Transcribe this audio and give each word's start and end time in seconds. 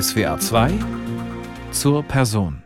SWA 0.00 0.40
2 0.40 0.72
zur 1.70 2.02
Person. 2.02 2.64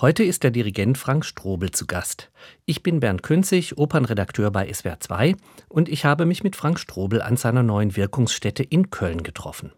Heute 0.00 0.22
ist 0.22 0.44
der 0.44 0.52
Dirigent 0.52 0.98
Frank 0.98 1.24
Strobel 1.24 1.72
zu 1.72 1.84
Gast. 1.84 2.30
Ich 2.64 2.84
bin 2.84 3.00
Bernd 3.00 3.24
Künzig, 3.24 3.76
Opernredakteur 3.76 4.52
bei 4.52 4.72
SWR 4.72 5.00
2 5.00 5.34
und 5.68 5.88
ich 5.88 6.04
habe 6.04 6.26
mich 6.26 6.44
mit 6.44 6.54
Frank 6.54 6.78
Strobel 6.78 7.22
an 7.22 7.36
seiner 7.36 7.64
neuen 7.64 7.96
Wirkungsstätte 7.96 8.62
in 8.62 8.90
Köln 8.90 9.24
getroffen. 9.24 9.72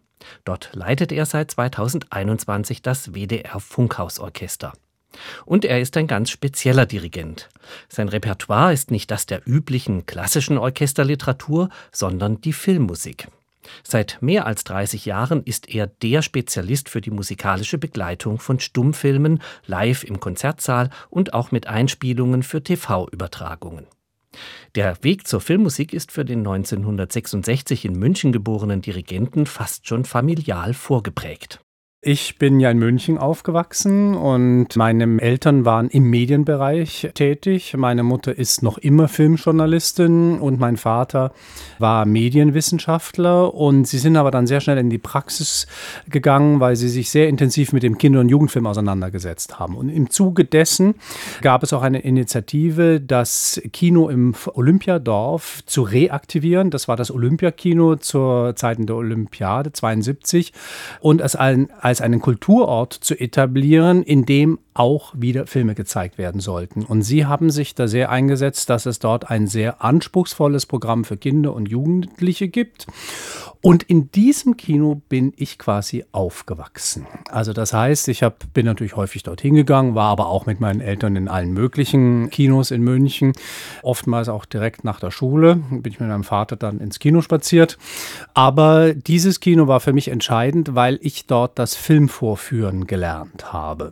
Dort 0.45 0.69
leitet 0.73 1.11
er 1.11 1.25
seit 1.25 1.49
2021 1.49 2.83
das 2.83 3.13
WDR 3.13 3.59
Funkhausorchester. 3.59 4.73
Und 5.45 5.65
er 5.65 5.81
ist 5.81 5.97
ein 5.97 6.05
ganz 6.05 6.29
spezieller 6.29 6.85
Dirigent. 6.85 7.49
Sein 7.89 8.07
Repertoire 8.07 8.71
ist 8.71 8.91
nicht 8.91 9.09
das 9.09 9.25
der 9.25 9.41
üblichen 9.47 10.05
klassischen 10.05 10.59
Orchesterliteratur, 10.59 11.69
sondern 11.91 12.39
die 12.41 12.53
Filmmusik. 12.53 13.29
Seit 13.83 14.17
mehr 14.21 14.45
als 14.45 14.63
30 14.63 15.05
Jahren 15.05 15.43
ist 15.43 15.69
er 15.73 15.87
der 15.87 16.21
Spezialist 16.21 16.89
für 16.89 17.01
die 17.01 17.11
musikalische 17.11 17.77
Begleitung 17.77 18.39
von 18.39 18.59
Stummfilmen, 18.59 19.41
live 19.65 20.03
im 20.03 20.19
Konzertsaal 20.19 20.89
und 21.09 21.33
auch 21.33 21.51
mit 21.51 21.67
Einspielungen 21.67 22.43
für 22.43 22.63
TV-Übertragungen. 22.63 23.87
Der 24.75 25.03
Weg 25.03 25.27
zur 25.27 25.41
Filmmusik 25.41 25.93
ist 25.93 26.11
für 26.11 26.25
den 26.25 26.39
1966 26.39 27.85
in 27.85 27.93
München 27.93 28.31
geborenen 28.31 28.81
Dirigenten 28.81 29.45
fast 29.45 29.87
schon 29.87 30.05
familial 30.05 30.73
vorgeprägt. 30.73 31.59
Ich 32.05 32.37
bin 32.37 32.59
ja 32.59 32.69
in 32.69 32.79
München 32.79 33.17
aufgewachsen 33.17 34.13
und 34.13 34.75
meine 34.75 35.21
Eltern 35.21 35.63
waren 35.63 35.87
im 35.87 36.09
Medienbereich 36.09 37.11
tätig. 37.13 37.75
Meine 37.77 38.03
Mutter 38.03 38.37
ist 38.37 38.61
noch 38.61 38.77
immer 38.77 39.07
Filmjournalistin 39.07 40.37
und 40.37 40.59
mein 40.59 40.75
Vater 40.75 41.31
war 41.79 42.05
Medienwissenschaftler 42.05 43.53
und 43.53 43.87
sie 43.87 43.99
sind 43.99 44.17
aber 44.17 44.31
dann 44.31 44.47
sehr 44.47 44.59
schnell 44.59 44.79
in 44.79 44.89
die 44.89 44.97
Praxis 44.97 45.65
gegangen, 46.09 46.59
weil 46.59 46.75
sie 46.75 46.89
sich 46.89 47.09
sehr 47.09 47.29
intensiv 47.29 47.71
mit 47.71 47.83
dem 47.83 47.97
Kinder- 47.97 48.19
und 48.19 48.27
Jugendfilm 48.27 48.67
auseinandergesetzt 48.67 49.57
haben. 49.57 49.77
Und 49.77 49.87
im 49.87 50.09
Zuge 50.09 50.43
dessen 50.43 50.95
gab 51.41 51.63
es 51.63 51.71
auch 51.71 51.83
eine 51.83 51.99
Initiative, 51.99 52.99
das 52.99 53.61
Kino 53.71 54.09
im 54.09 54.35
Olympiadorf 54.53 55.61
zu 55.67 55.83
reaktivieren. 55.83 56.69
Das 56.69 56.89
war 56.89 56.97
das 56.97 57.11
Olympiakino 57.11 57.95
zur 57.95 58.57
Zeiten 58.57 58.87
der 58.87 58.97
Olympiade 58.97 59.71
72 59.71 60.51
und 60.99 61.21
als 61.21 61.37
ein 61.37 61.69
als 61.92 61.92
einen 62.01 62.21
Kulturort 62.21 62.93
zu 62.93 63.19
etablieren, 63.19 64.03
in 64.03 64.25
dem 64.25 64.59
auch 64.73 65.13
wieder 65.15 65.47
Filme 65.47 65.75
gezeigt 65.75 66.17
werden 66.17 66.41
sollten. 66.41 66.83
Und 66.83 67.03
sie 67.03 67.25
haben 67.25 67.49
sich 67.49 67.75
da 67.75 67.87
sehr 67.87 68.09
eingesetzt, 68.09 68.69
dass 68.69 68.85
es 68.85 68.99
dort 68.99 69.29
ein 69.29 69.47
sehr 69.47 69.83
anspruchsvolles 69.83 70.65
Programm 70.65 71.03
für 71.03 71.17
Kinder 71.17 71.53
und 71.53 71.69
Jugendliche 71.69 72.47
gibt. 72.47 72.87
Und 73.65 73.83
in 73.83 74.11
diesem 74.11 74.57
Kino 74.57 75.01
bin 75.07 75.31
ich 75.37 75.57
quasi 75.57 76.03
aufgewachsen. 76.11 77.07
Also 77.29 77.53
das 77.53 77.71
heißt, 77.71 78.09
ich 78.09 78.21
hab, 78.21 78.51
bin 78.53 78.65
natürlich 78.65 78.97
häufig 78.97 79.23
dorthin 79.23 79.55
gegangen, 79.55 79.95
war 79.95 80.09
aber 80.09 80.27
auch 80.27 80.45
mit 80.45 80.59
meinen 80.59 80.81
Eltern 80.81 81.15
in 81.15 81.29
allen 81.29 81.53
möglichen 81.53 82.29
Kinos 82.29 82.71
in 82.71 82.81
München. 82.81 83.31
Oftmals 83.81 84.27
auch 84.27 84.43
direkt 84.43 84.83
nach 84.83 84.99
der 84.99 85.11
Schule 85.11 85.55
bin 85.55 85.93
ich 85.93 86.01
mit 86.01 86.09
meinem 86.09 86.25
Vater 86.25 86.57
dann 86.57 86.81
ins 86.81 86.99
Kino 86.99 87.21
spaziert. 87.21 87.77
Aber 88.33 88.93
dieses 88.93 89.39
Kino 89.39 89.67
war 89.67 89.79
für 89.79 89.93
mich 89.93 90.09
entscheidend, 90.09 90.75
weil 90.75 90.99
ich 91.01 91.25
dort 91.27 91.57
das 91.57 91.73
Filmvorführen 91.75 92.85
gelernt 92.85 93.53
habe 93.53 93.91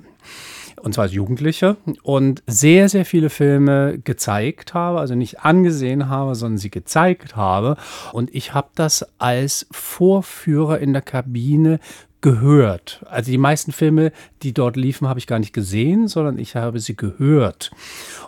und 0.82 0.94
zwar 0.94 1.04
als 1.04 1.14
Jugendliche, 1.14 1.78
und 2.04 2.44
sehr, 2.48 2.90
sehr 2.90 3.06
viele 3.06 3.30
Filme 3.30 4.00
gezeigt 4.00 4.74
habe, 4.74 5.00
also 5.00 5.16
nicht 5.16 5.42
angesehen 5.42 6.10
habe, 6.10 6.36
sondern 6.36 6.58
sie 6.58 6.72
gezeigt 6.72 7.36
habe. 7.36 7.78
Und 8.14 8.34
ich 8.34 8.54
habe 8.54 8.70
das 8.76 9.06
als 9.20 9.68
Vorführer 9.72 10.80
in 10.80 10.94
der 10.94 11.02
Kabine 11.02 11.80
gehört. 12.22 13.04
Also 13.10 13.32
die 13.32 13.38
meisten 13.38 13.72
Filme, 13.72 14.12
die 14.44 14.54
dort 14.54 14.76
liefen, 14.76 15.08
habe 15.08 15.20
ich 15.20 15.28
gar 15.28 15.40
nicht 15.40 15.54
gesehen, 15.54 16.08
sondern 16.08 16.38
ich 16.38 16.56
habe 16.56 16.80
sie 16.80 16.96
gehört. 16.96 17.72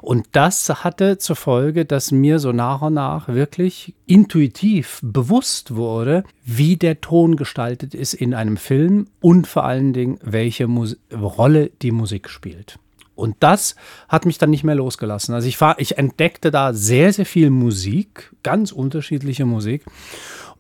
Und 0.01 0.27
das 0.33 0.83
hatte 0.83 1.17
zur 1.19 1.35
Folge, 1.35 1.85
dass 1.85 2.11
mir 2.11 2.39
so 2.39 2.51
nach 2.51 2.81
und 2.81 2.95
nach 2.95 3.27
wirklich 3.27 3.93
intuitiv 4.05 4.99
bewusst 5.03 5.75
wurde, 5.75 6.23
wie 6.43 6.75
der 6.75 7.01
Ton 7.01 7.35
gestaltet 7.35 7.93
ist 7.93 8.13
in 8.13 8.33
einem 8.33 8.57
Film 8.57 9.07
und 9.21 9.47
vor 9.47 9.63
allen 9.63 9.93
Dingen, 9.93 10.19
welche 10.23 10.67
Mus 10.67 10.97
Rolle 11.11 11.71
die 11.81 11.91
Musik 11.91 12.29
spielt. 12.29 12.79
Und 13.15 13.35
das 13.41 13.75
hat 14.09 14.25
mich 14.25 14.39
dann 14.39 14.49
nicht 14.49 14.63
mehr 14.63 14.75
losgelassen. 14.75 15.35
Also 15.35 15.47
ich, 15.47 15.59
war, 15.61 15.79
ich 15.79 15.97
entdeckte 15.97 16.49
da 16.49 16.73
sehr, 16.73 17.13
sehr 17.13 17.25
viel 17.25 17.51
Musik, 17.51 18.33
ganz 18.41 18.71
unterschiedliche 18.71 19.45
Musik. 19.45 19.83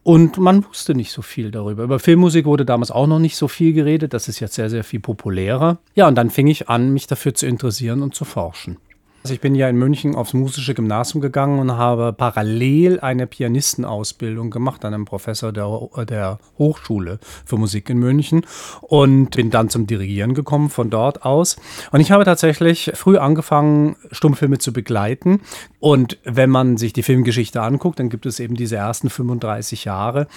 Und 0.03 0.37
man 0.37 0.65
wusste 0.65 0.95
nicht 0.95 1.11
so 1.11 1.21
viel 1.21 1.49
darüber. 1.49 1.83
Über 1.83 1.97
Filmmusik 1.97 2.45
wurde 2.45 2.65
damals 2.65 2.91
auch 2.91 3.07
noch 3.07 3.19
nicht 3.19 3.37
so 3.37 3.47
viel 3.47 3.71
geredet. 3.71 4.13
Das 4.13 4.27
ist 4.27 4.41
jetzt 4.41 4.55
sehr, 4.55 4.69
sehr 4.69 4.83
viel 4.83 4.99
populärer. 4.99 5.77
Ja, 5.95 6.09
und 6.09 6.15
dann 6.15 6.29
fing 6.29 6.47
ich 6.47 6.67
an, 6.67 6.91
mich 6.91 7.07
dafür 7.07 7.33
zu 7.33 7.47
interessieren 7.47 8.01
und 8.01 8.13
zu 8.13 8.25
forschen. 8.25 8.77
Also 9.23 9.35
ich 9.35 9.39
bin 9.39 9.55
ja 9.55 9.69
in 9.69 9.77
München 9.77 10.15
aufs 10.15 10.33
musische 10.33 10.73
Gymnasium 10.73 11.21
gegangen 11.21 11.59
und 11.59 11.71
habe 11.71 12.11
parallel 12.11 12.99
eine 12.99 13.25
Pianistenausbildung 13.25 14.49
gemacht 14.49 14.83
an 14.83 14.93
einem 14.93 15.05
Professor 15.05 15.53
der, 15.53 15.89
der 16.03 16.39
Hochschule 16.57 17.19
für 17.45 17.55
Musik 17.55 17.89
in 17.89 17.99
München 17.99 18.45
und 18.81 19.37
bin 19.37 19.49
dann 19.49 19.69
zum 19.69 19.87
Dirigieren 19.87 20.33
gekommen 20.33 20.69
von 20.69 20.89
dort 20.89 21.23
aus. 21.23 21.55
Und 21.93 22.01
ich 22.01 22.11
habe 22.11 22.25
tatsächlich 22.25 22.91
früh 22.95 23.17
angefangen, 23.17 23.95
Stummfilme 24.11 24.57
zu 24.57 24.73
begleiten. 24.73 25.39
Und 25.79 26.17
wenn 26.25 26.49
man 26.49 26.75
sich 26.75 26.91
die 26.91 27.03
Filmgeschichte 27.03 27.61
anguckt, 27.61 27.99
dann 27.99 28.09
gibt 28.09 28.25
es 28.25 28.41
eben 28.41 28.55
diese 28.55 28.75
ersten 28.75 29.09
35 29.09 29.85
Jahre, 29.85 30.27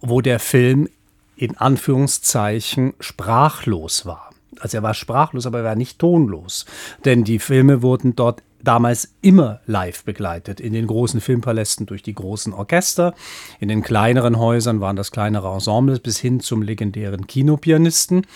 wo 0.00 0.20
der 0.20 0.40
Film 0.40 0.88
in 1.36 1.56
Anführungszeichen 1.56 2.94
sprachlos 2.98 4.06
war. 4.06 4.33
Also 4.60 4.78
er 4.78 4.82
war 4.82 4.94
sprachlos, 4.94 5.46
aber 5.46 5.58
er 5.58 5.64
war 5.64 5.76
nicht 5.76 5.98
tonlos. 5.98 6.66
Denn 7.04 7.24
die 7.24 7.38
Filme 7.38 7.82
wurden 7.82 8.16
dort 8.16 8.42
damals 8.64 9.14
immer 9.20 9.60
live 9.66 10.04
begleitet. 10.04 10.58
In 10.58 10.72
den 10.72 10.86
großen 10.86 11.20
Filmpalästen 11.20 11.86
durch 11.86 12.02
die 12.02 12.14
großen 12.14 12.52
Orchester, 12.52 13.14
in 13.60 13.68
den 13.68 13.82
kleineren 13.82 14.38
Häusern 14.38 14.80
waren 14.80 14.96
das 14.96 15.12
kleinere 15.12 15.52
Ensembles 15.52 16.00
bis 16.00 16.18
hin 16.18 16.40
zum 16.40 16.62
legendären 16.62 17.26
Kinopianisten. 17.26 18.26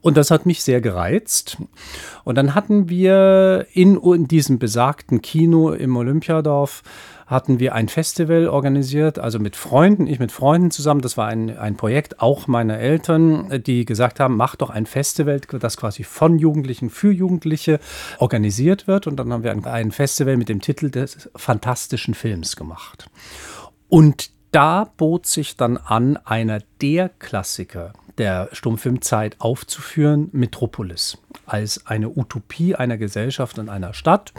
Und 0.00 0.16
das 0.16 0.30
hat 0.30 0.46
mich 0.46 0.62
sehr 0.62 0.80
gereizt. 0.80 1.58
Und 2.24 2.36
dann 2.36 2.54
hatten 2.54 2.88
wir 2.88 3.66
in, 3.72 3.96
in 3.96 4.28
diesem 4.28 4.58
besagten 4.58 5.20
Kino 5.20 5.70
im 5.72 5.96
Olympiadorf 5.96 6.82
hatten 7.26 7.58
wir 7.58 7.74
ein 7.74 7.88
Festival 7.88 8.46
organisiert, 8.48 9.18
also 9.18 9.40
mit 9.40 9.56
Freunden, 9.56 10.06
ich 10.06 10.20
mit 10.20 10.30
Freunden 10.30 10.70
zusammen. 10.70 11.00
Das 11.00 11.16
war 11.16 11.26
ein, 11.26 11.58
ein 11.58 11.76
Projekt 11.76 12.20
auch 12.20 12.46
meiner 12.46 12.78
Eltern, 12.78 13.62
die 13.64 13.84
gesagt 13.84 14.20
haben, 14.20 14.36
mach 14.36 14.54
doch 14.54 14.70
ein 14.70 14.86
Festival, 14.86 15.40
das 15.40 15.76
quasi 15.76 16.04
von 16.04 16.38
Jugendlichen 16.38 16.88
für 16.88 17.10
Jugendliche 17.10 17.80
organisiert 18.18 18.86
wird. 18.86 19.08
Und 19.08 19.16
dann 19.16 19.32
haben 19.32 19.42
wir 19.42 19.50
ein, 19.50 19.64
ein 19.64 19.90
Festival 19.90 20.36
mit 20.36 20.48
dem 20.48 20.60
Titel 20.60 20.88
des 20.88 21.28
fantastischen 21.34 22.14
Films 22.14 22.54
gemacht. 22.54 23.10
Und 23.88 24.30
da 24.52 24.90
bot 24.96 25.26
sich 25.26 25.56
dann 25.56 25.76
an, 25.76 26.16
einer 26.18 26.60
der 26.80 27.08
Klassiker 27.08 27.92
der 28.18 28.48
Stummfilmzeit 28.52 29.36
aufzuführen, 29.40 30.28
Metropolis, 30.32 31.18
als 31.44 31.86
eine 31.86 32.08
Utopie 32.08 32.74
einer 32.74 32.96
Gesellschaft 32.96 33.58
und 33.58 33.68
einer 33.68 33.92
Stadt. 33.94 34.32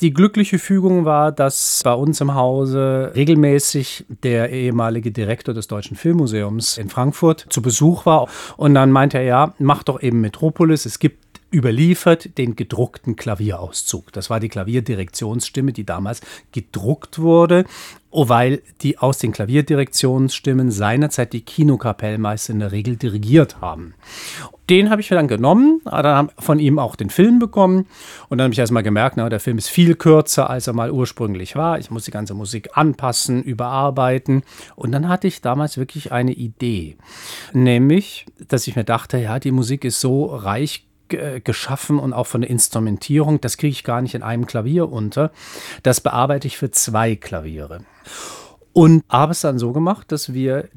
Die 0.00 0.14
glückliche 0.14 0.58
Fügung 0.58 1.04
war, 1.04 1.30
dass 1.30 1.82
bei 1.84 1.92
uns 1.92 2.22
im 2.22 2.34
Hause 2.34 3.12
regelmäßig 3.14 4.06
der 4.22 4.50
ehemalige 4.50 5.12
Direktor 5.12 5.52
des 5.52 5.68
Deutschen 5.68 5.94
Filmmuseums 5.94 6.78
in 6.78 6.88
Frankfurt 6.88 7.44
zu 7.50 7.60
Besuch 7.60 8.06
war. 8.06 8.26
Und 8.56 8.72
dann 8.74 8.92
meinte 8.92 9.18
er, 9.18 9.24
ja, 9.24 9.54
mach 9.58 9.82
doch 9.82 10.00
eben 10.00 10.22
Metropolis. 10.22 10.86
Es 10.86 11.00
gibt 11.00 11.40
überliefert 11.52 12.38
den 12.38 12.56
gedruckten 12.56 13.16
Klavierauszug. 13.16 14.12
Das 14.12 14.30
war 14.30 14.40
die 14.40 14.48
Klavierdirektionsstimme, 14.48 15.72
die 15.72 15.84
damals 15.84 16.20
gedruckt 16.52 17.18
wurde, 17.18 17.64
oh, 18.10 18.28
weil 18.28 18.62
die 18.82 18.98
aus 18.98 19.18
den 19.18 19.32
Klavierdirektionsstimmen 19.32 20.70
seinerzeit 20.70 21.32
die 21.32 21.42
Kinokapellmeister 21.42 22.52
in 22.52 22.60
der 22.60 22.72
Regel 22.72 22.96
dirigiert 22.96 23.60
haben. 23.60 23.94
Den 24.68 24.90
habe 24.90 25.00
ich 25.00 25.10
mir 25.10 25.16
dann 25.16 25.26
genommen, 25.26 25.80
dann 25.84 26.30
von 26.38 26.60
ihm 26.60 26.78
auch 26.78 26.94
den 26.94 27.10
Film 27.10 27.40
bekommen 27.40 27.86
und 28.28 28.38
dann 28.38 28.44
habe 28.44 28.52
ich 28.52 28.58
erstmal 28.58 28.84
gemerkt, 28.84 29.16
na, 29.16 29.28
der 29.28 29.40
Film 29.40 29.58
ist 29.58 29.68
viel 29.68 29.96
kürzer, 29.96 30.48
als 30.48 30.68
er 30.68 30.74
mal 30.74 30.92
ursprünglich 30.92 31.56
war. 31.56 31.80
Ich 31.80 31.90
muss 31.90 32.04
die 32.04 32.12
ganze 32.12 32.34
Musik 32.34 32.70
anpassen, 32.74 33.42
überarbeiten 33.42 34.42
und 34.76 34.92
dann 34.92 35.08
hatte 35.08 35.26
ich 35.26 35.40
damals 35.40 35.76
wirklich 35.76 36.12
eine 36.12 36.32
Idee, 36.32 36.96
nämlich, 37.52 38.26
dass 38.46 38.68
ich 38.68 38.76
mir 38.76 38.84
dachte, 38.84 39.18
ja, 39.18 39.40
die 39.40 39.50
Musik 39.50 39.84
ist 39.84 40.00
so 40.00 40.26
reich 40.26 40.86
geschaffen 41.10 41.98
und 41.98 42.12
auch 42.12 42.26
von 42.26 42.40
der 42.40 42.50
Instrumentierung. 42.50 43.40
Das 43.40 43.56
kriege 43.56 43.72
ich 43.72 43.84
gar 43.84 44.02
nicht 44.02 44.14
in 44.14 44.22
einem 44.22 44.46
Klavier 44.46 44.90
unter. 44.90 45.30
Das 45.82 46.00
bearbeite 46.00 46.46
ich 46.46 46.56
für 46.56 46.70
zwei 46.70 47.16
Klaviere. 47.16 47.84
Und 48.72 49.04
habe 49.08 49.32
es 49.32 49.40
dann 49.40 49.58
so 49.58 49.72
gemacht, 49.72 50.12
dass 50.12 50.32
wir 50.32 50.68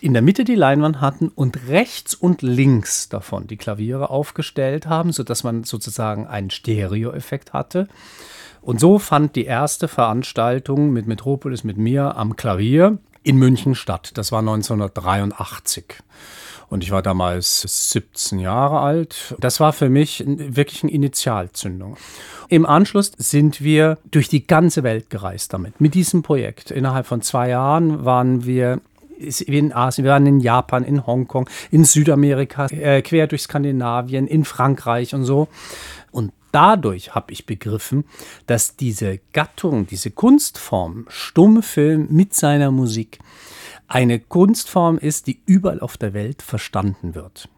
in 0.00 0.12
der 0.12 0.22
Mitte 0.22 0.44
die 0.44 0.54
Leinwand 0.54 1.00
hatten 1.00 1.28
und 1.28 1.68
rechts 1.68 2.14
und 2.14 2.42
links 2.42 3.08
davon 3.08 3.46
die 3.46 3.56
Klaviere 3.56 4.10
aufgestellt 4.10 4.86
haben, 4.86 5.12
sodass 5.12 5.44
man 5.44 5.64
sozusagen 5.64 6.26
einen 6.26 6.50
Stereoeffekt 6.50 7.52
hatte. 7.52 7.88
Und 8.62 8.80
so 8.80 8.98
fand 8.98 9.36
die 9.36 9.44
erste 9.44 9.88
Veranstaltung 9.88 10.90
mit 10.90 11.06
Metropolis 11.06 11.64
mit 11.64 11.78
mir 11.78 12.16
am 12.16 12.36
Klavier 12.36 12.98
in 13.22 13.36
München 13.36 13.74
statt. 13.74 14.12
Das 14.14 14.32
war 14.32 14.40
1983. 14.40 15.96
Und 16.70 16.84
ich 16.84 16.92
war 16.92 17.02
damals 17.02 17.90
17 17.90 18.38
Jahre 18.38 18.78
alt. 18.78 19.34
Das 19.40 19.58
war 19.58 19.72
für 19.72 19.90
mich 19.90 20.24
wirklich 20.24 20.84
eine 20.84 20.92
Initialzündung. 20.92 21.96
Im 22.48 22.64
Anschluss 22.64 23.12
sind 23.18 23.60
wir 23.60 23.98
durch 24.10 24.28
die 24.28 24.46
ganze 24.46 24.84
Welt 24.84 25.10
gereist 25.10 25.52
damit, 25.52 25.80
mit 25.80 25.94
diesem 25.94 26.22
Projekt. 26.22 26.70
Innerhalb 26.70 27.06
von 27.06 27.22
zwei 27.22 27.48
Jahren 27.48 28.04
waren 28.04 28.44
wir 28.44 28.80
in 29.18 29.72
Asien, 29.72 30.04
wir 30.04 30.12
waren 30.12 30.26
in 30.26 30.40
Japan, 30.40 30.84
in 30.84 31.06
Hongkong, 31.06 31.50
in 31.70 31.84
Südamerika, 31.84 32.66
äh, 32.66 33.02
quer 33.02 33.26
durch 33.26 33.42
Skandinavien, 33.42 34.26
in 34.26 34.44
Frankreich 34.44 35.14
und 35.14 35.24
so. 35.24 35.48
Und 36.10 36.32
dadurch 36.52 37.14
habe 37.14 37.32
ich 37.32 37.46
begriffen, 37.46 38.04
dass 38.46 38.76
diese 38.76 39.18
Gattung, 39.32 39.86
diese 39.86 40.10
Kunstform, 40.10 41.06
Stummfilm 41.08 42.08
mit 42.10 42.34
seiner 42.34 42.70
Musik, 42.70 43.18
eine 43.90 44.20
Kunstform 44.20 44.98
ist, 44.98 45.26
die 45.26 45.42
überall 45.46 45.80
auf 45.80 45.98
der 45.98 46.14
Welt 46.14 46.42
verstanden 46.42 47.14
wird. 47.14 47.48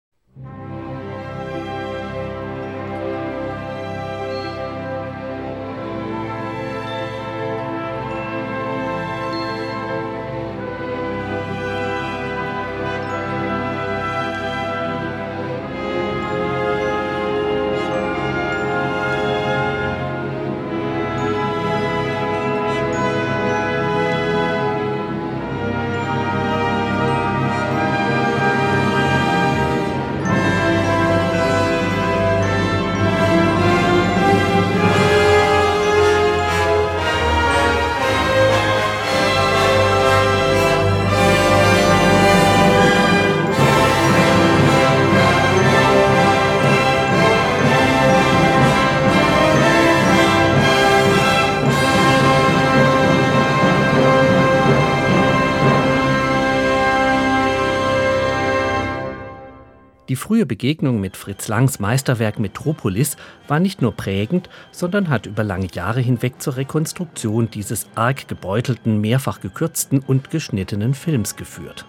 Frühe 60.23 60.47
Begegnung 60.47 61.01
mit 61.01 61.17
Fritz 61.17 61.49
Langs 61.49 61.81
Meisterwerk 61.81 62.39
Metropolis 62.39 63.17
war 63.49 63.59
nicht 63.59 63.83
nur 63.83 63.91
prägend, 63.91 64.49
sondern 64.71 65.09
hat 65.09 65.27
über 65.27 65.43
lange 65.43 65.67
Jahre 65.73 66.01
hinweg 66.01 66.41
zur 66.41 66.57
Rekonstruktion 66.57 67.51
dieses 67.51 67.89
arg 67.97 68.29
gebeutelten, 68.29 69.01
mehrfach 69.01 69.41
gekürzten 69.41 69.99
und 69.99 70.31
geschnittenen 70.31 70.95
Films 70.95 71.35
geführt. 71.35 71.87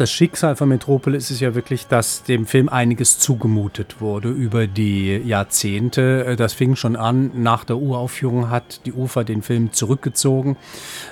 Das 0.00 0.10
Schicksal 0.10 0.56
von 0.56 0.70
Metropolis 0.70 1.30
ist 1.30 1.40
ja 1.40 1.54
wirklich, 1.54 1.86
dass 1.86 2.22
dem 2.22 2.46
Film 2.46 2.70
einiges 2.70 3.18
zugemutet 3.18 4.00
wurde 4.00 4.30
über 4.30 4.66
die 4.66 5.18
Jahrzehnte. 5.18 6.36
Das 6.38 6.54
fing 6.54 6.74
schon 6.74 6.96
an, 6.96 7.30
nach 7.34 7.64
der 7.64 7.76
Uraufführung 7.76 8.48
hat 8.48 8.86
die 8.86 8.94
UFA 8.94 9.24
den 9.24 9.42
Film 9.42 9.72
zurückgezogen 9.72 10.56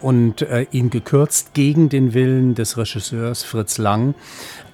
und 0.01 0.41
äh, 0.41 0.67
ihn 0.71 0.89
gekürzt 0.89 1.53
gegen 1.53 1.91
den 1.91 2.15
Willen 2.15 2.55
des 2.55 2.79
Regisseurs 2.79 3.43
Fritz 3.43 3.77
Lang. 3.77 4.15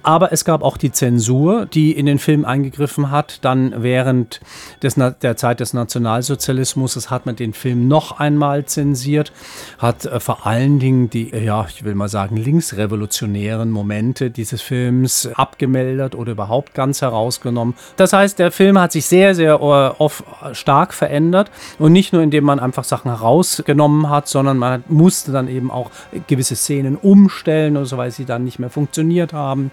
Aber 0.05 0.31
es 0.31 0.45
gab 0.45 0.61
auch 0.61 0.77
die 0.77 0.91
Zensur, 0.91 1.65
die 1.65 1.91
in 1.91 2.05
den 2.05 2.19
Film 2.19 2.45
eingegriffen 2.45 3.09
hat. 3.09 3.39
Dann 3.43 3.73
während 3.81 4.39
des, 4.83 4.93
der 4.93 5.35
Zeit 5.35 5.59
des 5.59 5.73
Nationalsozialismus 5.73 7.09
hat 7.09 7.25
man 7.25 7.35
den 7.35 7.53
Film 7.53 7.87
noch 7.87 8.19
einmal 8.19 8.65
zensiert, 8.65 9.33
hat 9.79 10.05
äh, 10.05 10.19
vor 10.19 10.45
allen 10.45 10.77
Dingen 10.77 11.09
die, 11.09 11.31
ja, 11.35 11.65
ich 11.67 11.83
will 11.83 11.95
mal 11.95 12.07
sagen, 12.07 12.37
linksrevolutionären 12.37 13.71
Momente 13.71 14.29
dieses 14.29 14.61
Films 14.61 15.27
abgemeldet 15.33 16.13
oder 16.13 16.33
überhaupt 16.33 16.75
ganz 16.75 17.01
herausgenommen. 17.01 17.73
Das 17.97 18.13
heißt, 18.13 18.37
der 18.37 18.51
Film 18.51 18.77
hat 18.77 18.91
sich 18.91 19.07
sehr, 19.07 19.33
sehr 19.33 19.55
äh, 19.55 20.01
oft 20.01 20.23
stark 20.51 20.93
verändert 20.93 21.49
und 21.79 21.93
nicht 21.93 22.13
nur 22.13 22.21
indem 22.21 22.43
man 22.43 22.59
einfach 22.59 22.83
Sachen 22.83 23.09
herausgenommen 23.09 24.07
hat, 24.11 24.27
sondern 24.27 24.59
man 24.59 24.83
musste 24.87 25.31
dann 25.31 25.47
eben 25.47 25.71
auch 25.71 25.89
gewisse 26.27 26.55
Szenen 26.55 26.95
umstellen 26.95 27.75
oder 27.75 27.87
so, 27.87 27.97
weil 27.97 28.11
sie 28.11 28.25
dann 28.25 28.43
nicht 28.43 28.59
mehr 28.59 28.69
funktioniert 28.69 29.33
haben. 29.33 29.71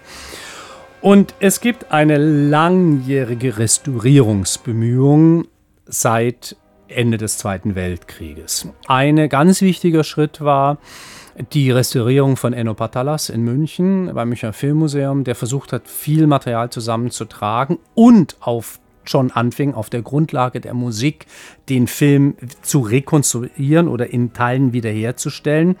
Und 1.01 1.35
es 1.39 1.59
gibt 1.59 1.91
eine 1.91 2.17
langjährige 2.17 3.57
Restaurierungsbemühung 3.57 5.47
seit 5.85 6.55
Ende 6.87 7.17
des 7.17 7.37
Zweiten 7.37 7.75
Weltkrieges. 7.75 8.69
Ein 8.87 9.27
ganz 9.29 9.61
wichtiger 9.61 10.03
Schritt 10.03 10.41
war 10.41 10.77
die 11.51 11.71
Restaurierung 11.71 12.37
von 12.37 12.53
Enno 12.53 12.73
Patalas 12.73 13.29
in 13.29 13.43
München 13.43 14.11
beim 14.13 14.29
Münchner 14.29 14.53
Filmmuseum, 14.53 15.23
der 15.23 15.35
versucht 15.35 15.73
hat, 15.73 15.87
viel 15.87 16.27
Material 16.27 16.69
zusammenzutragen 16.69 17.79
und 17.95 18.37
auf 18.39 18.79
schon 19.03 19.31
anfing, 19.31 19.73
auf 19.73 19.89
der 19.89 20.01
Grundlage 20.01 20.61
der 20.61 20.73
Musik 20.73 21.25
den 21.67 21.87
Film 21.87 22.35
zu 22.61 22.79
rekonstruieren 22.79 23.87
oder 23.87 24.11
in 24.11 24.31
Teilen 24.31 24.71
wiederherzustellen. 24.71 25.75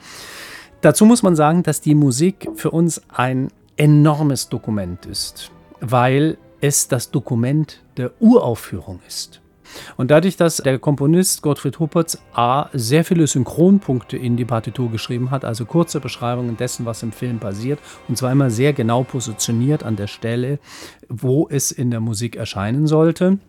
Dazu 0.81 1.05
muss 1.05 1.23
man 1.23 1.35
sagen, 1.35 1.63
dass 1.63 1.79
die 1.79 1.95
Musik 1.95 2.49
für 2.55 2.71
uns 2.71 3.01
ein 3.07 3.49
enormes 3.77 4.49
Dokument 4.49 5.05
ist, 5.05 5.51
weil 5.79 6.37
es 6.61 6.87
das 6.87 7.11
Dokument 7.11 7.81
der 7.97 8.11
Uraufführung 8.19 8.99
ist. 9.07 9.41
Und 9.97 10.11
dadurch, 10.11 10.37
dass 10.37 10.57
der 10.57 10.79
Komponist 10.79 11.41
Gottfried 11.41 11.79
Huppertz 11.79 12.17
A 12.33 12.69
sehr 12.73 13.03
viele 13.03 13.27
Synchronpunkte 13.27 14.17
in 14.17 14.37
die 14.37 14.45
Partitur 14.45 14.91
geschrieben 14.91 15.31
hat, 15.31 15.45
also 15.45 15.65
kurze 15.65 15.99
Beschreibungen 15.99 16.57
dessen, 16.57 16.85
was 16.85 17.03
im 17.03 17.11
Film 17.11 17.39
passiert, 17.39 17.79
und 18.07 18.17
zwar 18.17 18.31
immer 18.31 18.49
sehr 18.49 18.73
genau 18.73 19.03
positioniert 19.03 19.83
an 19.83 19.95
der 19.95 20.07
Stelle, 20.07 20.59
wo 21.09 21.47
es 21.49 21.71
in 21.71 21.91
der 21.91 21.99
Musik 21.99 22.35
erscheinen 22.35 22.87
sollte, 22.87 23.39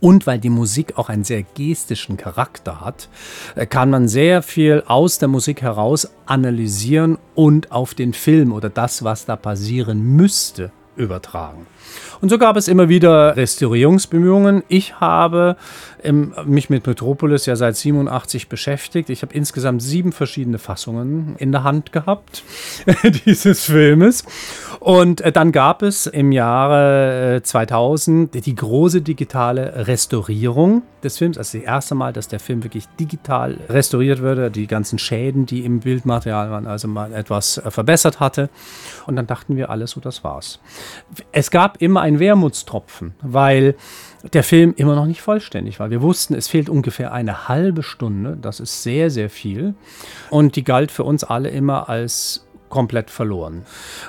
und 0.00 0.26
weil 0.26 0.38
die 0.38 0.50
Musik 0.50 0.96
auch 0.96 1.08
einen 1.08 1.24
sehr 1.24 1.42
gestischen 1.42 2.16
Charakter 2.16 2.80
hat, 2.80 3.08
äh, 3.54 3.66
kann 3.66 3.90
man 3.90 4.08
sehr 4.08 4.42
viel 4.42 4.82
aus 4.86 5.18
der 5.18 5.28
Musik 5.28 5.62
heraus 5.62 6.10
analysieren 6.26 7.18
und 7.34 7.72
auf 7.72 7.94
den 7.94 8.12
Film 8.12 8.52
oder 8.52 8.70
das, 8.70 9.04
was 9.04 9.26
da 9.26 9.36
passieren 9.36 10.02
müsste, 10.16 10.72
übertragen. 10.96 11.66
Und 12.20 12.28
so 12.28 12.38
gab 12.38 12.56
es 12.56 12.68
immer 12.68 12.88
wieder 12.88 13.36
Restaurierungsbemühungen. 13.36 14.62
Ich 14.68 15.00
habe 15.00 15.56
ähm, 16.02 16.34
mich 16.44 16.70
mit 16.70 16.86
Metropolis 16.86 17.46
ja 17.46 17.56
seit 17.56 17.76
87 17.76 18.48
beschäftigt. 18.48 19.10
Ich 19.10 19.22
habe 19.22 19.34
insgesamt 19.34 19.82
sieben 19.82 20.12
verschiedene 20.12 20.58
Fassungen 20.58 21.36
in 21.38 21.52
der 21.52 21.64
Hand 21.64 21.92
gehabt 21.92 22.42
dieses 23.26 23.64
Filmes. 23.64 24.24
Und 24.80 25.20
äh, 25.20 25.32
dann 25.32 25.52
gab 25.52 25.82
es 25.82 26.06
im 26.06 26.32
Jahre 26.32 27.40
2000 27.42 28.34
äh, 28.34 28.40
die 28.40 28.54
große 28.54 29.02
digitale 29.02 29.86
Restaurierung 29.86 30.82
des 31.02 31.18
Films. 31.18 31.38
Also 31.38 31.58
das 31.58 31.66
erste 31.66 31.94
Mal, 31.94 32.12
dass 32.12 32.28
der 32.28 32.40
Film 32.40 32.62
wirklich 32.64 32.86
digital 32.98 33.58
restauriert 33.68 34.22
wurde. 34.22 34.50
Die 34.50 34.66
ganzen 34.66 34.98
Schäden, 34.98 35.46
die 35.46 35.64
im 35.64 35.80
Bildmaterial 35.80 36.50
waren, 36.50 36.66
also 36.66 36.88
mal 36.88 37.12
etwas 37.12 37.58
äh, 37.58 37.70
verbessert 37.70 38.20
hatte. 38.20 38.48
Und 39.06 39.16
dann 39.16 39.26
dachten 39.26 39.56
wir 39.56 39.70
alles 39.70 39.92
so, 39.92 40.00
das 40.00 40.24
war's. 40.24 40.60
Es 41.32 41.50
gab 41.50 41.80
immer 41.82 42.00
ein 42.00 42.09
Wermutstropfen, 42.18 43.14
weil 43.22 43.74
der 44.32 44.42
Film 44.42 44.74
immer 44.76 44.94
noch 44.94 45.06
nicht 45.06 45.22
vollständig 45.22 45.80
war. 45.80 45.90
Wir 45.90 46.02
wussten, 46.02 46.34
es 46.34 46.48
fehlt 46.48 46.68
ungefähr 46.68 47.12
eine 47.12 47.48
halbe 47.48 47.82
Stunde. 47.82 48.36
Das 48.40 48.60
ist 48.60 48.82
sehr, 48.82 49.10
sehr 49.10 49.30
viel. 49.30 49.74
Und 50.28 50.56
die 50.56 50.64
galt 50.64 50.90
für 50.90 51.04
uns 51.04 51.24
alle 51.24 51.50
immer 51.50 51.88
als 51.88 52.46
komplett 52.70 53.10
verloren. 53.10 53.64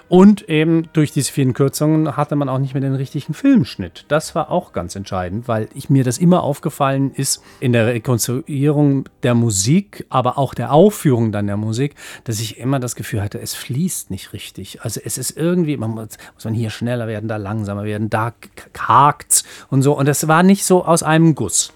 Und 0.08 0.48
eben 0.48 0.88
durch 0.94 1.12
diese 1.12 1.32
vielen 1.32 1.54
Kürzungen 1.54 2.16
hatte 2.16 2.36
man 2.36 2.48
auch 2.48 2.60
nicht 2.60 2.74
mehr 2.74 2.82
den 2.82 2.96
richtigen 2.96 3.34
Filmschnitt. 3.34 4.06
Das 4.08 4.36
war 4.36 4.50
auch 4.50 4.72
ganz 4.72 4.96
entscheidend, 4.96 5.48
weil 5.48 5.68
ich 5.74 5.90
mir 5.90 6.04
das 6.04 6.18
immer 6.18 6.44
aufgefallen 6.44 7.12
ist 7.14 7.44
in 7.60 7.74
der 7.74 7.88
Rekonstruierung 7.88 9.10
der 9.24 9.36
Musik, 9.36 10.06
aber 10.10 10.38
auch 10.38 10.54
der 10.54 10.72
Aufführung 10.72 11.32
dann 11.32 11.48
der 11.48 11.58
Musik, 11.58 11.96
dass 12.24 12.40
ich 12.40 12.58
immer 12.58 12.80
das 12.80 12.96
Gefühl 12.96 13.22
hatte, 13.22 13.42
es 13.42 13.54
fließt 13.54 14.12
nicht 14.12 14.34
richtig. 14.34 14.82
Also 14.82 15.02
es 15.04 15.18
ist 15.18 15.36
irgendwie, 15.36 15.76
man 15.78 15.92
muss, 15.92 16.18
muss 16.36 16.46
man 16.46 16.54
hier 16.54 16.70
schneller 16.70 17.08
werden, 17.08 17.28
da 17.28 17.38
langsamer 17.38 17.84
werden, 17.84 18.10
da 18.10 18.34
hakt's 18.78 19.44
und 19.70 19.82
so. 19.82 19.98
Und 19.98 20.08
es 20.08 20.28
war 20.28 20.44
nicht 20.44 20.64
so 20.64 20.86
aus 20.86 21.04
einem 21.04 21.36
Guss. 21.36 21.74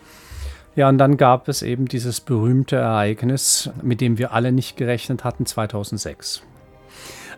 Ja, 0.75 0.89
und 0.89 0.98
dann 0.98 1.15
gab 1.15 1.48
es 1.48 1.62
eben 1.62 1.88
dieses 1.88 2.20
berühmte 2.20 2.75
Ereignis, 2.75 3.70
mit 3.82 4.01
dem 4.01 4.18
wir 4.18 4.34
alle 4.34 4.51
nicht 4.51 4.75
gerechnet 4.75 5.24
hatten, 5.24 5.46
2006 5.46 6.44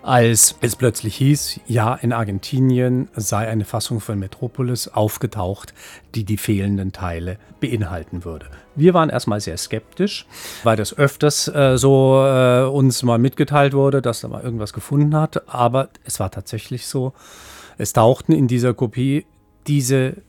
als 0.08 0.56
es 0.62 0.78
plötzlich 0.78 1.18
hieß, 1.18 1.60
ja, 1.68 1.94
in 1.96 2.14
Argentinien 2.14 3.10
sei 3.14 3.46
eine 3.46 3.66
Fassung 3.66 4.00
von 4.00 4.18
Metropolis 4.18 4.88
aufgetaucht, 4.88 5.74
die 6.16 6.24
die 6.24 6.38
fehlenden 6.38 6.94
Teile 6.94 7.38
beinhalten 7.60 8.24
würde. 8.24 8.46
Wir 8.74 8.94
waren 8.94 9.10
erstmal 9.10 9.42
sehr 9.42 9.58
skeptisch, 9.58 10.26
weil 10.64 10.78
das 10.78 10.98
öfters 10.98 11.50
äh, 11.50 11.78
so 11.78 12.24
äh, 12.26 12.64
uns 12.64 13.04
mal 13.04 13.18
mitgeteilt 13.18 13.74
wurde, 13.74 14.02
dass 14.02 14.22
da 14.22 14.30
mal 14.30 14.42
irgendwas 14.42 14.72
gefunden 14.72 15.14
hat. 15.14 15.50
Aber 15.50 15.90
es 16.06 16.22
war 16.22 16.32
tatsächlich 16.32 16.88
so, 16.88 17.12
es 17.78 17.92
tauchten 17.92 18.32
in 18.32 18.48
dieser 18.48 18.74
Kopie 18.74 19.26
diese 19.68 20.22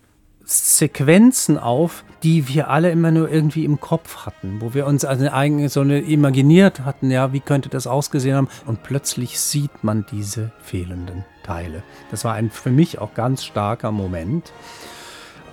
Sequenzen 0.51 1.59
auf, 1.59 2.05
die 2.23 2.49
wir 2.49 2.71
alle 2.71 2.91
immer 2.91 3.11
nur 3.11 3.31
irgendwie 3.31 3.67
im 3.67 3.81
Kopf 3.81 4.25
hatten, 4.25 4.61
wo 4.61 4.73
wir 4.73 4.87
uns 4.87 5.05
also 5.05 5.29
eigentlich 5.29 5.73
so 5.73 5.83
eine 5.83 6.01
imaginiert 6.01 6.81
hatten, 6.87 7.11
ja, 7.11 7.35
wie 7.35 7.41
könnte 7.41 7.69
das 7.69 7.87
ausgesehen 7.87 8.35
haben 8.35 8.49
und 8.65 8.83
plötzlich 8.83 9.39
sieht 9.39 9.85
man 9.85 10.07
diese 10.11 10.51
fehlenden 10.63 11.27
Teile. 11.43 11.83
Das 12.11 12.25
war 12.25 12.33
ein 12.33 12.51
für 12.51 12.71
mich 12.71 12.99
auch 12.99 13.13
ganz 13.13 13.45
starker 13.45 13.93
Moment. 13.93 14.53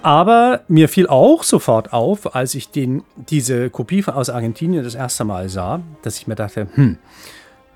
Aber 0.02 0.62
mir 0.68 0.88
fiel 0.88 1.08
auch 1.08 1.44
sofort 1.44 1.92
auf, 1.92 2.36
als 2.36 2.56
ich 2.56 2.70
den, 2.70 3.04
diese 3.16 3.70
Kopie 3.72 4.06
aus 4.06 4.30
Argentinien 4.30 4.84
das 4.84 4.96
erste 4.96 5.26
Mal 5.26 5.50
sah, 5.50 5.82
dass 6.04 6.18
ich 6.18 6.28
mir 6.28 6.36
dachte, 6.36 6.68
hm, 6.76 7.00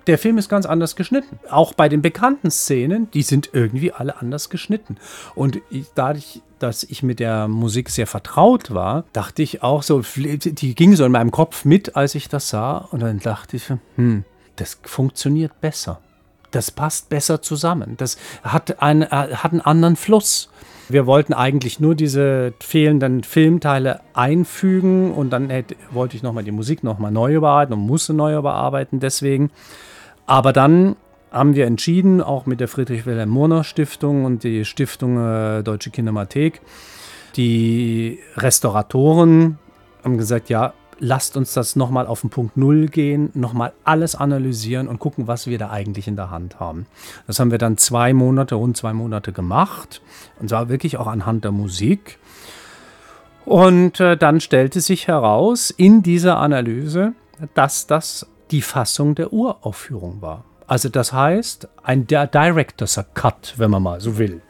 der 0.08 0.18
Film 0.18 0.38
ist 0.38 0.50
ganz 0.50 0.66
anders 0.66 0.96
geschnitten. 0.96 1.40
Auch 1.50 1.74
bei 1.74 1.90
den 1.90 2.02
bekannten 2.02 2.52
Szenen, 2.52 3.10
die 3.12 3.22
sind 3.22 3.50
irgendwie 3.54 3.92
alle 3.92 4.20
anders 4.22 4.50
geschnitten. 4.50 4.98
Und 5.36 5.60
ich, 5.70 5.88
dadurch, 5.96 6.42
dass 6.60 6.84
ich 6.84 7.04
mit 7.04 7.20
der 7.20 7.48
Musik 7.48 7.90
sehr 7.90 8.08
vertraut 8.08 8.74
war, 8.74 9.06
dachte 9.14 9.42
ich 9.42 9.64
auch 9.64 9.84
so, 9.84 10.02
die 10.16 10.76
ging 10.76 10.96
so 10.96 11.06
in 11.06 11.12
meinem 11.12 11.32
Kopf 11.32 11.66
mit, 11.66 11.96
als 11.96 12.16
ich 12.16 12.30
das 12.30 12.50
sah. 12.50 12.78
Und 12.92 13.02
dann 13.02 13.20
dachte 13.20 13.58
ich, 13.58 13.72
hm, 13.96 14.24
das 14.56 14.80
funktioniert 14.84 15.62
besser. 15.62 16.00
Das 16.52 16.72
passt 16.72 17.10
besser 17.10 17.42
zusammen. 17.42 17.96
Das 17.98 18.18
hat, 18.44 18.82
ein, 18.82 19.04
äh, 19.04 19.08
hat 19.08 19.52
einen 19.52 19.62
anderen 19.62 19.96
Fluss. 19.96 20.50
Wir 20.90 21.06
wollten 21.06 21.34
eigentlich 21.34 21.80
nur 21.80 21.94
diese 21.94 22.54
fehlenden 22.60 23.24
Filmteile 23.24 24.02
einfügen 24.14 25.14
und 25.14 25.30
dann 25.30 25.52
hätte, 25.52 25.76
wollte 25.92 26.18
ich 26.18 26.24
nochmal 26.24 26.44
die 26.44 26.52
Musik 26.52 26.84
nochmal 26.84 27.12
neu 27.12 27.36
überarbeiten 27.36 27.76
und 27.76 27.86
musste 27.86 28.14
neu 28.14 28.36
überarbeiten 28.36 29.00
deswegen. 29.00 29.52
Aber 30.30 30.54
dann 30.54 30.96
haben 31.32 31.56
wir 31.56 31.66
entschieden, 31.66 32.22
auch 32.22 32.46
mit 32.46 32.60
der 32.60 32.68
Friedrich-Wilhelm-Murner-Stiftung 32.68 34.26
und 34.26 34.44
die 34.44 34.64
Stiftung 34.64 35.18
äh, 35.18 35.64
Deutsche 35.64 35.90
Kinemathek, 35.90 36.62
die 37.36 38.20
Restauratoren 38.38 39.58
haben 40.04 40.20
gesagt, 40.20 40.50
ja, 40.50 40.74
lasst 41.00 41.36
uns 41.36 41.56
das 41.56 41.76
nochmal 41.76 42.06
auf 42.06 42.22
den 42.22 42.30
Punkt 42.30 42.58
Null 42.58 42.90
gehen, 42.90 43.32
nochmal 43.34 43.74
alles 43.84 44.14
analysieren 44.14 44.88
und 44.88 45.00
gucken, 45.00 45.26
was 45.26 45.48
wir 45.48 45.58
da 45.58 45.72
eigentlich 45.72 46.08
in 46.08 46.16
der 46.16 46.30
Hand 46.30 46.60
haben. 46.60 46.86
Das 47.26 47.40
haben 47.40 47.50
wir 47.50 47.58
dann 47.58 47.78
zwei 47.78 48.14
Monate, 48.14 48.54
rund 48.54 48.78
zwei 48.78 48.94
Monate 48.94 49.32
gemacht 49.32 50.00
und 50.40 50.50
zwar 50.50 50.70
wirklich 50.70 50.98
auch 50.98 51.08
anhand 51.08 51.44
der 51.44 51.52
Musik. 51.52 52.20
Und 53.46 54.00
äh, 54.00 54.16
dann 54.16 54.42
stellte 54.42 54.80
sich 54.80 55.08
heraus 55.08 55.72
in 55.72 56.04
dieser 56.04 56.38
Analyse, 56.38 57.14
dass 57.56 57.88
das 57.88 58.28
die 58.52 58.62
Fassung 58.62 59.16
der 59.16 59.34
Uraufführung 59.34 60.22
war. 60.22 60.46
Also 60.68 60.90
das 60.90 61.14
heißt, 61.14 61.68
ein 61.84 62.06
Director's 62.06 63.00
Cut, 63.14 63.56
wenn 63.58 63.72
man 63.72 63.82
mal 63.82 64.02
so 64.02 64.18
will. 64.18 64.42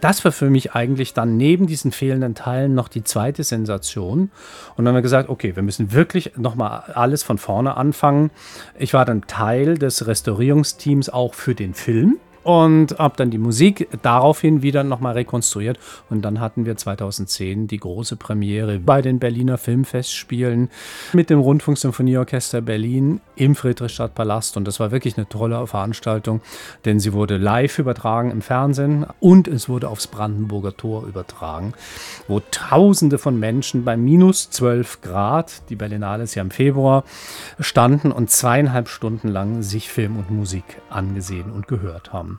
Das 0.00 0.24
war 0.24 0.32
für 0.32 0.50
mich 0.50 0.72
eigentlich 0.72 1.14
dann 1.14 1.36
neben 1.36 1.66
diesen 1.66 1.90
fehlenden 1.90 2.34
Teilen 2.34 2.74
noch 2.74 2.88
die 2.88 3.02
zweite 3.02 3.44
Sensation. 3.44 4.30
Und 4.76 4.84
dann 4.84 4.88
haben 4.88 4.94
wir 4.96 5.02
gesagt, 5.02 5.28
okay, 5.28 5.56
wir 5.56 5.62
müssen 5.62 5.92
wirklich 5.92 6.36
nochmal 6.36 6.92
alles 6.94 7.22
von 7.22 7.38
vorne 7.38 7.76
anfangen. 7.76 8.30
Ich 8.78 8.92
war 8.92 9.04
dann 9.04 9.22
Teil 9.22 9.78
des 9.78 10.06
Restaurierungsteams 10.06 11.08
auch 11.08 11.34
für 11.34 11.54
den 11.54 11.72
Film 11.72 12.18
und 12.46 12.96
habe 13.00 13.16
dann 13.16 13.32
die 13.32 13.38
Musik 13.38 13.88
daraufhin 14.02 14.62
wieder 14.62 14.84
nochmal 14.84 15.14
rekonstruiert. 15.14 15.80
Und 16.08 16.22
dann 16.22 16.38
hatten 16.38 16.64
wir 16.64 16.76
2010 16.76 17.66
die 17.66 17.78
große 17.78 18.14
Premiere 18.14 18.78
bei 18.78 19.02
den 19.02 19.18
Berliner 19.18 19.58
Filmfestspielen 19.58 20.70
mit 21.12 21.28
dem 21.28 21.40
Rundfunksymphonieorchester 21.40 22.60
Berlin 22.60 23.20
im 23.34 23.56
Friedrichstadtpalast. 23.56 24.56
Und 24.56 24.68
das 24.68 24.78
war 24.78 24.92
wirklich 24.92 25.16
eine 25.16 25.28
tolle 25.28 25.66
Veranstaltung, 25.66 26.40
denn 26.84 27.00
sie 27.00 27.12
wurde 27.12 27.36
live 27.36 27.80
übertragen 27.80 28.30
im 28.30 28.42
Fernsehen 28.42 29.06
und 29.18 29.48
es 29.48 29.68
wurde 29.68 29.88
aufs 29.88 30.06
Brandenburger 30.06 30.76
Tor 30.76 31.04
übertragen, 31.04 31.74
wo 32.28 32.40
Tausende 32.52 33.18
von 33.18 33.40
Menschen 33.40 33.84
bei 33.84 33.96
minus 33.96 34.50
12 34.50 35.00
Grad, 35.00 35.68
die 35.68 35.74
Berlinale 35.74 36.22
ist 36.22 36.36
ja 36.36 36.42
im 36.42 36.52
Februar, 36.52 37.02
standen 37.58 38.12
und 38.12 38.30
zweieinhalb 38.30 38.88
Stunden 38.88 39.26
lang 39.26 39.62
sich 39.62 39.88
Film 39.88 40.16
und 40.16 40.30
Musik 40.30 40.64
angesehen 40.90 41.50
und 41.50 41.66
gehört 41.66 42.12
haben. 42.12 42.35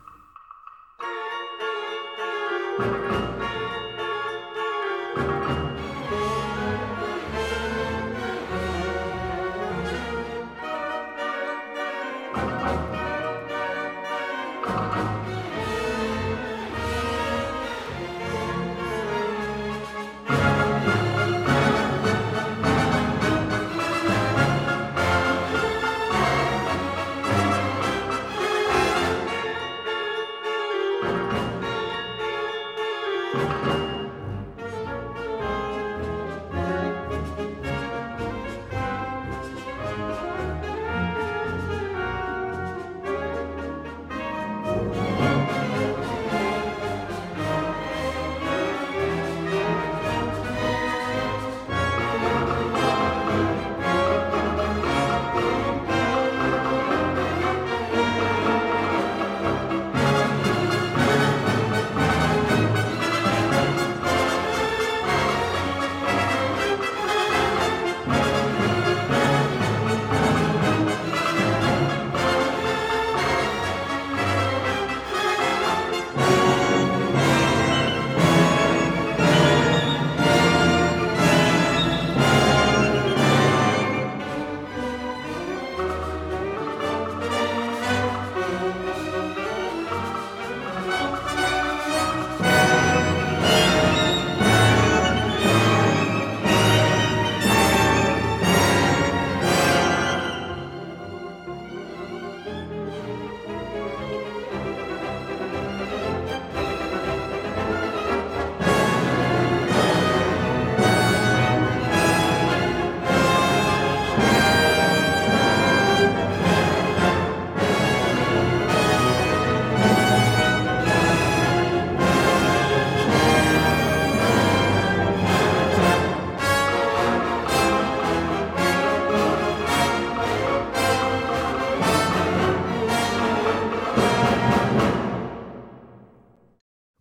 thank 2.78 3.02
you 3.02 3.07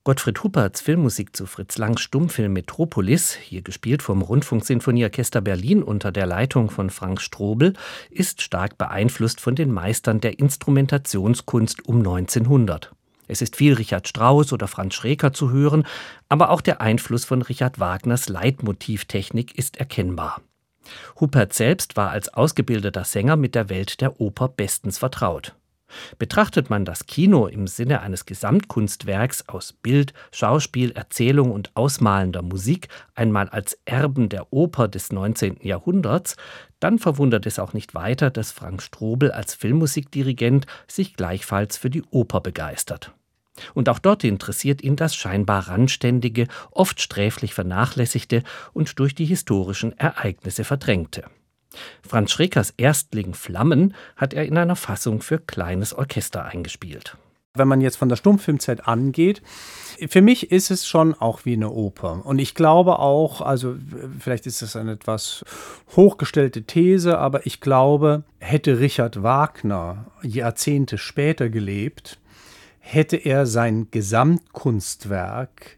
Gottfried 0.08 0.42
Hupperts 0.42 0.80
Filmmusik 0.80 1.36
zu 1.36 1.46
Fritz 1.46 1.78
Langs 1.78 2.00
Stummfilm 2.00 2.54
Metropolis, 2.54 3.34
hier 3.34 3.62
gespielt 3.62 4.02
vom 4.02 4.22
Rundfunksinfonieorchester 4.22 5.42
Berlin 5.42 5.84
unter 5.84 6.14
der 6.14 6.26
Leitung 6.26 6.70
von 6.70 6.90
Frank 6.90 7.20
Strobel, 7.20 7.74
ist 8.10 8.42
stark 8.42 8.78
beeinflusst 8.78 9.42
von 9.42 9.56
den 9.56 9.70
Meistern 9.70 10.22
der 10.22 10.40
Instrumentationskunst 10.40 11.86
um 11.90 11.98
1900. 11.98 12.94
Es 13.28 13.42
ist 13.42 13.58
viel 13.58 13.74
Richard 13.74 14.08
Strauss 14.08 14.54
oder 14.54 14.70
Franz 14.70 14.94
Schreker 14.94 15.34
zu 15.34 15.52
hören, 15.52 15.86
aber 16.30 16.52
auch 16.52 16.62
der 16.62 16.80
Einfluss 16.80 17.26
von 17.26 17.42
Richard 17.42 17.78
Wagners 17.78 18.30
Leitmotivtechnik 18.30 19.58
ist 19.58 19.76
erkennbar. 19.76 20.40
Huppert 21.20 21.52
selbst 21.52 21.98
war 21.98 22.12
als 22.12 22.34
ausgebildeter 22.34 23.04
Sänger 23.04 23.36
mit 23.36 23.56
der 23.56 23.68
Welt 23.68 24.00
der 24.00 24.22
Oper 24.22 24.48
bestens 24.48 25.00
vertraut. 25.00 25.57
Betrachtet 26.18 26.70
man 26.70 26.86
das 26.86 27.06
Kino 27.06 27.48
im 27.48 27.68
Sinne 27.68 28.02
eines 28.02 28.26
Gesamtkunstwerks 28.26 29.48
aus 29.48 29.74
Bild, 29.74 30.14
Schauspiel, 30.32 30.92
Erzählung 30.92 31.52
und 31.52 31.72
ausmalender 31.76 32.42
Musik 32.42 32.88
einmal 33.16 33.50
als 33.50 33.80
Erben 33.86 34.30
der 34.30 34.52
Oper 34.52 34.88
des 34.88 35.12
19. 35.12 35.58
Jahrhunderts, 35.62 36.36
dann 36.80 37.00
verwundert 37.00 37.46
es 37.46 37.60
auch 37.60 37.74
nicht 37.74 37.96
weiter, 37.96 38.30
dass 38.30 38.52
Frank 38.52 38.82
Strobel 38.82 39.32
als 39.32 39.56
Filmmusikdirigent 39.56 40.66
sich 40.88 41.16
gleichfalls 41.16 41.78
für 41.78 41.90
die 41.90 42.04
Oper 42.12 42.42
begeistert. 42.42 43.14
Und 43.74 43.90
auch 43.90 44.00
dort 44.00 44.24
interessiert 44.24 44.84
ihn 44.84 44.96
das 44.96 45.16
scheinbar 45.16 45.68
randständige, 45.68 46.48
oft 46.72 47.02
sträflich 47.02 47.54
vernachlässigte 47.54 48.44
und 48.74 49.00
durch 49.00 49.16
die 49.16 49.26
historischen 49.26 49.98
Ereignisse 49.98 50.64
verdrängte. 50.64 51.24
Franz 52.08 52.32
Schrekers 52.32 52.74
Erstling 52.78 53.34
Flammen 53.34 53.94
hat 54.16 54.34
er 54.34 54.46
in 54.46 54.58
einer 54.58 54.76
Fassung 54.76 55.22
für 55.22 55.40
kleines 55.40 55.94
Orchester 55.94 56.46
eingespielt. 56.46 57.18
Wenn 57.54 57.68
man 57.68 57.82
jetzt 57.82 57.98
von 57.98 58.10
der 58.10 58.18
Stummfilmzeit 58.18 58.88
angeht, 58.88 59.42
für 60.10 60.22
mich 60.22 60.52
ist 60.52 60.70
es 60.70 60.88
schon 60.88 61.16
auch 61.16 61.44
wie 61.44 61.54
eine 61.54 61.72
Oper. 61.72 62.24
Und 62.24 62.38
ich 62.40 62.54
glaube 62.54 63.00
auch, 63.00 63.42
also 63.42 63.76
vielleicht 64.20 64.46
ist 64.46 64.62
das 64.62 64.76
eine 64.76 64.92
etwas 64.92 65.44
hochgestellte 65.96 66.64
These, 66.64 67.18
aber 67.18 67.48
ich 67.48 67.60
glaube, 67.60 68.24
hätte 68.40 68.80
Richard 68.80 69.24
Wagner 69.24 70.06
Jahrzehnte 70.22 71.00
später 71.00 71.50
gelebt, 71.50 72.20
hätte 72.80 73.18
er 73.18 73.48
sein 73.48 73.88
Gesamtkunstwerk 73.90 75.78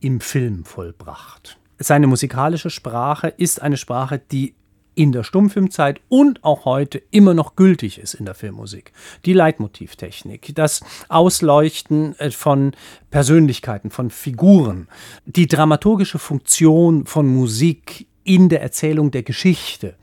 im 0.00 0.20
Film 0.20 0.64
vollbracht. 0.64 1.58
Seine 1.78 2.06
musikalische 2.06 2.70
Sprache 2.70 3.28
ist 3.28 3.62
eine 3.62 3.76
Sprache, 3.76 4.18
die 4.18 4.54
in 4.98 5.12
der 5.12 5.22
Stummfilmzeit 5.22 6.00
und 6.08 6.42
auch 6.42 6.64
heute 6.64 7.00
immer 7.12 7.32
noch 7.32 7.54
gültig 7.54 8.00
ist 8.00 8.14
in 8.14 8.24
der 8.24 8.34
Filmmusik. 8.34 8.92
Die 9.24 9.32
Leitmotivtechnik, 9.32 10.50
das 10.56 10.80
Ausleuchten 11.08 12.18
äh, 12.18 12.32
von 12.32 12.72
Persönlichkeiten, 13.12 13.90
von 13.90 14.10
Figuren, 14.10 14.88
die 15.24 15.46
dramaturgische 15.46 16.18
Funktion 16.18 17.06
von 17.06 17.28
Musik 17.28 18.08
in 18.24 18.48
der 18.48 18.60
Erzählung 18.60 19.12
der 19.12 19.22
Geschichte. 19.22 19.94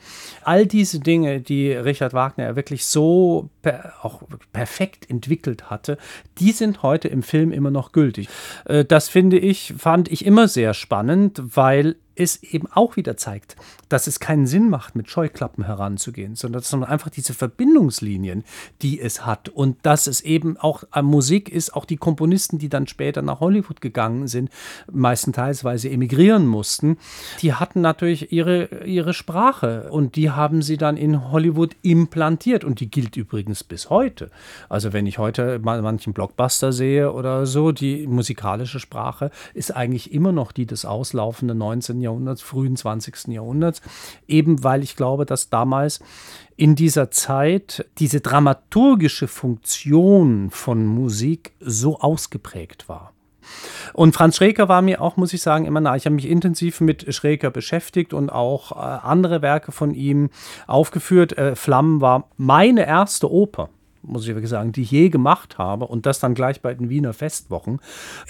All 0.44 0.66
diese 0.66 1.02
Dinge, 1.02 1.42
die 1.42 1.74
Richard 1.74 2.14
Wagner 2.14 2.56
wirklich 2.56 2.86
so 2.86 3.50
per, 3.65 3.93
auch 4.03 4.22
perfekt 4.53 5.10
entwickelt 5.10 5.72
hatte, 5.72 5.98
die 6.38 6.51
sind 6.51 6.84
heute 6.84 7.07
im 7.07 7.24
Film 7.24 7.51
immer 7.51 7.72
noch 7.72 7.93
gültig. 7.93 8.29
Äh, 8.65 8.86
das 8.86 9.10
finde 9.10 9.39
ich, 9.39 9.74
fand 9.75 10.12
ich 10.12 10.24
immer 10.24 10.48
sehr 10.48 10.75
spannend, 10.75 11.41
weil 11.43 11.95
es 12.15 12.41
eben 12.41 12.67
auch 12.72 12.95
wieder 12.95 13.17
zeigt, 13.17 13.55
dass 13.89 14.07
es 14.07 14.19
keinen 14.19 14.48
Sinn 14.48 14.69
macht, 14.69 14.95
mit 14.95 15.10
Scheuklappen 15.10 15.65
heranzugehen, 15.65 16.36
sondern 16.36 16.62
dass 16.62 16.72
man 16.72 16.84
einfach 16.84 17.10
diese 17.10 17.34
Verbindungslinien, 17.34 18.43
die 18.81 19.00
es 19.00 19.25
hat. 19.25 19.50
Und 19.50 19.77
dass 19.84 20.07
es 20.07 20.22
eben 20.22 20.57
auch 20.57 20.84
an 20.91 21.05
Musik 21.05 21.50
ist, 21.50 21.75
auch 21.75 21.86
die 21.86 21.98
Komponisten, 21.98 22.57
die 22.57 22.69
dann 22.69 22.88
später 22.88 23.22
nach 23.22 23.39
Hollywood 23.39 23.81
gegangen 23.81 24.27
sind, 24.27 24.50
meistenteils, 24.91 25.63
weil 25.63 25.77
sie 25.77 25.91
emigrieren 25.91 26.48
mussten, 26.48 26.98
die 27.41 27.53
hatten 27.53 27.81
natürlich 27.81 28.31
ihre, 28.31 28.86
ihre 28.86 29.13
Sprache. 29.13 29.89
Und 29.91 30.15
die 30.15 30.31
haben 30.31 30.62
sie 30.62 30.77
dann 30.77 30.98
in 30.98 31.31
Hollywood 31.31 31.75
implantiert. 31.81 32.63
Und 32.63 32.79
die 32.79 32.89
gilt 32.89 33.17
übrigens 33.17 33.55
bis 33.64 33.90
heute. 33.90 34.30
Also 34.70 34.94
wenn 34.94 35.06
ich 35.06 35.18
heute 35.18 35.60
mal 35.60 35.82
manchen 35.82 36.14
Blockbuster 36.14 36.72
sehe 36.72 37.12
oder 37.12 37.46
so, 37.46 37.72
die 37.72 38.08
musikalische 38.08 38.80
Sprache 38.80 39.32
ist 39.54 39.76
eigentlich 39.76 40.14
immer 40.14 40.32
noch 40.32 40.52
die 40.52 40.66
des 40.66 40.86
auslaufenden 40.86 41.58
19. 41.58 42.02
Jahrhunderts, 42.02 42.42
frühen 42.42 42.76
20. 42.76 43.28
Jahrhunderts, 43.28 43.82
eben 44.28 44.64
weil 44.64 44.84
ich 44.84 44.96
glaube, 44.96 45.26
dass 45.26 45.50
damals 45.50 46.00
in 46.58 46.76
dieser 46.76 47.12
Zeit 47.12 47.86
diese 47.98 48.22
dramaturgische 48.22 49.28
Funktion 49.28 50.50
von 50.52 50.86
Musik 50.86 51.54
so 51.60 52.00
ausgeprägt 52.00 52.88
war. 52.88 53.14
Und 53.94 54.14
Franz 54.14 54.38
Schreker 54.38 54.68
war 54.70 54.82
mir 54.82 55.02
auch, 55.02 55.18
muss 55.18 55.34
ich 55.34 55.42
sagen, 55.42 55.66
immer 55.66 55.82
nah. 55.82 55.96
Ich 55.96 56.06
habe 56.06 56.16
mich 56.16 56.30
intensiv 56.30 56.82
mit 56.82 57.13
Schreker 57.13 57.52
beschäftigt 57.52 58.13
und 58.13 58.30
auch 58.30 58.72
äh, 58.72 58.76
andere 58.76 59.41
Werke 59.41 59.72
von 59.72 59.93
ihm 59.93 60.30
aufgeführt. 60.67 61.38
Äh, 61.38 61.56
Flammen 61.56 62.02
war 62.02 62.30
meine 62.38 62.86
erste 62.86 63.32
Oper 63.32 63.69
muss 64.08 64.24
ich 64.24 64.30
wirklich 64.30 64.50
sagen, 64.50 64.72
die 64.72 64.84
ich 64.84 64.91
je 64.91 65.10
gemacht 65.10 65.58
habe 65.58 65.86
und 65.88 66.06
das 66.06 66.19
dann 66.19 66.34
gleich 66.34 66.62
bei 66.62 66.74
den 66.74 66.89
Wiener 66.89 67.13
Festwochen. 67.13 67.80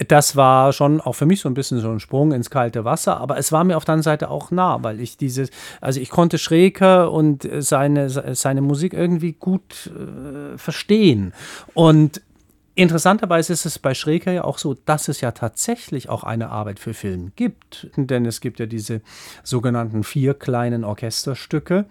Das 0.07 0.35
war 0.35 0.73
schon 0.73 1.01
auch 1.01 1.13
für 1.13 1.25
mich 1.25 1.41
so 1.41 1.49
ein 1.49 1.53
bisschen 1.53 1.79
so 1.79 1.89
ein 1.89 1.99
Sprung 1.99 2.31
ins 2.31 2.49
kalte 2.49 2.85
Wasser, 2.85 3.19
aber 3.19 3.37
es 3.37 3.51
war 3.51 3.63
mir 3.63 3.77
auf 3.77 3.85
der 3.85 3.93
anderen 3.93 4.03
Seite 4.03 4.29
auch 4.29 4.51
nah, 4.51 4.83
weil 4.83 4.99
ich 4.99 5.17
dieses, 5.17 5.49
also 5.81 5.99
ich 5.99 6.09
konnte 6.09 6.37
Schreker 6.37 7.11
und 7.11 7.47
seine, 7.59 8.09
seine 8.35 8.61
Musik 8.61 8.93
irgendwie 8.93 9.33
gut 9.33 9.91
äh, 9.91 10.57
verstehen 10.57 11.33
und 11.73 12.21
Interessanterweise 12.77 13.53
ist 13.53 13.65
es 13.65 13.79
bei 13.79 13.93
Schreker 13.93 14.33
ja 14.33 14.43
auch 14.43 14.57
so, 14.57 14.73
dass 14.73 15.07
es 15.07 15.21
ja 15.21 15.31
tatsächlich 15.31 16.09
auch 16.09 16.23
eine 16.23 16.49
Arbeit 16.49 16.79
für 16.79 16.93
Film 16.93 17.31
gibt. 17.37 17.89
Denn 17.95 18.25
es 18.25 18.41
gibt 18.41 18.59
ja 18.59 18.65
diese 18.65 19.01
sogenannten 19.43 20.03
vier 20.03 20.33
kleinen 20.33 20.83
Orchesterstücke. 20.83 21.85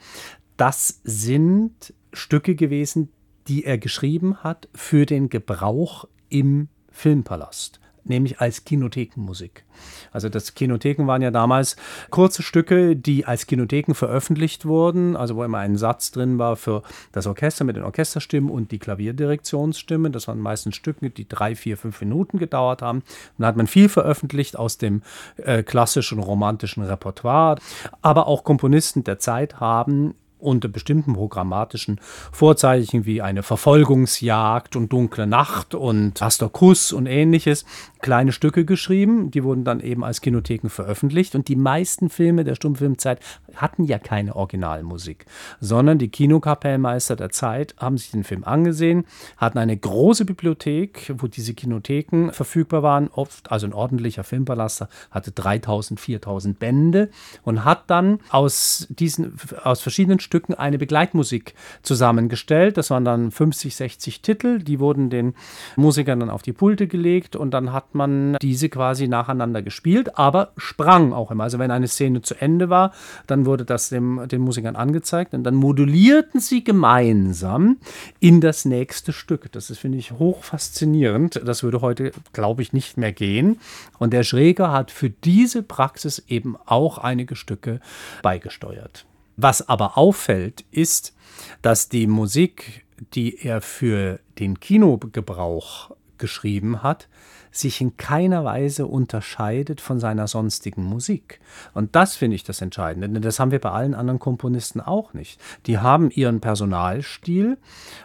Das 0.59 1.01
sind 1.03 1.95
Stücke 2.13 2.55
gewesen, 2.55 3.09
die 3.49 3.65
er 3.65 3.79
geschrieben 3.79 4.37
hat 4.43 4.69
für 4.75 5.07
den 5.07 5.31
Gebrauch 5.31 6.07
im 6.29 6.69
Filmpalast 6.91 7.81
nämlich 8.05 8.41
als 8.41 8.65
Kinothekenmusik. 8.65 9.65
Also 10.13 10.29
das 10.29 10.55
Kinotheken 10.55 11.07
waren 11.07 11.23
ja 11.23 11.31
damals 11.31 11.77
kurze 12.11 12.43
Stücke, 12.43 12.97
die 12.97 13.27
als 13.27 13.47
Kinotheken 13.47 13.95
veröffentlicht 13.95 14.65
wurden, 14.65 15.17
also 15.17 15.37
wo 15.37 15.45
immer 15.45 15.59
ein 15.59 15.77
Satz 15.77 16.11
drin 16.11 16.39
war 16.39 16.57
für 16.57 16.83
das 17.13 17.27
Orchester 17.27 17.65
mit 17.65 17.77
den 17.77 17.83
Orchesterstimmen 17.83 18.51
und 18.51 18.71
die 18.71 18.79
Klavierdirektionsstimmen. 18.79 20.13
Das 20.13 20.29
waren 20.29 20.39
meistens 20.39 20.77
Stücke, 20.77 21.11
die 21.11 21.29
drei, 21.29 21.55
vier, 21.57 21.77
fünf 21.77 22.01
Minuten 22.01 22.39
gedauert 22.39 22.83
haben. 22.83 22.99
Und 22.99 23.43
da 23.43 23.47
hat 23.47 23.57
man 23.57 23.67
viel 23.67 23.89
veröffentlicht 23.89 24.57
aus 24.57 24.79
dem 24.79 25.03
äh, 25.37 25.63
klassischen 25.63 26.19
romantischen 26.19 26.85
Repertoire. 26.85 27.59
Aber 28.03 28.27
auch 28.27 28.45
Komponisten 28.45 29.05
der 29.05 29.19
Zeit 29.19 29.61
haben 29.61 30.15
unter 30.45 30.69
bestimmten 30.69 31.15
programmatischen 31.15 32.01
Vorzeichen 32.33 33.07
wie 33.07 33.23
eine 33.23 33.43
Verfolgungsjagd 33.43 34.77
und 34.77 34.93
dunkle 34.93 35.27
Nacht 35.27 35.75
und 35.75 36.15
Pastor 36.35 36.51
Kuss 36.51 36.93
und 36.93 37.07
ähnliches 37.07 37.65
kleine 38.01 38.33
Stücke 38.33 38.65
geschrieben. 38.65 39.31
Die 39.31 39.45
wurden 39.45 39.65
dann 39.65 39.81
eben 39.81 40.05
als 40.05 40.21
Kinotheken 40.21 40.69
veröffentlicht. 40.69 41.35
Und 41.35 41.49
die 41.49 41.57
meisten 41.57 42.11
Filme 42.11 42.45
der 42.45 42.55
Stummfilmzeit 42.55 43.21
hatten 43.55 43.85
ja 43.85 43.99
keine 43.99 44.37
Originalmusik, 44.37 45.27
sondern 45.61 45.99
die 45.99 46.09
Kinokapellmeister 46.09 47.17
der 47.17 47.31
Zeit 47.31 47.75
haben 47.79 47.97
sich 47.97 48.11
den 48.11 48.25
Film 48.25 48.45
angesehen, 48.45 49.05
hatten 49.37 49.59
eine 49.59 49.77
große 49.77 50.25
Bibliothek, 50.25 51.15
wo 51.19 51.29
diese 51.29 51.55
Kinotheken 51.55 52.31
verfügbar 52.33 52.83
waren. 52.83 53.09
Oft, 53.09 53.51
also 53.53 53.67
ein 53.67 53.73
ordentlicher 53.73 54.25
Filmpalast 54.25 54.87
hatte 55.11 55.33
3000, 55.33 56.01
4000 56.01 56.59
Bände 56.59 57.11
und 57.43 57.65
hat 57.65 57.85
dann 57.89 58.19
aus 58.29 58.87
diesen, 58.91 59.39
aus 59.63 59.81
verschiedenen 59.81 60.21
Stücken 60.21 60.34
Stücken 60.35 60.55
eine 60.55 60.79
Begleitmusik 60.79 61.55
zusammengestellt. 61.83 62.77
Das 62.77 62.91
waren 62.91 63.05
dann 63.05 63.31
50, 63.31 63.77
60 63.77 64.21
Titel, 64.21 64.59
die 64.59 64.81
wurden 64.81 65.09
den 65.09 65.35
Musikern 65.77 66.19
dann 66.19 66.29
auf 66.29 66.43
die 66.43 66.53
Pulte 66.53 66.89
gelegt 66.89 67.37
und 67.37 67.53
dann 67.53 67.73
hat 67.73 67.95
man 67.95 68.37
diese 68.43 68.69
quasi 68.69 69.07
nacheinander 69.07 69.63
gespielt, 69.63 70.19
aber 70.19 70.51
sprang 70.57 71.13
auch 71.13 71.31
immer. 71.31 71.45
Also 71.45 71.61
wenn 71.61 71.71
eine 71.71 71.87
Szene 71.87 72.21
zu 72.23 72.35
Ende 72.35 72.69
war, 72.69 72.91
dann 73.29 73.47
wurde 73.47 73.65
das 73.65 73.91
dem, 73.91 74.27
den 74.27 74.41
Musikern 74.41 74.75
angezeigt 74.75 75.35
und 75.35 75.45
dann 75.45 75.55
modulierten 75.55 76.41
sie 76.41 76.65
gemeinsam 76.65 77.77
in 78.19 78.41
das 78.41 78.65
nächste 78.65 79.13
Stück. 79.13 79.53
Das 79.53 79.71
ist, 79.71 79.79
finde 79.79 79.99
ich, 79.99 80.11
hoch 80.11 80.43
faszinierend. 80.43 81.43
Das 81.45 81.63
würde 81.63 81.81
heute, 81.81 82.11
glaube 82.33 82.63
ich, 82.63 82.73
nicht 82.73 82.97
mehr 82.97 83.13
gehen. 83.13 83.61
Und 84.01 84.13
der 84.13 84.25
Schräger 84.25 84.73
hat 84.73 84.91
für 84.91 85.11
diese 85.11 85.63
Praxis 85.63 86.25
eben 86.27 86.57
auch 86.67 86.99
einige 86.99 87.37
Stücke 87.37 87.79
beigesteuert. 88.21 89.07
Was 89.37 89.69
aber 89.69 89.99
auffällt, 89.99 90.65
ist, 90.71 91.15
dass 91.63 91.89
die 91.89 92.07
Musik, 92.07 92.85
die 93.15 93.45
er 93.45 93.61
für 93.61 94.21
den 94.39 94.61
Kinogebrauch 94.61 95.91
geschrieben 96.19 96.83
hat, 96.83 97.09
sich 97.51 97.81
in 97.81 97.97
keiner 97.97 98.45
Weise 98.45 98.87
unterscheidet 98.87 99.81
von 99.81 100.01
seiner 100.01 100.27
sonstigen 100.27 100.83
Musik. 100.83 101.41
Und 101.73 101.95
das 101.95 102.17
finde 102.17 102.35
ich 102.35 102.43
das 102.43 102.61
Entscheidende, 102.61 103.09
denn 103.09 103.23
das 103.23 103.39
haben 103.39 103.53
wir 103.53 103.61
bei 103.61 103.71
allen 103.71 103.95
anderen 103.95 104.19
Komponisten 104.19 104.81
auch 104.81 105.15
nicht. 105.15 105.41
Die 105.67 105.79
haben 105.79 106.11
ihren 106.11 106.41
Personalstil 106.41 107.57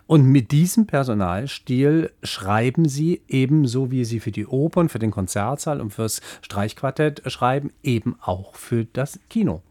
und 0.06 0.26
mit 0.26 0.52
diesem 0.52 0.86
Personalstil 0.86 2.12
schreiben 2.22 2.88
sie 2.88 3.22
ebenso, 3.28 3.90
wie 3.90 4.06
sie 4.06 4.20
für 4.20 4.32
die 4.32 4.46
Opern, 4.46 4.88
für 4.88 5.00
den 5.00 5.12
Konzertsaal 5.12 5.82
und 5.82 5.92
fürs 5.92 6.22
Streichquartett 6.42 7.24
schreiben, 7.32 7.72
eben 7.82 8.18
auch 8.22 8.56
für 8.56 8.86
das 8.86 9.20
Kino. 9.30 9.64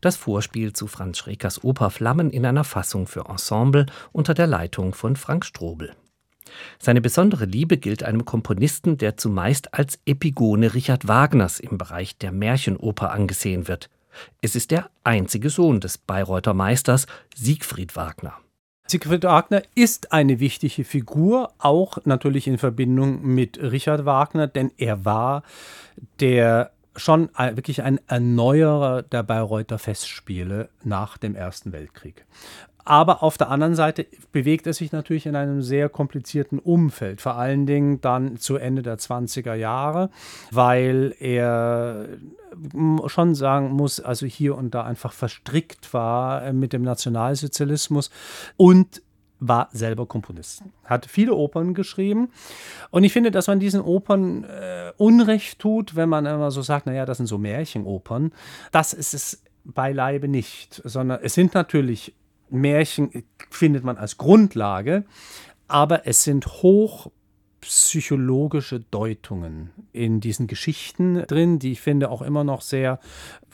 Das 0.00 0.16
Vorspiel 0.16 0.72
zu 0.72 0.86
Franz 0.86 1.18
Schrekers 1.18 1.62
Oper 1.64 1.90
Flammen 1.90 2.30
in 2.30 2.46
einer 2.46 2.64
Fassung 2.64 3.06
für 3.06 3.26
Ensemble 3.28 3.86
unter 4.12 4.34
der 4.34 4.46
Leitung 4.46 4.94
von 4.94 5.16
Frank 5.16 5.44
Strobel. 5.44 5.94
Seine 6.78 7.00
besondere 7.00 7.44
Liebe 7.44 7.76
gilt 7.76 8.02
einem 8.02 8.24
Komponisten, 8.24 8.98
der 8.98 9.16
zumeist 9.16 9.74
als 9.74 9.98
Epigone 10.06 10.74
Richard 10.74 11.06
Wagners 11.06 11.60
im 11.60 11.78
Bereich 11.78 12.18
der 12.18 12.32
Märchenoper 12.32 13.12
angesehen 13.12 13.68
wird. 13.68 13.88
Es 14.42 14.56
ist 14.56 14.70
der 14.70 14.90
einzige 15.04 15.50
Sohn 15.50 15.80
des 15.80 15.98
Bayreuther 15.98 16.54
Meisters 16.54 17.06
Siegfried 17.34 17.94
Wagner. 17.96 18.34
Siegfried 18.86 19.22
Wagner 19.22 19.62
ist 19.76 20.12
eine 20.12 20.40
wichtige 20.40 20.82
Figur, 20.82 21.52
auch 21.58 21.98
natürlich 22.04 22.48
in 22.48 22.58
Verbindung 22.58 23.22
mit 23.22 23.58
Richard 23.58 24.04
Wagner, 24.04 24.48
denn 24.48 24.72
er 24.78 25.04
war 25.04 25.44
der 26.18 26.72
schon 26.96 27.30
wirklich 27.54 27.82
ein 27.82 28.00
Erneuerer 28.06 29.02
der 29.02 29.22
Bayreuther 29.22 29.78
Festspiele 29.78 30.68
nach 30.82 31.18
dem 31.18 31.34
Ersten 31.34 31.72
Weltkrieg. 31.72 32.26
Aber 32.84 33.22
auf 33.22 33.36
der 33.38 33.50
anderen 33.50 33.74
Seite 33.74 34.06
bewegt 34.32 34.66
er 34.66 34.72
sich 34.72 34.90
natürlich 34.90 35.26
in 35.26 35.36
einem 35.36 35.62
sehr 35.62 35.88
komplizierten 35.88 36.58
Umfeld, 36.58 37.20
vor 37.20 37.34
allen 37.36 37.66
Dingen 37.66 38.00
dann 38.00 38.38
zu 38.38 38.56
Ende 38.56 38.82
der 38.82 38.98
20er 38.98 39.54
Jahre, 39.54 40.10
weil 40.50 41.14
er 41.20 42.08
schon 43.06 43.34
sagen 43.34 43.70
muss, 43.70 44.00
also 44.00 44.26
hier 44.26 44.56
und 44.56 44.74
da 44.74 44.82
einfach 44.82 45.12
verstrickt 45.12 45.92
war 45.94 46.52
mit 46.52 46.72
dem 46.72 46.82
Nationalsozialismus 46.82 48.10
und 48.56 49.02
war 49.40 49.68
selber 49.72 50.06
Komponist, 50.06 50.62
hat 50.84 51.06
viele 51.06 51.34
Opern 51.34 51.74
geschrieben. 51.74 52.30
Und 52.90 53.04
ich 53.04 53.12
finde, 53.12 53.30
dass 53.30 53.46
man 53.46 53.58
diesen 53.58 53.80
Opern 53.80 54.44
äh, 54.44 54.92
Unrecht 54.98 55.58
tut, 55.58 55.96
wenn 55.96 56.08
man 56.08 56.26
immer 56.26 56.50
so 56.50 56.62
sagt, 56.62 56.86
naja, 56.86 57.06
das 57.06 57.16
sind 57.16 57.26
so 57.26 57.38
Märchenopern. 57.38 58.32
Das 58.70 58.92
ist 58.92 59.14
es 59.14 59.42
beileibe 59.64 60.28
nicht, 60.28 60.80
sondern 60.84 61.20
es 61.22 61.34
sind 61.34 61.54
natürlich 61.54 62.14
Märchen, 62.48 63.24
findet 63.50 63.84
man 63.84 63.96
als 63.96 64.18
Grundlage, 64.18 65.04
aber 65.68 66.06
es 66.06 66.24
sind 66.24 66.46
hoch 66.46 67.10
psychologische 67.60 68.80
Deutungen 68.80 69.70
in 69.92 70.20
diesen 70.20 70.46
Geschichten 70.46 71.22
drin, 71.26 71.58
die 71.58 71.72
ich 71.72 71.80
finde 71.80 72.10
auch 72.10 72.22
immer 72.22 72.42
noch 72.42 72.62
sehr 72.62 72.98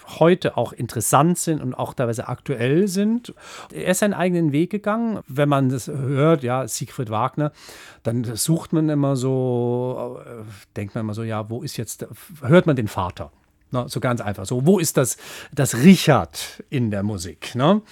heute 0.06 0.56
auch 0.56 0.72
interessant 0.72 1.38
sind 1.38 1.60
und 1.60 1.74
auch 1.74 1.94
teilweise 1.94 2.28
aktuell 2.28 2.88
sind. 2.88 3.34
Er 3.72 3.92
ist 3.92 3.98
seinen 4.00 4.14
eigenen 4.14 4.52
Weg 4.52 4.70
gegangen. 4.70 5.20
Wenn 5.26 5.48
man 5.48 5.68
das 5.68 5.88
hört, 5.88 6.42
ja, 6.42 6.66
Siegfried 6.66 7.10
Wagner, 7.10 7.52
dann 8.02 8.24
sucht 8.36 8.72
man 8.72 8.88
immer 8.88 9.16
so, 9.16 10.20
äh, 10.24 10.44
denkt 10.76 10.94
man 10.94 11.02
immer 11.02 11.14
so, 11.14 11.22
ja, 11.22 11.50
wo 11.50 11.62
ist 11.62 11.76
jetzt, 11.76 12.06
hört 12.42 12.66
man 12.66 12.76
den 12.76 12.88
Vater? 12.88 13.32
Ne, 13.72 13.86
so 13.88 13.98
ganz 13.98 14.20
einfach. 14.20 14.46
So, 14.46 14.64
wo 14.64 14.78
ist 14.78 14.96
das, 14.96 15.16
das 15.52 15.76
Richard 15.78 16.62
in 16.70 16.90
der 16.90 17.02
Musik? 17.02 17.54
Ne? 17.54 17.82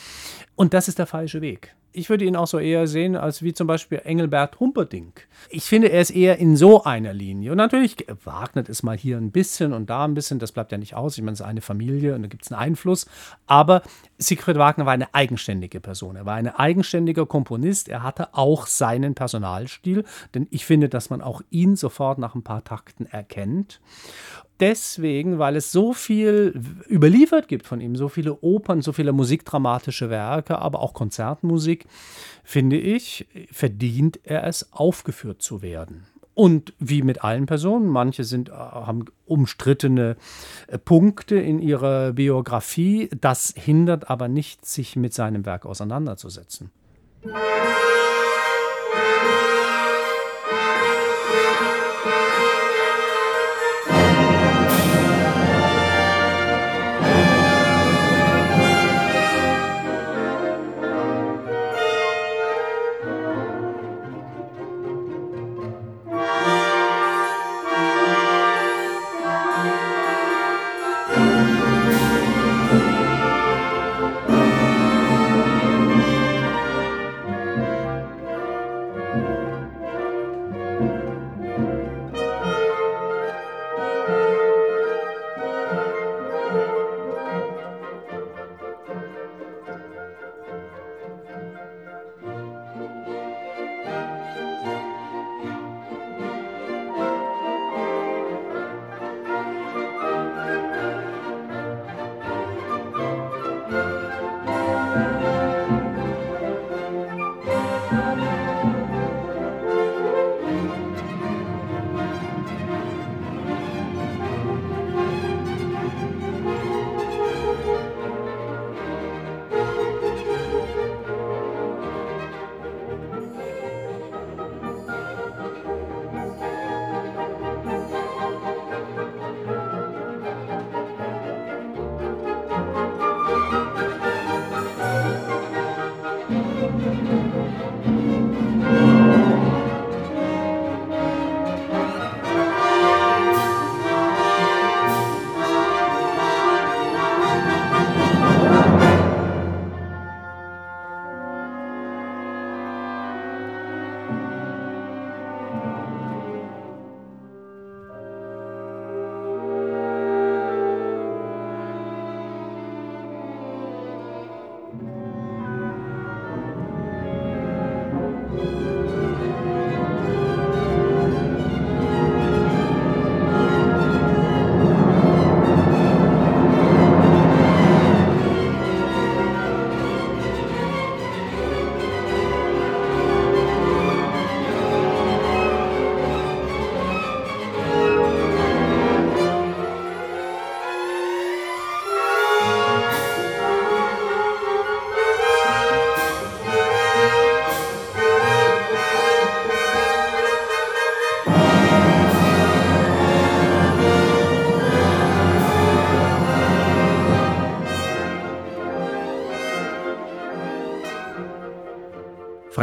Und 0.54 0.72
das 0.72 0.86
ist 0.86 0.98
der 0.98 1.06
falsche 1.06 1.40
Weg 1.40 1.74
ich 1.94 2.10
würde 2.10 2.24
ihn 2.24 2.36
auch 2.36 2.48
so 2.48 2.58
eher 2.58 2.86
sehen 2.86 3.14
als 3.14 3.42
wie 3.42 3.54
zum 3.54 3.66
Beispiel 3.66 4.00
Engelbert 4.04 4.58
Humperdinck. 4.58 5.28
Ich 5.48 5.64
finde, 5.64 5.88
er 5.90 6.00
ist 6.00 6.10
eher 6.10 6.38
in 6.38 6.56
so 6.56 6.82
einer 6.82 7.14
Linie. 7.14 7.52
Und 7.52 7.58
natürlich 7.58 7.96
Wagner 8.24 8.68
ist 8.68 8.82
mal 8.82 8.98
hier 8.98 9.16
ein 9.16 9.30
bisschen 9.30 9.72
und 9.72 9.88
da 9.88 10.04
ein 10.04 10.14
bisschen, 10.14 10.40
das 10.40 10.52
bleibt 10.52 10.72
ja 10.72 10.78
nicht 10.78 10.94
aus. 10.94 11.16
Ich 11.16 11.22
meine, 11.22 11.34
es 11.34 11.40
ist 11.40 11.46
eine 11.46 11.60
Familie 11.60 12.16
und 12.16 12.22
da 12.22 12.28
gibt 12.28 12.44
es 12.44 12.52
einen 12.52 12.60
Einfluss. 12.60 13.06
Aber 13.46 13.82
Siegfried 14.18 14.56
Wagner 14.56 14.86
war 14.86 14.92
eine 14.92 15.12
eigenständige 15.14 15.80
Person. 15.80 16.16
Er 16.16 16.26
war 16.26 16.34
ein 16.34 16.48
eigenständiger 16.48 17.26
Komponist. 17.26 17.88
Er 17.88 18.02
hatte 18.02 18.34
auch 18.34 18.66
seinen 18.66 19.14
Personalstil, 19.14 20.04
denn 20.34 20.46
ich 20.50 20.64
finde, 20.64 20.88
dass 20.88 21.10
man 21.10 21.20
auch 21.20 21.42
ihn 21.50 21.76
sofort 21.76 22.18
nach 22.18 22.34
ein 22.34 22.42
paar 22.42 22.64
Takten 22.64 23.06
erkennt 23.06 23.80
deswegen, 24.60 25.38
weil 25.38 25.56
es 25.56 25.72
so 25.72 25.92
viel 25.92 26.60
überliefert 26.88 27.48
gibt 27.48 27.66
von 27.66 27.80
ihm, 27.80 27.96
so 27.96 28.08
viele 28.08 28.40
Opern, 28.40 28.82
so 28.82 28.92
viele 28.92 29.12
musikdramatische 29.12 30.10
Werke, 30.10 30.58
aber 30.58 30.80
auch 30.80 30.94
Konzertmusik, 30.94 31.86
finde 32.42 32.78
ich, 32.78 33.26
verdient 33.50 34.20
er 34.24 34.44
es, 34.44 34.72
aufgeführt 34.72 35.42
zu 35.42 35.62
werden. 35.62 36.06
Und 36.34 36.74
wie 36.78 37.02
mit 37.02 37.22
allen 37.22 37.46
Personen, 37.46 37.86
manche 37.88 38.24
sind, 38.24 38.48
äh, 38.48 38.52
haben 38.52 39.04
umstrittene 39.24 40.16
äh, 40.66 40.78
Punkte 40.78 41.36
in 41.36 41.60
ihrer 41.60 42.12
Biografie, 42.12 43.08
das 43.20 43.54
hindert 43.56 44.10
aber 44.10 44.28
nicht, 44.28 44.66
sich 44.66 44.96
mit 44.96 45.14
seinem 45.14 45.46
Werk 45.46 45.64
auseinanderzusetzen. 45.64 46.70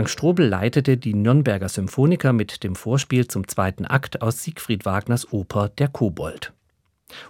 Frank 0.02 0.10
Strobel 0.10 0.48
leitete 0.48 0.98
die 0.98 1.14
Nürnberger 1.14 1.70
Symphoniker 1.70 2.34
mit 2.34 2.64
dem 2.64 2.76
Vorspiel 2.76 3.28
zum 3.28 3.48
zweiten 3.48 3.86
Akt 3.86 4.24
aus 4.24 4.42
Siegfried 4.42 4.84
Wagners 4.84 5.32
Oper 5.32 5.70
Der 5.70 5.90
Kobold. 5.90 6.54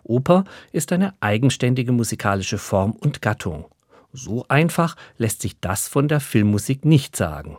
Oper 0.03 0.45
ist 0.71 0.93
eine 0.93 1.13
eigenständige 1.19 1.91
musikalische 1.91 2.57
Form 2.57 2.93
und 2.93 3.21
Gattung. 3.21 3.65
So 4.13 4.45
einfach 4.47 4.95
lässt 5.17 5.41
sich 5.41 5.59
das 5.59 5.89
von 5.89 6.07
der 6.07 6.21
Filmmusik 6.21 6.85
nicht 6.85 7.17
sagen. 7.17 7.57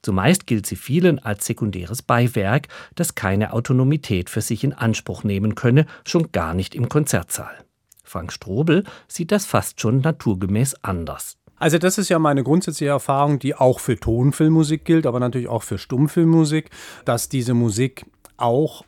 Zumeist 0.00 0.46
gilt 0.46 0.64
sie 0.64 0.76
vielen 0.76 1.18
als 1.18 1.44
sekundäres 1.44 2.00
Beiwerk, 2.00 2.68
das 2.94 3.14
keine 3.14 3.52
Autonomität 3.52 4.30
für 4.30 4.40
sich 4.40 4.64
in 4.64 4.72
Anspruch 4.72 5.24
nehmen 5.24 5.56
könne, 5.56 5.84
schon 6.06 6.32
gar 6.32 6.54
nicht 6.54 6.74
im 6.74 6.88
Konzertsaal. 6.88 7.66
Frank 8.02 8.32
Strobel 8.32 8.84
sieht 9.08 9.30
das 9.30 9.44
fast 9.44 9.78
schon 9.78 10.00
naturgemäß 10.00 10.76
anders. 10.82 11.36
Also 11.62 11.78
das 11.78 11.96
ist 11.96 12.08
ja 12.08 12.18
meine 12.18 12.42
grundsätzliche 12.42 12.90
Erfahrung, 12.90 13.38
die 13.38 13.54
auch 13.54 13.78
für 13.78 13.96
Tonfilmmusik 13.96 14.84
gilt, 14.84 15.06
aber 15.06 15.20
natürlich 15.20 15.46
auch 15.46 15.62
für 15.62 15.78
Stummfilmmusik, 15.78 16.70
dass 17.04 17.28
diese 17.28 17.54
Musik 17.54 18.04
auch 18.36 18.84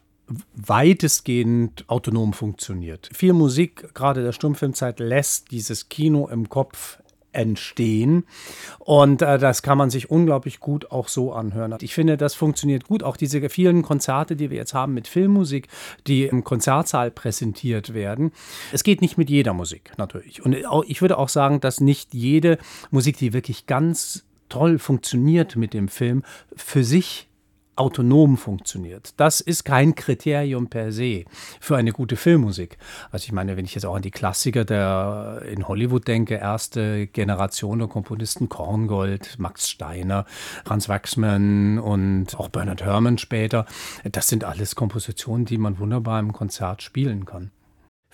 weitestgehend 0.56 1.84
autonom 1.86 2.32
funktioniert. 2.32 3.10
Viel 3.12 3.32
Musik, 3.32 3.94
gerade 3.94 4.24
der 4.24 4.32
Stummfilmzeit, 4.32 4.98
lässt 4.98 5.52
dieses 5.52 5.88
Kino 5.88 6.26
im 6.26 6.48
Kopf 6.48 6.98
entstehen. 7.34 8.24
Und 8.78 9.22
äh, 9.22 9.38
das 9.38 9.62
kann 9.62 9.78
man 9.78 9.90
sich 9.90 10.10
unglaublich 10.10 10.60
gut 10.60 10.90
auch 10.90 11.08
so 11.08 11.32
anhören. 11.32 11.74
Ich 11.80 11.94
finde, 11.94 12.16
das 12.16 12.34
funktioniert 12.34 12.84
gut. 12.84 13.02
Auch 13.02 13.16
diese 13.16 13.48
vielen 13.48 13.82
Konzerte, 13.82 14.36
die 14.36 14.50
wir 14.50 14.56
jetzt 14.56 14.74
haben 14.74 14.94
mit 14.94 15.08
Filmmusik, 15.08 15.68
die 16.06 16.24
im 16.24 16.44
Konzertsaal 16.44 17.10
präsentiert 17.10 17.94
werden. 17.94 18.32
Es 18.72 18.84
geht 18.84 19.00
nicht 19.00 19.18
mit 19.18 19.30
jeder 19.30 19.52
Musik 19.52 19.92
natürlich. 19.96 20.44
Und 20.44 20.56
ich 20.86 21.00
würde 21.00 21.18
auch 21.18 21.28
sagen, 21.28 21.60
dass 21.60 21.80
nicht 21.80 22.14
jede 22.14 22.58
Musik, 22.90 23.16
die 23.16 23.32
wirklich 23.32 23.66
ganz 23.66 24.24
toll 24.48 24.78
funktioniert 24.78 25.56
mit 25.56 25.74
dem 25.74 25.88
Film, 25.88 26.22
für 26.54 26.84
sich 26.84 27.28
autonom 27.76 28.36
funktioniert. 28.36 29.14
Das 29.16 29.40
ist 29.40 29.64
kein 29.64 29.94
Kriterium 29.94 30.68
per 30.68 30.92
se 30.92 31.24
für 31.60 31.76
eine 31.76 31.92
gute 31.92 32.16
Filmmusik. 32.16 32.78
Also 33.10 33.24
ich 33.24 33.32
meine, 33.32 33.56
wenn 33.56 33.64
ich 33.64 33.74
jetzt 33.74 33.86
auch 33.86 33.96
an 33.96 34.02
die 34.02 34.10
Klassiker 34.10 34.64
der 34.64 35.42
in 35.50 35.66
Hollywood 35.66 36.06
denke, 36.06 36.34
erste 36.34 37.06
Generation 37.06 37.78
der 37.78 37.88
Komponisten 37.88 38.48
Korngold, 38.48 39.38
Max 39.38 39.68
Steiner, 39.68 40.24
Franz 40.64 40.88
Waxman 40.88 41.78
und 41.78 42.38
auch 42.38 42.48
Bernard 42.48 42.82
Herrmann 42.82 43.18
später, 43.18 43.66
das 44.10 44.28
sind 44.28 44.44
alles 44.44 44.74
Kompositionen, 44.74 45.46
die 45.46 45.58
man 45.58 45.78
wunderbar 45.78 46.20
im 46.20 46.32
Konzert 46.32 46.82
spielen 46.82 47.24
kann. 47.24 47.50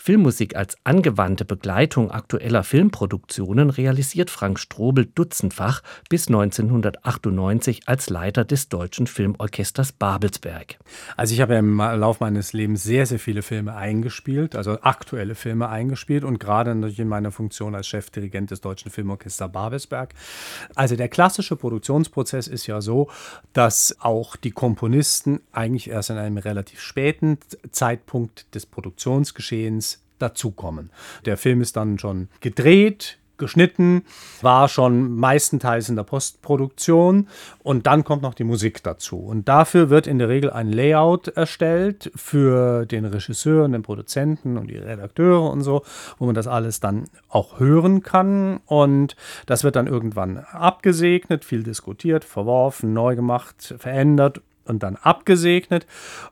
Filmmusik 0.03 0.57
als 0.57 0.79
angewandte 0.83 1.45
Begleitung 1.45 2.11
aktueller 2.11 2.63
Filmproduktionen 2.63 3.69
realisiert 3.69 4.31
Frank 4.31 4.59
Strobel 4.59 5.05
dutzendfach 5.05 5.83
bis 6.09 6.29
1998 6.29 7.83
als 7.87 8.09
Leiter 8.09 8.47
des 8.47 8.71
Deutschen 8.71 9.07
Filmorchesters 9.07 9.93
Babelsberg. 9.93 10.79
Also 11.19 11.35
ich 11.35 11.43
habe 11.43 11.57
im 11.57 11.77
Laufe 11.77 12.25
meines 12.25 12.55
Lebens 12.55 12.83
sehr, 12.83 13.05
sehr 13.05 13.19
viele 13.19 13.43
Filme 13.43 13.77
eingespielt, 13.77 14.57
also 14.57 14.81
aktuelle 14.81 15.35
Filme 15.35 15.69
eingespielt 15.69 16.25
und 16.25 16.41
gerade 16.41 16.75
natürlich 16.75 17.01
in 17.01 17.09
meiner 17.09 17.31
Funktion 17.31 17.75
als 17.75 17.87
Chefdirigent 17.87 18.51
des 18.51 18.63
Deutschen 18.63 18.91
Filmorchesters 18.91 19.53
Babelsberg. 19.53 20.15
Also 20.77 20.97
der 20.97 21.11
klassische 21.11 21.57
Produktionsprozess 21.57 22.49
ist 22.49 22.67
ja 22.67 22.81
so, 22.81 23.11
dass 23.53 23.95
auch 24.01 24.37
die 24.37 24.53
Komponisten 24.53 25.41
eigentlich 25.53 25.91
erst 25.91 26.09
in 26.09 26.17
einem 26.17 26.39
relativ 26.39 26.81
späten 26.81 27.37
Zeitpunkt 27.71 28.55
des 28.55 28.65
Produktionsgeschehens 28.65 30.00
dazukommen. 30.21 30.91
Der 31.25 31.37
Film 31.37 31.61
ist 31.61 31.77
dann 31.77 31.99
schon 31.99 32.29
gedreht, 32.41 33.19
geschnitten, 33.41 34.05
war 34.43 34.69
schon 34.69 35.17
meistenteils 35.17 35.89
in 35.89 35.97
der 35.97 36.05
Postproduktion 36.05 37.27
und 37.65 37.89
dann 37.89 38.05
kommt 38.05 38.23
noch 38.23 38.35
die 38.35 38.45
Musik 38.45 38.85
dazu. 38.85 39.17
Und 39.17 39.49
dafür 39.49 39.91
wird 39.91 40.07
in 40.07 40.19
der 40.19 40.29
Regel 40.29 40.51
ein 40.51 40.71
Layout 40.71 41.27
erstellt 41.29 42.13
für 42.15 42.87
den 42.87 43.05
Regisseur 43.05 43.65
und 43.65 43.73
den 43.73 43.83
Produzenten 43.83 44.57
und 44.57 44.69
die 44.69 44.77
Redakteure 44.77 45.51
und 45.51 45.63
so, 45.63 45.83
wo 46.19 46.27
man 46.27 46.37
das 46.37 46.47
alles 46.47 46.79
dann 46.79 47.07
auch 47.29 47.59
hören 47.59 48.05
kann. 48.05 48.61
Und 48.67 49.17
das 49.47 49.65
wird 49.65 49.75
dann 49.75 49.89
irgendwann 49.89 50.37
abgesegnet, 50.39 51.45
viel 51.45 51.65
diskutiert, 51.65 52.25
verworfen, 52.25 52.93
neu 52.93 53.17
gemacht, 53.17 53.75
verändert 53.79 54.43
und 54.67 54.83
dann 54.83 54.97
abgesegnet. 54.97 55.87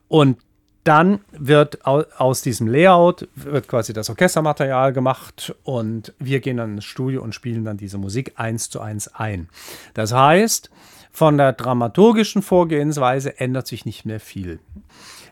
Und 0.06 0.38
dann 0.88 1.20
wird 1.32 1.84
aus 1.84 2.40
diesem 2.40 2.66
Layout 2.66 3.28
wird 3.34 3.68
quasi 3.68 3.92
das 3.92 4.08
Orchestermaterial 4.08 4.94
gemacht 4.94 5.54
und 5.62 6.14
wir 6.18 6.40
gehen 6.40 6.56
dann 6.56 6.76
ins 6.76 6.86
Studio 6.86 7.22
und 7.22 7.34
spielen 7.34 7.64
dann 7.64 7.76
diese 7.76 7.98
Musik 7.98 8.32
eins 8.36 8.70
zu 8.70 8.80
eins 8.80 9.14
ein. 9.14 9.50
Das 9.92 10.14
heißt, 10.14 10.70
von 11.12 11.36
der 11.36 11.52
dramaturgischen 11.52 12.40
Vorgehensweise 12.40 13.38
ändert 13.38 13.66
sich 13.66 13.84
nicht 13.84 14.06
mehr 14.06 14.18
viel. 14.18 14.60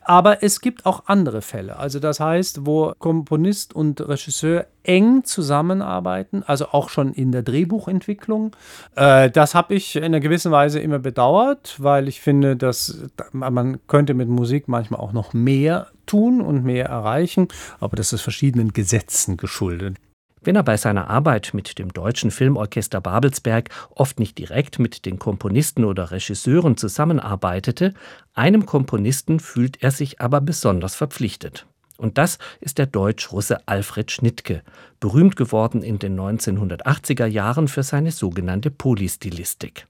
Aber 0.08 0.44
es 0.44 0.60
gibt 0.60 0.86
auch 0.86 1.02
andere 1.06 1.42
Fälle. 1.42 1.80
Also 1.80 1.98
das 1.98 2.20
heißt, 2.20 2.64
wo 2.64 2.92
Komponist 2.96 3.74
und 3.74 4.00
Regisseur 4.00 4.66
eng 4.84 5.24
zusammenarbeiten, 5.24 6.44
also 6.46 6.68
auch 6.68 6.90
schon 6.90 7.12
in 7.12 7.32
der 7.32 7.42
Drehbuchentwicklung. 7.42 8.54
Äh, 8.94 9.30
das 9.30 9.56
habe 9.56 9.74
ich 9.74 9.96
in 9.96 10.04
einer 10.04 10.20
gewissen 10.20 10.52
Weise 10.52 10.78
immer 10.78 11.00
bedauert, 11.00 11.74
weil 11.78 12.06
ich 12.06 12.20
finde, 12.20 12.54
dass 12.54 13.02
man 13.32 13.80
könnte 13.88 14.14
mit 14.14 14.28
Musik 14.28 14.68
manchmal 14.68 15.00
auch 15.00 15.12
noch 15.12 15.32
mehr 15.32 15.88
tun 16.06 16.40
und 16.40 16.62
mehr 16.62 16.86
erreichen, 16.86 17.48
aber 17.80 17.96
das 17.96 18.12
ist 18.12 18.22
verschiedenen 18.22 18.72
Gesetzen 18.72 19.36
geschuldet. 19.36 19.96
Wenn 20.46 20.54
er 20.54 20.62
bei 20.62 20.76
seiner 20.76 21.10
Arbeit 21.10 21.54
mit 21.54 21.76
dem 21.76 21.92
Deutschen 21.92 22.30
Filmorchester 22.30 23.00
Babelsberg 23.00 23.68
oft 23.90 24.20
nicht 24.20 24.38
direkt 24.38 24.78
mit 24.78 25.04
den 25.04 25.18
Komponisten 25.18 25.84
oder 25.84 26.12
Regisseuren 26.12 26.76
zusammenarbeitete, 26.76 27.94
einem 28.32 28.64
Komponisten 28.64 29.40
fühlt 29.40 29.82
er 29.82 29.90
sich 29.90 30.20
aber 30.20 30.40
besonders 30.40 30.94
verpflichtet. 30.94 31.66
Und 31.96 32.16
das 32.16 32.38
ist 32.60 32.78
der 32.78 32.86
Deutsch-Russe 32.86 33.66
Alfred 33.66 34.12
Schnittke, 34.12 34.62
berühmt 35.00 35.34
geworden 35.34 35.82
in 35.82 35.98
den 35.98 36.16
1980er 36.16 37.26
Jahren 37.26 37.66
für 37.66 37.82
seine 37.82 38.12
sogenannte 38.12 38.70
Polystilistik. 38.70 39.88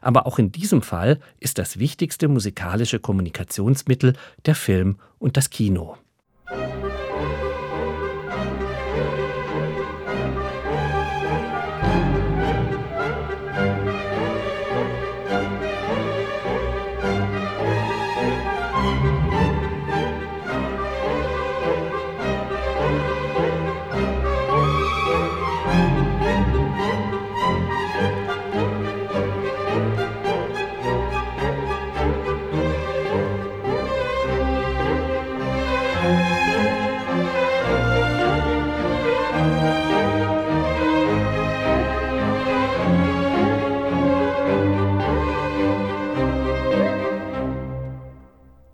Aber 0.00 0.26
auch 0.26 0.38
in 0.38 0.52
diesem 0.52 0.80
Fall 0.80 1.20
ist 1.38 1.58
das 1.58 1.78
wichtigste 1.78 2.28
musikalische 2.28 2.98
Kommunikationsmittel 2.98 4.14
der 4.46 4.54
Film 4.54 4.96
und 5.18 5.36
das 5.36 5.50
Kino. 5.50 5.98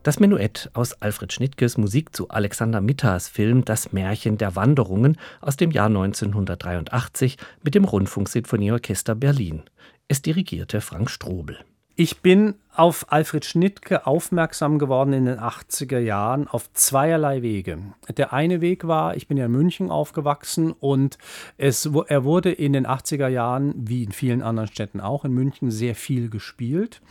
Das 0.08 0.20
Menuett 0.20 0.70
aus 0.72 0.94
Alfred 1.02 1.34
Schnittkes 1.34 1.76
Musik 1.76 2.16
zu 2.16 2.30
Alexander 2.30 2.80
Mittas 2.80 3.28
Film 3.28 3.66
Das 3.66 3.92
Märchen 3.92 4.38
der 4.38 4.56
Wanderungen 4.56 5.18
aus 5.42 5.58
dem 5.58 5.70
Jahr 5.70 5.88
1983 5.88 7.36
mit 7.62 7.74
dem 7.74 7.84
Rundfunksinfonieorchester 7.84 9.14
Berlin. 9.14 9.64
Es 10.08 10.22
dirigierte 10.22 10.80
Frank 10.80 11.10
Strobel. 11.10 11.58
Ich 12.00 12.22
bin 12.22 12.54
auf 12.76 13.06
Alfred 13.10 13.44
Schnittke 13.44 14.06
aufmerksam 14.06 14.78
geworden 14.78 15.12
in 15.12 15.24
den 15.24 15.40
80er 15.40 15.98
Jahren 15.98 16.46
auf 16.46 16.72
zweierlei 16.72 17.42
Wege. 17.42 17.78
Der 18.16 18.32
eine 18.32 18.60
Weg 18.60 18.86
war, 18.86 19.16
ich 19.16 19.26
bin 19.26 19.36
ja 19.36 19.46
in 19.46 19.50
München 19.50 19.90
aufgewachsen 19.90 20.70
und 20.70 21.18
es, 21.56 21.90
er 22.06 22.22
wurde 22.22 22.52
in 22.52 22.72
den 22.72 22.86
80er 22.86 23.26
Jahren, 23.26 23.74
wie 23.76 24.04
in 24.04 24.12
vielen 24.12 24.42
anderen 24.42 24.68
Städten 24.68 25.00
auch, 25.00 25.24
in 25.24 25.32
München 25.32 25.72
sehr 25.72 25.96
viel 25.96 26.30
gespielt. 26.30 27.02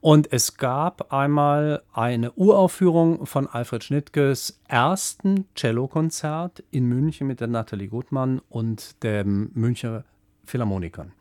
Und 0.00 0.32
es 0.32 0.56
gab 0.56 1.12
einmal 1.12 1.82
eine 1.92 2.32
Uraufführung 2.32 3.26
von 3.26 3.46
Alfred 3.46 3.84
Schnittkes 3.84 4.58
ersten 4.68 5.44
Cellokonzert 5.54 6.64
in 6.70 6.86
München 6.86 7.26
mit 7.26 7.40
der 7.40 7.48
Nathalie 7.48 7.88
Gutmann 7.88 8.40
und 8.48 9.02
dem 9.04 9.50
Münchner 9.52 10.04
Philharmonikern. 10.46 11.12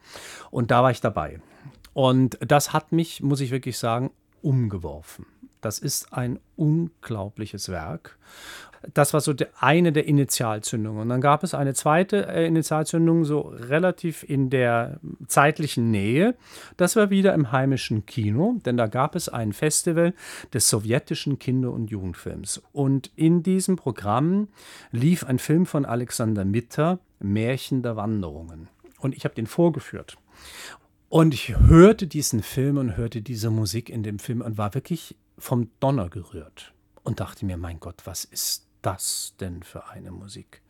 Und 0.51 0.71
da 0.71 0.83
war 0.83 0.91
ich 0.91 1.01
dabei. 1.01 1.41
Und 1.99 2.37
das 2.39 2.71
hat 2.71 2.93
mich, 2.93 3.21
muss 3.21 3.41
ich 3.41 3.51
wirklich 3.51 3.77
sagen, 3.77 4.11
umgeworfen. 4.41 5.25
Das 5.59 5.79
ist 5.79 6.13
ein 6.13 6.39
unglaubliches 6.55 7.67
Werk. 7.67 8.17
Das 8.93 9.13
war 9.13 9.19
so 9.19 9.33
eine 9.59 9.91
der 9.91 10.07
Initialzündungen. 10.07 11.01
Und 11.01 11.09
dann 11.09 11.19
gab 11.19 11.43
es 11.43 11.53
eine 11.53 11.73
zweite 11.73 12.25
äh, 12.25 12.47
Initialzündung, 12.47 13.25
so 13.25 13.41
relativ 13.41 14.23
in 14.23 14.49
der 14.49 15.01
zeitlichen 15.27 15.91
Nähe. 15.91 16.35
Das 16.77 16.95
war 16.95 17.09
wieder 17.09 17.33
im 17.33 17.51
heimischen 17.51 18.05
Kino, 18.05 18.61
denn 18.63 18.77
da 18.77 18.87
gab 18.87 19.13
es 19.13 19.27
ein 19.27 19.51
Festival 19.51 20.13
des 20.53 20.69
sowjetischen 20.69 21.37
Kinder- 21.37 21.73
und 21.73 21.91
Jugendfilms. 21.91 22.61
Und 22.71 23.11
in 23.17 23.43
diesem 23.43 23.75
Programm 23.75 24.47
lief 24.93 25.25
ein 25.25 25.37
Film 25.37 25.65
von 25.65 25.83
Alexander 25.83 26.45
Mitter, 26.45 26.99
Märchen 27.19 27.83
der 27.83 27.97
Wanderungen. 27.97 28.69
Und 28.99 29.17
ich 29.17 29.25
habe 29.25 29.35
den 29.35 29.47
vorgeführt. 29.47 30.17
Und 31.09 31.33
ich 31.33 31.57
hörte 31.57 32.05
diesen 32.05 32.43
Film 32.43 32.77
und 32.77 32.95
hörte 32.95 33.23
diese 33.23 33.49
Musik 33.49 33.89
in 33.89 34.03
dem 34.03 34.19
Film 34.19 34.41
und 34.41 34.59
war 34.59 34.75
wirklich 34.75 35.15
vom 35.39 35.71
Donner 35.79 36.07
gerührt 36.07 36.71
und 37.01 37.19
dachte 37.19 37.47
mir, 37.47 37.57
mein 37.57 37.79
Gott, 37.79 38.01
was 38.05 38.25
ist 38.25 38.67
das 38.83 39.33
denn 39.39 39.63
für 39.63 39.89
eine 39.89 40.11
Musik? 40.11 40.61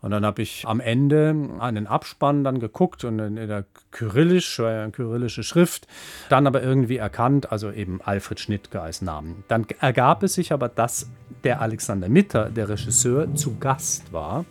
Und 0.00 0.12
dann 0.12 0.24
habe 0.24 0.40
ich 0.40 0.64
am 0.66 0.80
Ende 0.80 1.34
einen 1.58 1.86
Abspann 1.86 2.44
dann 2.44 2.60
geguckt 2.60 3.04
und 3.04 3.18
in 3.18 3.34
der 3.34 3.66
Kyrillisch, 3.90 4.58
eine 4.60 4.90
kyrillische 4.90 5.42
Schrift, 5.42 5.86
dann 6.30 6.46
aber 6.46 6.62
irgendwie 6.62 6.96
erkannt, 6.96 7.52
also 7.52 7.70
eben 7.70 8.00
Alfred 8.00 8.40
Schnittke 8.40 8.80
als 8.80 9.02
Namen. 9.02 9.44
Dann 9.48 9.66
ergab 9.80 10.22
es 10.22 10.34
sich 10.34 10.52
aber, 10.52 10.70
dass 10.70 11.10
der 11.44 11.60
Alexander 11.60 12.08
Mitter, 12.08 12.48
der 12.48 12.70
Regisseur, 12.70 13.34
zu 13.34 13.58
Gast 13.58 14.12
war 14.14 14.46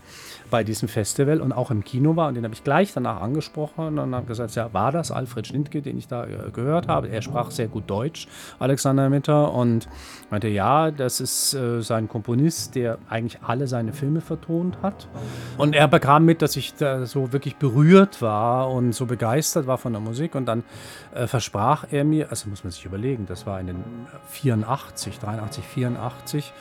bei 0.49 0.63
diesem 0.63 0.87
Festival 0.87 1.41
und 1.41 1.51
auch 1.51 1.71
im 1.71 1.83
Kino 1.83 2.15
war. 2.15 2.27
Und 2.29 2.35
den 2.35 2.43
habe 2.43 2.53
ich 2.53 2.63
gleich 2.63 2.93
danach 2.93 3.21
angesprochen 3.21 3.99
und 3.99 4.15
habe 4.15 4.25
gesagt, 4.25 4.55
ja, 4.55 4.73
war 4.73 4.91
das 4.91 5.11
Alfred 5.11 5.47
Schlindke, 5.47 5.81
den 5.81 5.97
ich 5.97 6.07
da 6.07 6.25
äh, 6.25 6.51
gehört 6.51 6.87
habe? 6.87 7.09
Er 7.09 7.21
sprach 7.21 7.51
sehr 7.51 7.67
gut 7.67 7.89
Deutsch, 7.89 8.27
Alexander 8.59 9.09
Mitter, 9.09 9.53
und 9.53 9.87
meinte, 10.29 10.47
ja, 10.47 10.91
das 10.91 11.19
ist 11.19 11.53
äh, 11.53 11.81
sein 11.81 12.07
Komponist, 12.07 12.75
der 12.75 12.97
eigentlich 13.09 13.41
alle 13.41 13.67
seine 13.67 13.93
Filme 13.93 14.21
vertont 14.21 14.77
hat. 14.81 15.07
Und 15.57 15.75
er 15.75 15.87
bekam 15.87 16.25
mit, 16.25 16.41
dass 16.41 16.55
ich 16.55 16.75
da 16.75 17.05
so 17.05 17.33
wirklich 17.33 17.57
berührt 17.57 18.21
war 18.21 18.71
und 18.71 18.93
so 18.93 19.05
begeistert 19.05 19.67
war 19.67 19.77
von 19.77 19.93
der 19.93 20.01
Musik. 20.01 20.35
Und 20.35 20.45
dann 20.45 20.63
äh, 21.13 21.27
versprach 21.27 21.85
er 21.91 22.03
mir, 22.03 22.29
also 22.29 22.49
muss 22.49 22.63
man 22.63 22.71
sich 22.71 22.85
überlegen, 22.85 23.25
das 23.25 23.45
war 23.45 23.59
in 23.59 23.67
den 23.67 23.83
84, 24.29 25.19
83, 25.19 25.63
84, 25.63 26.53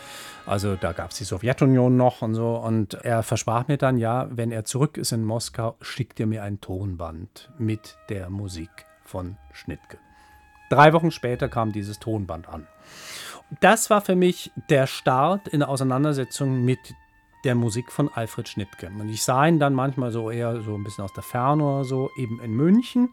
also 0.46 0.76
da 0.76 0.92
gab 0.92 1.10
es 1.10 1.18
die 1.18 1.24
Sowjetunion 1.24 1.96
noch 1.96 2.22
und 2.22 2.34
so. 2.34 2.54
Und 2.56 2.94
er 2.94 3.22
versprach 3.22 3.68
mir 3.68 3.76
dann, 3.76 3.98
ja, 3.98 4.28
wenn 4.30 4.52
er 4.52 4.64
zurück 4.64 4.96
ist 4.96 5.12
in 5.12 5.24
Moskau, 5.24 5.76
schickt 5.80 6.20
er 6.20 6.26
mir 6.26 6.42
ein 6.42 6.60
Tonband 6.60 7.50
mit 7.58 7.96
der 8.08 8.30
Musik 8.30 8.70
von 9.04 9.36
Schnittke. 9.52 9.98
Drei 10.70 10.92
Wochen 10.92 11.10
später 11.10 11.48
kam 11.48 11.72
dieses 11.72 11.98
Tonband 11.98 12.48
an. 12.48 12.66
Das 13.60 13.90
war 13.90 14.00
für 14.00 14.16
mich 14.16 14.50
der 14.70 14.86
Start 14.86 15.46
in 15.48 15.60
der 15.60 15.68
Auseinandersetzung 15.68 16.64
mit 16.64 16.94
der 17.44 17.54
Musik 17.54 17.92
von 17.92 18.08
Alfred 18.12 18.48
Schnittke. 18.48 18.88
Und 18.88 19.08
ich 19.08 19.22
sah 19.22 19.46
ihn 19.46 19.60
dann 19.60 19.72
manchmal 19.72 20.10
so 20.10 20.30
eher 20.30 20.62
so 20.62 20.74
ein 20.74 20.82
bisschen 20.82 21.04
aus 21.04 21.12
der 21.12 21.22
Ferne 21.22 21.62
oder 21.62 21.84
so, 21.84 22.10
eben 22.16 22.40
in 22.40 22.52
München. 22.52 23.10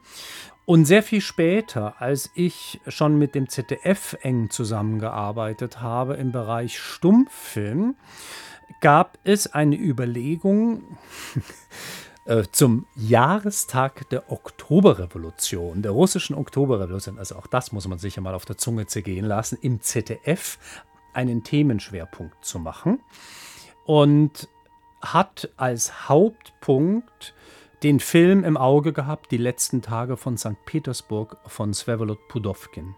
Und 0.66 0.86
sehr 0.86 1.04
viel 1.04 1.20
später, 1.20 2.02
als 2.02 2.32
ich 2.36 2.80
schon 2.88 3.18
mit 3.18 3.36
dem 3.36 3.50
ZDF 3.50 4.18
eng 4.22 4.50
zusammengearbeitet 4.50 5.82
habe 5.82 6.14
im 6.16 6.32
Bereich 6.32 6.80
Stummfilm, 6.80 7.96
gab 8.80 9.18
es 9.26 9.54
eine 9.54 9.76
Überlegung 9.76 10.98
äh, 12.26 12.44
zum 12.52 12.86
Jahrestag 12.96 14.10
der 14.10 14.32
Oktoberrevolution, 14.32 15.82
der 15.82 15.92
russischen 15.92 16.34
Oktoberrevolution, 16.36 17.20
also 17.20 17.36
auch 17.36 17.48
das 17.48 17.74
muss 17.74 17.88
man 17.88 18.00
sich 18.00 18.16
ja 18.16 18.22
mal 18.22 18.34
auf 18.34 18.46
der 18.46 18.58
Zunge 18.58 18.88
zergehen 18.88 19.26
lassen, 19.26 19.58
im 19.62 19.82
ZDF 19.82 20.58
einen 21.12 21.44
Themenschwerpunkt 21.44 22.44
zu 22.44 22.60
machen. 22.60 23.02
Und 23.86 24.48
hat 25.02 25.50
als 25.58 26.08
Hauptpunkt 26.08 27.34
den 27.84 28.00
Film 28.00 28.44
im 28.44 28.56
Auge 28.56 28.94
gehabt, 28.94 29.32
Die 29.32 29.38
letzten 29.38 29.82
Tage 29.82 30.16
von 30.16 30.38
St. 30.38 30.66
Petersburg 30.66 31.38
von 31.46 31.74
Svevolod 31.74 32.28
Pudovkin. 32.30 32.96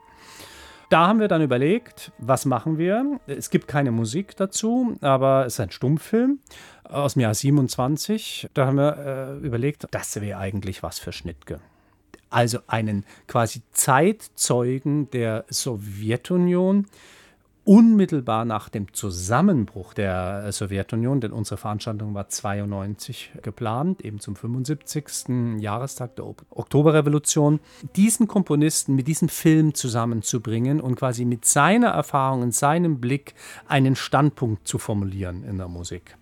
Da 0.90 1.08
haben 1.08 1.20
wir 1.20 1.28
dann 1.28 1.42
überlegt, 1.42 2.12
was 2.20 2.46
machen 2.46 2.78
wir? 2.78 3.20
Es 3.26 3.50
gibt 3.50 3.68
keine 3.68 3.92
Musik 3.92 4.36
dazu, 4.36 4.96
aber 5.02 5.48
es 5.48 5.54
ist 5.54 5.60
ein 5.60 5.72
Stummfilm 5.72 6.40
aus 6.84 7.14
dem 7.14 7.22
Jahr 7.22 7.34
27. 7.34 8.48
Da 8.54 8.68
haben 8.68 8.78
wir 8.78 9.40
äh, 9.42 9.46
überlegt, 9.46 9.88
das 9.90 10.22
wäre 10.22 10.38
eigentlich 10.38 10.84
was 10.84 11.00
für 11.00 11.12
Schnittke. 11.12 11.60
Also 12.30 12.60
einen 12.68 13.06
quasi 13.28 13.64
Zeitzeugen 13.72 15.10
der 15.10 15.46
Sowjetunion, 15.50 16.86
unmittelbar 17.66 18.46
nach 18.46 18.70
dem 18.70 18.94
Zusammenbruch 18.94 19.96
der 19.96 20.52
Sowjetunion, 20.52 21.20
denn 21.20 21.32
unsere 21.32 21.58
Veranstaltung 21.58 22.14
war 22.14 22.30
92 22.30 23.32
geplant, 23.42 24.06
eben 24.06 24.20
zum 24.20 24.36
75. 24.36 25.60
Jahrestag 25.60 26.16
der 26.16 26.26
Oktoberrevolution, 26.26 27.60
diesen 27.96 28.28
Komponisten 28.28 28.96
mit 28.96 29.08
diesem 29.08 29.30
Film 29.30 29.74
zusammenzubringen 29.74 30.80
und 30.80 30.96
quasi 30.96 31.26
mit 31.26 31.46
seiner 31.46 31.90
Erfahrung 31.90 32.44
und 32.44 32.54
seinem 32.54 33.02
Blick 33.02 33.34
einen 33.68 33.96
Standpunkt 33.96 34.68
zu 34.68 34.78
formulieren 34.78 35.44
in 35.44 35.58
der 35.58 35.68
Musik. 35.68 36.18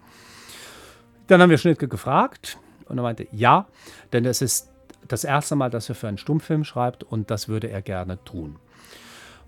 Dann 1.28 1.42
haben 1.42 1.50
wir 1.50 1.58
Schnittke 1.58 1.90
gefragt 1.90 2.58
und 2.86 2.98
er 2.98 3.04
meinte, 3.04 3.28
ja, 3.32 3.68
denn 4.14 4.24
es 4.24 4.42
ist 4.42 4.70
das 5.10 5.26
erste 5.26 5.58
Mal, 5.58 5.70
dass 5.70 5.90
er 5.90 5.96
für 5.96 6.08
einen 6.08 6.18
Stummfilm 6.18 6.64
schreibt 6.64 7.04
und 7.04 7.30
das 7.30 7.50
würde 7.50 7.70
er 7.70 7.82
gerne 7.82 8.24
tun. 8.24 8.60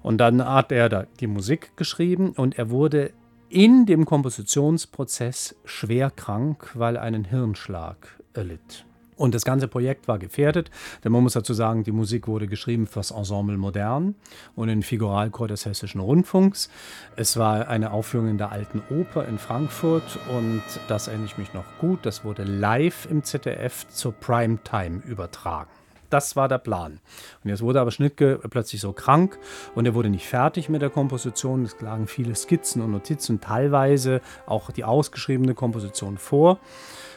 Und 0.06 0.20
dann 0.20 0.48
hat 0.48 0.72
er 0.72 0.88
da 0.88 1.08
die 1.20 1.26
Musik 1.26 1.76
geschrieben 1.78 2.34
und 2.34 2.60
er 2.60 2.70
wurde 2.70 3.12
in 3.50 3.88
dem 3.88 4.06
Kompositionsprozess 4.06 5.56
schwer 5.66 6.12
krank, 6.12 6.70
weil 6.76 6.98
er 6.98 7.02
einen 7.02 7.26
Hirnschlag 7.26 8.22
erlitt. 8.36 8.86
Und 9.16 9.34
das 9.34 9.46
ganze 9.46 9.68
Projekt 9.68 10.08
war 10.08 10.20
gefährdet, 10.20 10.70
denn 11.04 11.12
man 11.12 11.24
muss 11.24 11.34
dazu 11.34 11.56
sagen, 11.56 11.84
die 11.84 11.92
Musik 11.92 12.28
wurde 12.28 12.46
geschrieben 12.46 12.86
fürs 12.86 13.10
Ensemble 13.10 13.58
Modern 13.58 14.14
und 14.56 14.68
den 14.68 14.84
Figuralchor 14.84 15.48
des 15.48 15.66
Hessischen 15.66 16.02
Rundfunks. 16.02 16.70
Es 17.16 17.36
war 17.38 17.68
eine 17.68 17.90
Aufführung 17.90 18.28
in 18.28 18.38
der 18.38 18.52
Alten 18.52 18.84
Oper 18.92 19.28
in 19.28 19.40
Frankfurt 19.40 20.20
und 20.38 20.62
das 20.88 21.08
erinnere 21.08 21.26
ich 21.26 21.40
mich 21.40 21.52
noch 21.56 21.66
gut. 21.80 22.06
Das 22.06 22.24
wurde 22.24 22.44
live 22.44 23.08
im 23.10 23.24
ZDF 23.24 23.88
zur 23.88 24.12
Primetime 24.12 25.02
übertragen. 25.04 25.72
Das 26.10 26.36
war 26.36 26.48
der 26.48 26.58
Plan. 26.58 27.00
Und 27.44 27.50
jetzt 27.50 27.62
wurde 27.62 27.82
aber 27.82 27.92
Schnittke 27.92 28.40
plötzlich 28.50 28.82
so 28.82 28.94
krank 28.94 29.38
und 29.74 29.86
er 29.86 29.94
wurde 29.96 30.10
nicht 30.10 30.28
fertig 30.28 30.70
mit 30.70 30.82
der 30.82 30.90
Komposition. 30.90 31.64
Es 31.64 31.80
lagen 31.82 32.08
viele 32.08 32.36
Skizzen 32.36 32.82
und 32.82 32.92
Notizen, 32.92 33.42
teilweise 33.42 34.22
auch 34.46 34.72
die 34.72 34.84
ausgeschriebene 34.84 35.54
Komposition 35.54 36.18
vor. 36.18 36.60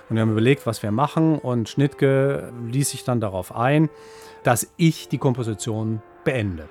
Und 0.09 0.16
wir 0.16 0.22
haben 0.22 0.32
überlegt, 0.32 0.66
was 0.66 0.82
wir 0.82 0.91
machen. 0.91 1.39
Und 1.39 1.68
Schnittke 1.68 2.53
ließ 2.70 2.91
sich 2.91 3.05
dann 3.05 3.20
darauf 3.20 3.55
ein, 3.55 3.91
dass 4.43 4.72
ich 4.76 5.09
die 5.09 5.18
Komposition 5.18 6.03
beende. 6.24 6.68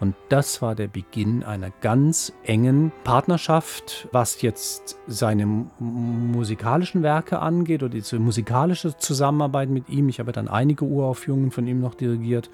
Und 0.00 0.14
das 0.28 0.62
war 0.62 0.74
der 0.74 0.88
Beginn 0.88 1.42
einer 1.42 1.70
ganz 1.80 2.32
engen 2.44 2.92
Partnerschaft, 3.04 4.08
was 4.12 4.42
jetzt 4.42 4.98
seine 5.06 5.46
musikalischen 5.78 7.02
Werke 7.02 7.38
angeht 7.38 7.82
oder 7.82 7.94
diese 7.94 8.18
musikalische 8.18 8.96
Zusammenarbeit 8.96 9.68
mit 9.68 9.88
ihm. 9.88 10.08
Ich 10.08 10.20
habe 10.20 10.32
dann 10.32 10.48
einige 10.48 10.84
Uraufführungen 10.84 11.50
von 11.50 11.66
ihm 11.66 11.80
noch 11.80 11.94
dirigiert 11.94 12.50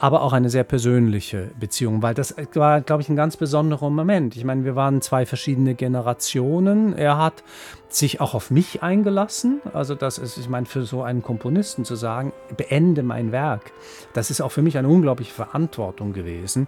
aber 0.00 0.22
auch 0.22 0.32
eine 0.32 0.48
sehr 0.48 0.64
persönliche 0.64 1.50
Beziehung, 1.60 2.00
weil 2.00 2.14
das 2.14 2.34
war, 2.54 2.80
glaube 2.80 3.02
ich, 3.02 3.10
ein 3.10 3.16
ganz 3.16 3.36
besonderer 3.36 3.90
Moment. 3.90 4.34
Ich 4.34 4.44
meine, 4.44 4.64
wir 4.64 4.74
waren 4.74 5.02
zwei 5.02 5.26
verschiedene 5.26 5.74
Generationen. 5.74 6.94
Er 6.96 7.18
hat 7.18 7.44
sich 7.90 8.18
auch 8.18 8.32
auf 8.32 8.50
mich 8.50 8.82
eingelassen. 8.82 9.60
Also 9.74 9.94
das 9.94 10.16
ist, 10.16 10.38
ich 10.38 10.48
meine, 10.48 10.64
für 10.64 10.84
so 10.84 11.02
einen 11.02 11.22
Komponisten 11.22 11.84
zu 11.84 11.96
sagen, 11.96 12.32
beende 12.56 13.02
mein 13.02 13.30
Werk, 13.30 13.72
das 14.14 14.30
ist 14.30 14.40
auch 14.40 14.52
für 14.52 14.62
mich 14.62 14.78
eine 14.78 14.88
unglaubliche 14.88 15.34
Verantwortung 15.34 16.14
gewesen. 16.14 16.66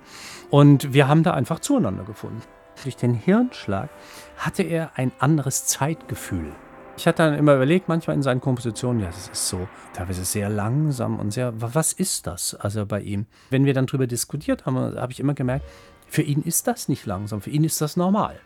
Und 0.50 0.92
wir 0.92 1.08
haben 1.08 1.22
da 1.22 1.32
einfach 1.32 1.60
zueinander 1.60 2.04
gefunden. 2.04 2.42
Durch 2.82 2.96
den 2.96 3.14
Hirnschlag 3.14 3.88
hatte 4.36 4.62
er 4.62 4.90
ein 4.96 5.10
anderes 5.18 5.64
Zeitgefühl. 5.64 6.52
Ich 6.96 7.06
hatte 7.06 7.22
dann 7.22 7.34
immer 7.34 7.54
überlegt, 7.54 7.88
manchmal 7.88 8.16
in 8.16 8.22
seinen 8.22 8.40
Kompositionen, 8.40 9.00
ja, 9.00 9.06
das 9.08 9.28
ist 9.28 9.48
so 9.48 9.66
teilweise 9.94 10.24
sehr 10.24 10.48
langsam 10.48 11.18
und 11.18 11.30
sehr, 11.30 11.52
was 11.56 11.92
ist 11.92 12.26
das 12.26 12.54
also 12.54 12.84
bei 12.84 13.00
ihm? 13.00 13.26
Wenn 13.50 13.64
wir 13.64 13.74
dann 13.74 13.86
darüber 13.86 14.06
diskutiert 14.06 14.66
haben, 14.66 14.76
habe 14.76 15.12
ich 15.12 15.18
immer 15.18 15.34
gemerkt, 15.34 15.64
für 16.06 16.22
ihn 16.22 16.42
ist 16.42 16.66
das 16.66 16.88
nicht 16.88 17.06
langsam, 17.06 17.40
für 17.40 17.50
ihn 17.50 17.64
ist 17.64 17.80
das 17.80 17.96
normal. 17.96 18.38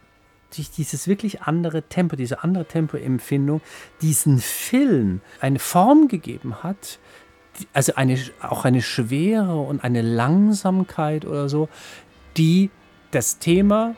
Dieses 0.76 1.08
wirklich 1.08 1.42
andere 1.42 1.82
Tempo, 1.82 2.14
diese 2.14 2.44
andere 2.44 2.64
Tempoempfindung, 2.66 3.60
diesen 4.00 4.38
Film 4.38 5.20
eine 5.40 5.58
Form 5.58 6.06
gegeben 6.06 6.62
hat, 6.62 7.00
also 7.72 7.94
eine, 7.96 8.18
auch 8.40 8.64
eine 8.64 8.82
Schwere 8.82 9.58
und 9.58 9.82
eine 9.82 10.02
Langsamkeit 10.02 11.24
oder 11.24 11.48
so, 11.48 11.68
die 12.36 12.70
das 13.10 13.38
Thema 13.38 13.96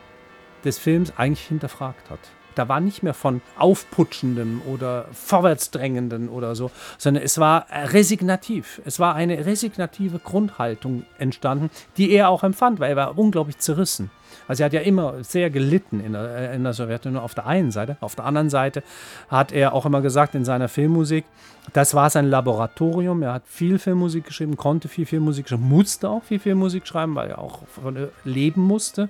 des 0.63 0.79
Films 0.79 1.13
eigentlich 1.17 1.47
hinterfragt 1.47 2.09
hat. 2.09 2.19
Da 2.55 2.67
war 2.67 2.79
nicht 2.79 3.03
mehr 3.03 3.13
von 3.13 3.41
aufputschendem 3.57 4.61
oder 4.63 5.05
vorwärtsdrängenden 5.13 6.29
oder 6.29 6.55
so, 6.55 6.71
sondern 6.97 7.23
es 7.23 7.37
war 7.37 7.67
resignativ. 7.71 8.81
Es 8.85 8.99
war 8.99 9.15
eine 9.15 9.45
resignative 9.45 10.19
Grundhaltung 10.19 11.05
entstanden, 11.17 11.69
die 11.97 12.11
er 12.11 12.29
auch 12.29 12.43
empfand, 12.43 12.79
weil 12.79 12.91
er 12.91 12.95
war 12.95 13.17
unglaublich 13.17 13.57
zerrissen. 13.59 14.11
Also 14.47 14.63
er 14.63 14.65
hat 14.65 14.73
ja 14.73 14.81
immer 14.81 15.23
sehr 15.23 15.49
gelitten 15.49 15.99
in 15.99 16.13
der, 16.13 16.53
in 16.53 16.63
der 16.63 16.73
Sowjetunion 16.73 17.21
auf 17.21 17.35
der 17.35 17.45
einen 17.45 17.71
Seite. 17.71 17.97
Auf 18.01 18.15
der 18.15 18.25
anderen 18.25 18.49
Seite 18.49 18.81
hat 19.29 19.51
er 19.51 19.73
auch 19.73 19.85
immer 19.85 20.01
gesagt 20.01 20.33
in 20.33 20.43
seiner 20.45 20.67
Filmmusik, 20.67 21.25
das 21.73 21.93
war 21.93 22.09
sein 22.09 22.25
Laboratorium. 22.25 23.21
Er 23.21 23.33
hat 23.33 23.43
viel 23.45 23.77
Filmmusik 23.77 24.25
geschrieben, 24.25 24.57
konnte 24.57 24.87
viel 24.87 25.05
Filmmusik 25.05 25.47
schreiben, 25.47 25.69
musste 25.69 26.09
auch 26.09 26.23
viel 26.23 26.39
Filmmusik 26.39 26.87
schreiben, 26.87 27.13
weil 27.13 27.29
er 27.29 27.37
auch 27.37 27.67
von 27.67 28.07
leben 28.23 28.61
musste. 28.63 29.07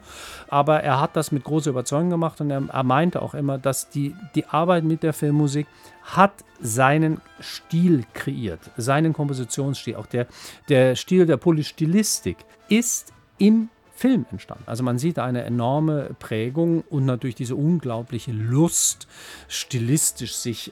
Aber 0.50 0.82
er 0.82 1.00
hat 1.00 1.16
das 1.16 1.32
mit 1.32 1.46
großer 1.46 1.70
Überzeugung 1.70 2.10
gemacht 2.10 2.42
und 2.42 2.52
er, 2.52 2.64
er 2.70 2.84
meinte 2.84 3.22
auch 3.22 3.30
auch 3.30 3.36
immer, 3.36 3.58
dass 3.58 3.90
die, 3.90 4.16
die 4.36 4.46
Arbeit 4.46 4.84
mit 4.84 5.04
der 5.04 5.14
Filmmusik 5.14 5.68
hat 6.04 6.34
seinen 6.60 7.22
Stil 7.40 8.04
kreiert, 8.14 8.60
seinen 8.76 9.14
Kompositionsstil. 9.14 9.96
Auch 9.96 10.08
der, 10.08 10.28
der 10.68 10.96
Stil 10.96 11.26
der 11.26 11.38
Polystilistik 11.38 12.38
ist 12.70 13.14
im 13.38 13.70
Film 14.00 14.26
entstanden. 14.32 14.64
Also 14.66 14.82
man 14.82 14.98
sieht 14.98 15.20
eine 15.20 15.44
enorme 15.44 16.16
Prägung 16.20 16.86
und 16.90 17.06
natürlich 17.06 17.36
diese 17.36 17.56
unglaubliche 17.56 18.32
Lust, 18.32 19.10
stilistisch 19.50 20.36
sich 20.36 20.72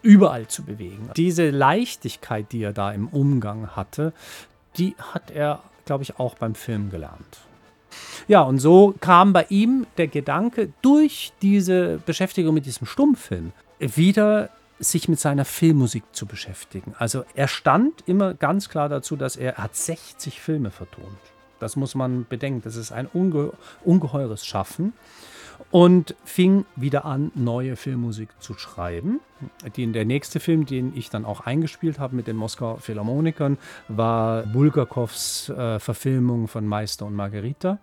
überall 0.00 0.48
zu 0.48 0.62
bewegen. 0.62 1.10
Diese 1.14 1.50
Leichtigkeit, 1.50 2.52
die 2.52 2.62
er 2.62 2.72
da 2.72 2.90
im 2.90 3.08
Umgang 3.08 3.76
hatte, 3.76 4.14
die 4.78 4.96
hat 4.98 5.30
er, 5.30 5.62
glaube 5.84 6.04
ich, 6.04 6.18
auch 6.18 6.36
beim 6.36 6.54
Film 6.54 6.88
gelernt. 6.88 7.38
Ja, 8.28 8.40
und 8.40 8.60
so 8.60 8.94
kam 8.98 9.34
bei 9.34 9.44
ihm 9.50 9.86
der 9.98 10.08
Gedanke, 10.08 10.72
durch 10.80 11.32
diese 11.42 11.98
Beschäftigung 12.06 12.54
mit 12.54 12.64
diesem 12.64 12.86
Stummfilm 12.86 13.52
wieder 13.78 14.48
sich 14.78 15.06
mit 15.08 15.20
seiner 15.20 15.44
Filmmusik 15.44 16.02
zu 16.12 16.24
beschäftigen. 16.24 16.94
Also 16.98 17.24
er 17.34 17.46
stand 17.46 18.02
immer 18.06 18.32
ganz 18.32 18.70
klar 18.70 18.88
dazu, 18.88 19.16
dass 19.16 19.36
er, 19.36 19.56
er 19.56 19.64
hat 19.64 19.76
60 19.76 20.40
Filme 20.40 20.70
vertont. 20.70 21.33
Das 21.58 21.76
muss 21.76 21.94
man 21.94 22.26
bedenken. 22.28 22.62
Das 22.62 22.76
ist 22.76 22.92
ein 22.92 23.06
unge 23.06 23.52
ungeheures 23.84 24.44
Schaffen 24.44 24.92
und 25.70 26.14
fing 26.24 26.64
wieder 26.76 27.04
an, 27.04 27.30
neue 27.34 27.76
Filmmusik 27.76 28.30
zu 28.40 28.54
schreiben. 28.54 29.20
Die, 29.76 29.90
der 29.90 30.04
nächste 30.04 30.40
Film, 30.40 30.66
den 30.66 30.96
ich 30.96 31.10
dann 31.10 31.24
auch 31.24 31.40
eingespielt 31.40 31.98
habe 31.98 32.16
mit 32.16 32.26
den 32.26 32.36
Moskauer 32.36 32.78
Philharmonikern, 32.78 33.58
war 33.88 34.44
Bulgakows 34.44 35.48
äh, 35.50 35.78
Verfilmung 35.78 36.48
von 36.48 36.66
Meister 36.66 37.06
und 37.06 37.14
Margarita. 37.14 37.78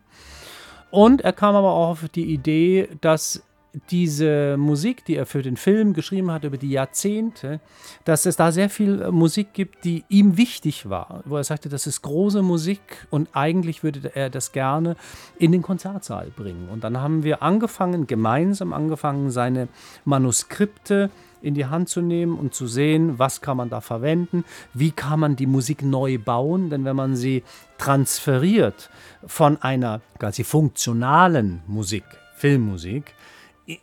Und 0.90 1.22
er 1.22 1.34
kam 1.34 1.56
aber 1.56 1.72
auch 1.72 1.90
auf 1.90 2.10
die 2.10 2.34
Idee, 2.34 2.90
dass 3.00 3.44
diese 3.90 4.58
Musik, 4.58 5.06
die 5.06 5.16
er 5.16 5.26
für 5.26 5.42
den 5.42 5.56
Film 5.56 5.94
geschrieben 5.94 6.30
hat 6.32 6.44
über 6.44 6.58
die 6.58 6.72
Jahrzehnte, 6.72 7.62
dass 8.04 8.26
es 8.26 8.36
da 8.36 8.52
sehr 8.52 8.70
viel 8.70 9.02
äh, 9.02 9.12
Musik 9.12 9.54
gibt, 9.54 9.86
die 9.86 10.04
ihm 10.10 10.38
wichtig 10.38 10.90
war, 10.90 11.24
wo 11.26 11.38
er 11.38 11.44
sagte, 11.44 11.70
das 11.70 11.88
ist 11.88 12.02
große 12.02 12.42
Musik 12.42 13.08
und 13.10 13.30
eigentlich 13.34 13.84
würde 13.84 14.14
er 14.14 14.30
das 14.30 14.52
gerne 14.52 14.98
in 15.38 15.52
den 15.52 15.62
Konzertsaal 15.62 16.32
bringen. 16.36 16.68
Und 16.70 16.84
dann 16.84 16.98
haben 16.98 17.24
wir 17.24 17.42
angefangen, 17.44 18.08
gemeinsam 18.08 18.74
angefangen, 18.74 19.32
seine 19.32 19.70
Manuskripte 20.04 21.10
in 21.42 21.54
die 21.56 21.66
Hand 21.66 21.90
zu 21.90 22.02
nehmen 22.02 22.38
und 22.38 22.54
zu 22.54 22.68
sehen, 22.68 23.18
was 23.20 23.42
kann 23.42 23.58
man 23.58 23.70
da 23.70 23.82
verwenden, 23.82 24.44
wie 24.74 24.92
kann 24.92 25.20
man 25.20 25.36
die 25.36 25.48
Musik 25.48 25.82
neu 25.82 26.20
bauen, 26.20 26.70
denn 26.70 26.86
wenn 26.86 26.96
man 26.96 27.16
sie 27.16 27.44
transferiert 27.78 28.90
von 29.26 29.62
einer 29.62 30.02
quasi 30.20 30.44
funktionalen 30.44 31.62
Musik, 31.68 32.04
Filmmusik, 32.36 33.16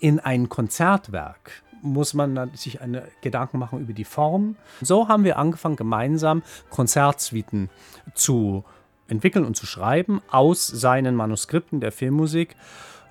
in 0.01 0.21
ein 0.21 0.49
Konzertwerk 0.49 1.63
muss 1.83 2.15
man 2.15 2.51
sich 2.55 2.81
eine 2.81 3.05
Gedanken 3.21 3.59
machen 3.59 3.81
über 3.81 3.93
die 3.93 4.05
Form. 4.05 4.57
So 4.81 5.09
haben 5.09 5.25
wir 5.25 5.39
angefangen, 5.39 5.77
gemeinsam 5.77 6.43
Konzertsuiten 6.71 7.71
zu 8.15 8.65
entwickeln 9.09 9.45
und 9.45 9.57
zu 9.57 9.67
schreiben 9.67 10.21
aus 10.31 10.67
seinen 10.67 11.15
Manuskripten 11.15 11.81
der 11.81 11.93
Filmmusik. 11.93 12.57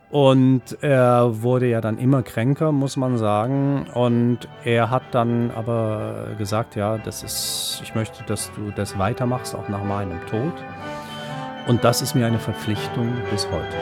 Und 0.10 0.82
er 0.82 1.42
wurde 1.42 1.68
ja 1.68 1.82
dann 1.82 1.98
immer 1.98 2.24
kränker, 2.24 2.72
muss 2.72 2.96
man 2.96 3.18
sagen. 3.18 3.88
Und 3.94 4.48
er 4.64 4.90
hat 4.90 5.04
dann 5.12 5.52
aber 5.52 6.36
gesagt, 6.38 6.76
ja, 6.76 6.98
das 6.98 7.24
ist, 7.24 7.82
ich 7.84 7.94
möchte, 7.94 8.24
dass 8.24 8.52
du 8.54 8.72
das 8.72 8.98
weitermachst, 8.98 9.54
auch 9.54 9.68
nach 9.68 9.84
meinem 9.84 10.26
Tod. 10.28 10.54
Und 11.68 11.84
das 11.84 12.02
ist 12.02 12.16
mir 12.16 12.26
eine 12.26 12.40
Verpflichtung 12.40 13.12
bis 13.32 13.46
heute. 13.52 13.76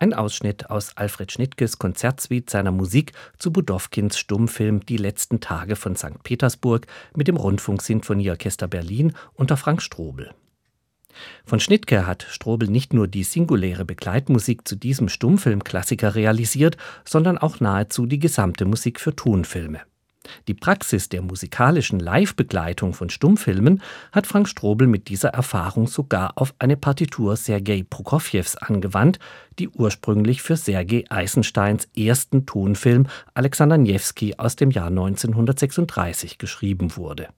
Ein 0.00 0.14
Ausschnitt 0.14 0.70
aus 0.70 0.96
Alfred 0.96 1.32
Schnittges 1.32 1.78
Konzertsuite 1.78 2.52
seiner 2.52 2.70
Musik 2.70 3.12
zu 3.36 3.52
Budowkins 3.52 4.16
Stummfilm 4.16 4.86
Die 4.86 4.96
letzten 4.96 5.40
Tage 5.40 5.74
von 5.74 5.96
St. 5.96 6.22
Petersburg 6.22 6.86
mit 7.16 7.26
dem 7.26 7.36
Rundfunksinfonieorchester 7.36 8.68
Berlin 8.68 9.14
unter 9.34 9.56
Frank 9.56 9.82
Strobel. 9.82 10.30
Von 11.44 11.58
Schnittke 11.58 12.06
hat 12.06 12.26
Strobel 12.30 12.68
nicht 12.68 12.92
nur 12.92 13.08
die 13.08 13.24
singuläre 13.24 13.84
Begleitmusik 13.84 14.68
zu 14.68 14.76
diesem 14.76 15.08
Stummfilmklassiker 15.08 16.14
realisiert, 16.14 16.76
sondern 17.04 17.36
auch 17.36 17.58
nahezu 17.58 18.06
die 18.06 18.20
gesamte 18.20 18.66
Musik 18.66 19.00
für 19.00 19.16
Tonfilme. 19.16 19.80
Die 20.46 20.54
Praxis 20.54 21.08
der 21.08 21.22
musikalischen 21.22 22.00
Live-Begleitung 22.00 22.94
von 22.94 23.10
Stummfilmen 23.10 23.82
hat 24.12 24.26
Frank 24.26 24.48
Strobel 24.48 24.86
mit 24.86 25.08
dieser 25.08 25.30
Erfahrung 25.30 25.86
sogar 25.86 26.32
auf 26.36 26.54
eine 26.58 26.76
Partitur 26.76 27.36
Sergei 27.36 27.84
Prokofjews 27.88 28.56
angewandt, 28.56 29.18
die 29.58 29.68
ursprünglich 29.68 30.42
für 30.42 30.56
Sergei 30.56 31.04
Eisensteins 31.08 31.88
ersten 31.96 32.46
Tonfilm 32.46 33.06
Alexander 33.34 33.78
Niewski 33.78 34.34
aus 34.36 34.56
dem 34.56 34.70
Jahr 34.70 34.88
1936 34.88 36.38
geschrieben 36.38 36.96
wurde. 36.96 37.28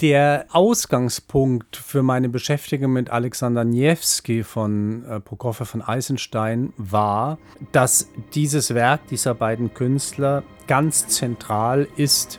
Der 0.00 0.46
Ausgangspunkt 0.52 1.74
für 1.74 2.04
meine 2.04 2.28
Beschäftigung 2.28 2.92
mit 2.92 3.10
Alexander 3.10 3.64
Niewski 3.64 4.44
von 4.44 5.04
äh, 5.04 5.18
Prokofjew 5.18 5.64
von 5.64 5.82
Eisenstein 5.82 6.72
war, 6.76 7.38
dass 7.72 8.08
dieses 8.32 8.74
Werk 8.74 9.08
dieser 9.08 9.34
beiden 9.34 9.74
Künstler 9.74 10.44
ganz 10.68 11.08
zentral 11.08 11.88
ist 11.96 12.38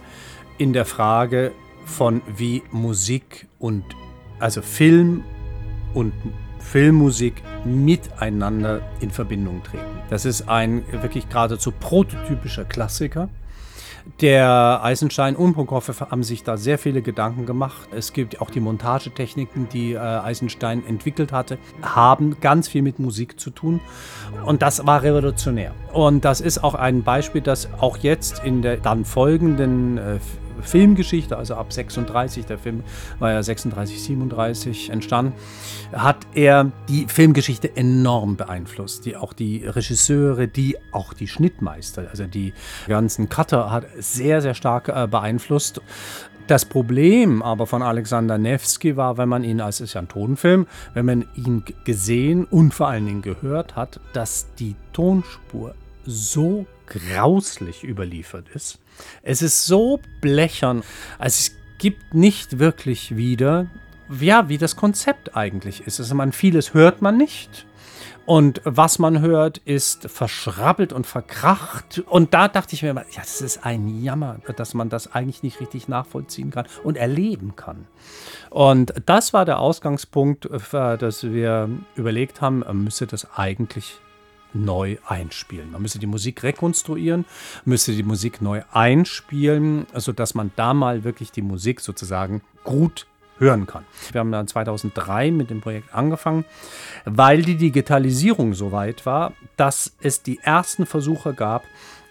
in 0.57 0.71
der 0.71 0.85
Frage 0.85 1.51
von 1.83 2.21
wie 2.33 2.63
Musik 2.71 3.49
und 3.59 3.83
also 4.39 4.61
Film 4.61 5.25
und 5.93 6.13
Filmmusik 6.59 7.43
miteinander 7.65 8.81
in 9.01 9.11
Verbindung 9.11 9.63
treten. 9.63 9.83
Das 10.09 10.23
ist 10.23 10.47
ein 10.47 10.85
wirklich 10.91 11.27
geradezu 11.27 11.73
prototypischer 11.73 12.63
Klassiker 12.63 13.27
der 14.21 14.81
Eisenstein 14.83 15.35
und 15.35 15.53
Prokofjew 15.53 15.93
haben 16.11 16.23
sich 16.23 16.43
da 16.43 16.57
sehr 16.57 16.77
viele 16.77 17.01
Gedanken 17.01 17.45
gemacht. 17.45 17.89
Es 17.91 18.13
gibt 18.13 18.41
auch 18.41 18.49
die 18.49 18.59
Montagetechniken, 18.59 19.69
die 19.69 19.93
äh, 19.93 19.97
Eisenstein 19.97 20.85
entwickelt 20.85 21.31
hatte, 21.31 21.57
haben 21.81 22.39
ganz 22.41 22.67
viel 22.67 22.81
mit 22.81 22.99
Musik 22.99 23.39
zu 23.39 23.49
tun. 23.49 23.79
Und 24.45 24.61
das 24.61 24.85
war 24.85 25.03
revolutionär. 25.03 25.73
Und 25.93 26.25
das 26.25 26.41
ist 26.41 26.63
auch 26.63 26.75
ein 26.75 27.03
Beispiel, 27.03 27.41
das 27.41 27.69
auch 27.79 27.97
jetzt 27.97 28.43
in 28.43 28.61
der 28.61 28.77
dann 28.77 29.05
folgenden 29.05 29.97
äh, 29.97 30.19
Filmgeschichte, 30.61 31.37
also 31.37 31.55
ab 31.55 31.71
36, 31.71 32.45
der 32.45 32.57
Film 32.57 32.83
war 33.19 33.31
ja 33.31 33.43
36, 33.43 34.01
37 34.03 34.89
entstanden, 34.89 35.33
hat 35.93 36.27
er 36.33 36.71
die 36.87 37.05
Filmgeschichte 37.07 37.75
enorm 37.75 38.35
beeinflusst. 38.37 39.05
Die, 39.05 39.15
auch 39.15 39.33
die 39.33 39.65
Regisseure, 39.65 40.47
die 40.47 40.77
auch 40.91 41.13
die 41.13 41.27
Schnittmeister, 41.27 42.07
also 42.09 42.25
die 42.25 42.53
ganzen 42.87 43.29
Cutter 43.29 43.71
hat 43.71 43.85
sehr, 43.97 44.41
sehr 44.41 44.53
stark 44.53 44.89
äh, 44.89 45.07
beeinflusst. 45.07 45.81
Das 46.49 46.65
Problem 46.65 47.43
aber 47.43 47.67
von 47.67 47.83
Alexander 47.83 48.39
Nevsky 48.39 48.97
war, 48.97 49.19
wenn 49.19 49.29
man 49.29 49.43
ihn, 49.43 49.61
als 49.61 49.81
ist 49.81 49.93
ja 49.93 50.01
ein 50.01 50.07
Tonfilm, 50.07 50.65
wenn 50.95 51.05
man 51.05 51.25
ihn 51.35 51.63
gesehen 51.83 52.45
und 52.45 52.73
vor 52.73 52.87
allen 52.87 53.05
Dingen 53.05 53.21
gehört 53.21 53.75
hat, 53.75 53.99
dass 54.13 54.47
die 54.55 54.75
Tonspur 54.91 55.75
so 56.07 56.65
grauslich 56.87 57.83
überliefert 57.83 58.49
ist. 58.49 58.79
Es 59.21 59.41
ist 59.41 59.65
so 59.65 59.99
blechern, 60.21 60.83
also 61.17 61.37
es 61.39 61.55
gibt 61.77 62.13
nicht 62.13 62.59
wirklich 62.59 63.15
wieder, 63.15 63.67
ja, 64.19 64.49
wie 64.49 64.57
das 64.57 64.75
Konzept 64.75 65.35
eigentlich 65.35 65.81
ist. 65.85 65.99
Also 65.99 66.15
man 66.15 66.31
vieles 66.31 66.73
hört 66.73 67.01
man 67.01 67.17
nicht 67.17 67.65
und 68.29 68.61
was 68.63 68.99
man 68.99 69.21
hört, 69.21 69.57
ist 69.57 70.07
verschrabbelt 70.07 70.93
und 70.93 71.07
verkracht. 71.07 72.03
Und 72.05 72.35
da 72.35 72.47
dachte 72.47 72.75
ich 72.75 72.83
mir 72.83 72.91
immer, 72.91 73.05
ja, 73.09 73.21
das 73.21 73.41
ist 73.41 73.65
ein 73.65 74.03
Jammer, 74.03 74.37
dass 74.55 74.75
man 74.75 74.87
das 74.87 75.11
eigentlich 75.15 75.41
nicht 75.41 75.59
richtig 75.59 75.87
nachvollziehen 75.87 76.51
kann 76.51 76.67
und 76.83 76.95
erleben 76.95 77.55
kann. 77.55 77.87
Und 78.51 78.93
das 79.07 79.33
war 79.33 79.45
der 79.45 79.59
Ausgangspunkt, 79.59 80.45
äh, 80.45 80.97
dass 80.99 81.23
wir 81.23 81.71
überlegt 81.95 82.39
haben, 82.39 82.59
man 82.59 82.83
müsse 82.83 83.07
das 83.07 83.27
eigentlich 83.35 83.99
neu 84.53 84.97
einspielen. 85.07 85.71
Man 85.71 85.81
müsse 85.81 85.99
die 85.99 86.07
Musik 86.07 86.43
rekonstruieren, 86.43 87.25
müsse 87.65 87.93
die 87.93 88.03
Musik 88.03 88.41
neu 88.41 88.61
einspielen, 88.71 89.85
sodass 89.93 90.33
man 90.35 90.51
da 90.55 90.73
mal 90.73 91.03
wirklich 91.03 91.31
die 91.31 91.41
Musik 91.41 91.81
sozusagen 91.81 92.41
gut 92.63 93.05
hören 93.37 93.67
kann. 93.67 93.85
Wir 94.11 94.19
haben 94.19 94.31
dann 94.31 94.47
2003 94.47 95.31
mit 95.31 95.49
dem 95.49 95.61
Projekt 95.61 95.93
angefangen, 95.93 96.45
weil 97.05 97.41
die 97.41 97.55
Digitalisierung 97.55 98.53
so 98.53 98.71
weit 98.71 99.05
war, 99.05 99.33
dass 99.55 99.95
es 100.01 100.21
die 100.23 100.39
ersten 100.39 100.85
Versuche 100.85 101.33
gab, 101.33 101.63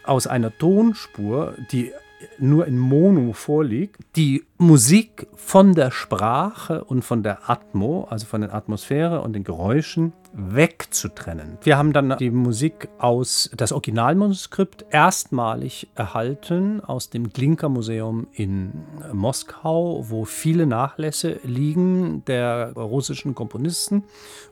aus 0.05 0.26
einer 0.26 0.57
Tonspur, 0.57 1.55
die 1.70 1.93
nur 2.38 2.66
in 2.66 2.78
Mono 2.78 3.32
vorliegt, 3.32 4.00
die 4.16 4.44
Musik 4.58 5.26
von 5.36 5.74
der 5.74 5.90
Sprache 5.90 6.84
und 6.84 7.02
von 7.02 7.22
der 7.22 7.48
Atmo, 7.48 8.06
also 8.10 8.26
von 8.26 8.40
der 8.40 8.54
Atmosphäre 8.54 9.20
und 9.20 9.32
den 9.32 9.44
Geräuschen 9.44 10.12
wegzutrennen. 10.32 11.58
Wir 11.62 11.78
haben 11.78 11.92
dann 11.92 12.16
die 12.18 12.30
Musik 12.30 12.88
aus 12.98 13.50
das 13.56 13.72
Originalmanuskript 13.72 14.86
erstmalig 14.90 15.88
erhalten 15.94 16.80
aus 16.80 17.10
dem 17.10 17.30
Glinka 17.30 17.68
Museum 17.68 18.26
in 18.32 18.72
Moskau, 19.12 20.04
wo 20.08 20.24
viele 20.24 20.66
Nachlässe 20.66 21.40
liegen 21.44 22.24
der 22.26 22.72
russischen 22.72 23.34
Komponisten, 23.34 24.04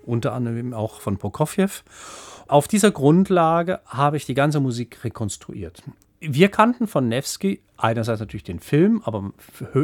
unter 0.05 0.33
anderem 0.33 0.73
auch 0.73 1.01
von 1.01 1.19
Prokofjew. 1.19 1.69
Auf 2.49 2.69
dieser 2.69 2.93
Grundlage 2.93 3.81
habe 3.87 4.17
ich 4.17 4.25
die 4.25 4.35
ganze 4.35 4.61
Musik 4.61 5.03
rekonstruiert 5.05 5.83
wir 6.21 6.49
kannten 6.49 6.87
von 6.87 7.09
Nevsky 7.09 7.61
einerseits 7.77 8.21
natürlich 8.21 8.45
den 8.45 8.61
Film, 8.61 9.03
aber 9.05 9.33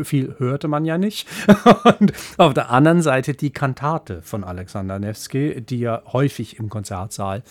viel 0.05 0.35
hörte 0.39 0.69
man 0.69 0.85
ja 0.85 0.99
nicht. 0.99 1.29
Und 2.01 2.13
auf 2.39 2.55
der 2.55 2.71
anderen 2.71 3.03
Seite 3.03 3.35
die 3.35 3.51
Kantate 3.51 4.23
von 4.23 4.45
Alexander 4.45 4.99
Nevsky, 4.99 5.61
die 5.61 5.81
ja 5.81 6.03
häufig 6.13 6.59
im 6.59 6.69
Konzertsaal 6.69 7.43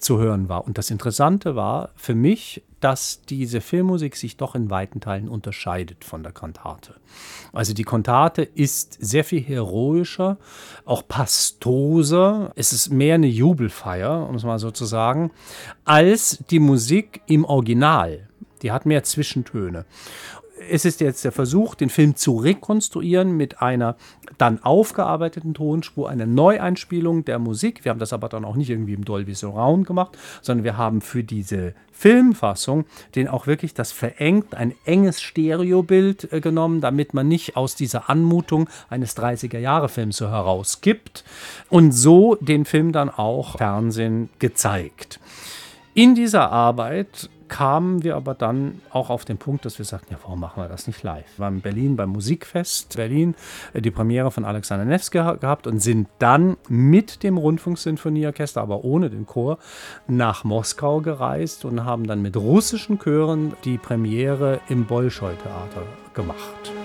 zu 0.00 0.18
hören 0.18 0.48
war. 0.48 0.66
Und 0.66 0.78
das 0.78 0.90
Interessante 0.90 1.54
war 1.56 1.90
für 1.96 2.14
mich, 2.14 2.62
dass 2.80 3.22
diese 3.28 3.60
Filmmusik 3.60 4.16
sich 4.16 4.36
doch 4.36 4.54
in 4.54 4.70
weiten 4.70 5.00
Teilen 5.00 5.28
unterscheidet 5.28 6.04
von 6.04 6.22
der 6.22 6.32
Kantate. 6.32 6.94
Also 7.52 7.74
die 7.74 7.84
Kantate 7.84 8.42
ist 8.42 8.96
sehr 9.00 9.24
viel 9.24 9.42
heroischer, 9.42 10.38
auch 10.84 11.06
pastoser. 11.06 12.52
Es 12.56 12.72
ist 12.72 12.90
mehr 12.90 13.16
eine 13.16 13.26
Jubelfeier, 13.26 14.28
um 14.28 14.34
es 14.34 14.44
mal 14.44 14.58
so 14.58 14.70
zu 14.70 14.84
sagen, 14.84 15.30
als 15.84 16.42
die 16.50 16.60
Musik 16.60 17.20
im 17.26 17.44
Original. 17.44 18.28
Die 18.62 18.72
hat 18.72 18.86
mehr 18.86 19.04
Zwischentöne. 19.04 19.86
Es 20.68 20.84
ist 20.84 21.00
jetzt 21.00 21.24
der 21.24 21.32
Versuch, 21.32 21.74
den 21.74 21.90
Film 21.90 22.16
zu 22.16 22.36
rekonstruieren 22.36 23.36
mit 23.36 23.62
einer 23.62 23.96
dann 24.38 24.62
aufgearbeiteten 24.62 25.54
Tonspur, 25.54 26.08
einer 26.10 26.26
Neueinspielung 26.26 27.24
der 27.24 27.38
Musik. 27.38 27.84
Wir 27.84 27.90
haben 27.90 27.98
das 27.98 28.12
aber 28.12 28.28
dann 28.28 28.44
auch 28.44 28.56
nicht 28.56 28.70
irgendwie 28.70 28.94
im 28.94 29.04
Dolby 29.04 29.34
Surround 29.34 29.86
gemacht, 29.86 30.18
sondern 30.42 30.64
wir 30.64 30.76
haben 30.76 31.00
für 31.00 31.24
diese 31.24 31.74
Filmfassung 31.92 32.86
den 33.14 33.28
auch 33.28 33.46
wirklich 33.46 33.74
das 33.74 33.92
verengt, 33.92 34.54
ein 34.54 34.74
enges 34.84 35.20
Stereobild 35.20 36.32
äh, 36.32 36.40
genommen, 36.40 36.80
damit 36.80 37.12
man 37.12 37.28
nicht 37.28 37.56
aus 37.56 37.74
dieser 37.74 38.08
Anmutung 38.08 38.68
eines 38.88 39.16
30er-Jahre-Films 39.16 40.16
so 40.16 40.28
herausgibt 40.28 41.24
und 41.68 41.92
so 41.92 42.36
den 42.36 42.64
Film 42.64 42.92
dann 42.92 43.10
auch 43.10 43.58
Fernsehen 43.58 44.30
gezeigt. 44.38 45.20
In 45.92 46.14
dieser 46.14 46.50
Arbeit 46.50 47.28
kamen 47.50 48.02
wir 48.02 48.16
aber 48.16 48.32
dann 48.32 48.80
auch 48.90 49.10
auf 49.10 49.26
den 49.26 49.36
Punkt, 49.36 49.66
dass 49.66 49.76
wir 49.76 49.84
sagten, 49.84 50.14
ja, 50.14 50.18
warum 50.22 50.40
machen 50.40 50.62
wir 50.62 50.68
das 50.68 50.86
nicht 50.86 51.02
live? 51.02 51.26
Wir 51.36 51.44
waren 51.44 51.56
in 51.56 51.60
Berlin 51.60 51.96
beim 51.96 52.08
Musikfest 52.08 52.96
Berlin 52.96 53.34
äh, 53.74 53.82
die 53.82 53.90
Premiere 53.90 54.30
von 54.30 54.46
Alexander 54.46 54.86
Nevsky 54.86 55.18
gehabt 55.18 55.66
und 55.66 55.80
sind 55.80 56.08
dann 56.18 56.56
mit 56.68 57.22
dem 57.22 57.36
Rundfunksinfonieorchester, 57.36 58.62
aber 58.62 58.84
ohne 58.84 59.10
den 59.10 59.26
Chor, 59.26 59.58
nach 60.06 60.44
Moskau 60.44 61.00
gereist 61.00 61.64
und 61.66 61.84
haben 61.84 62.06
dann 62.06 62.22
mit 62.22 62.36
russischen 62.36 62.98
Chören 62.98 63.52
die 63.64 63.76
Premiere 63.76 64.60
im 64.68 64.86
Bolschoi-Theater 64.86 65.82
gemacht. 66.14 66.79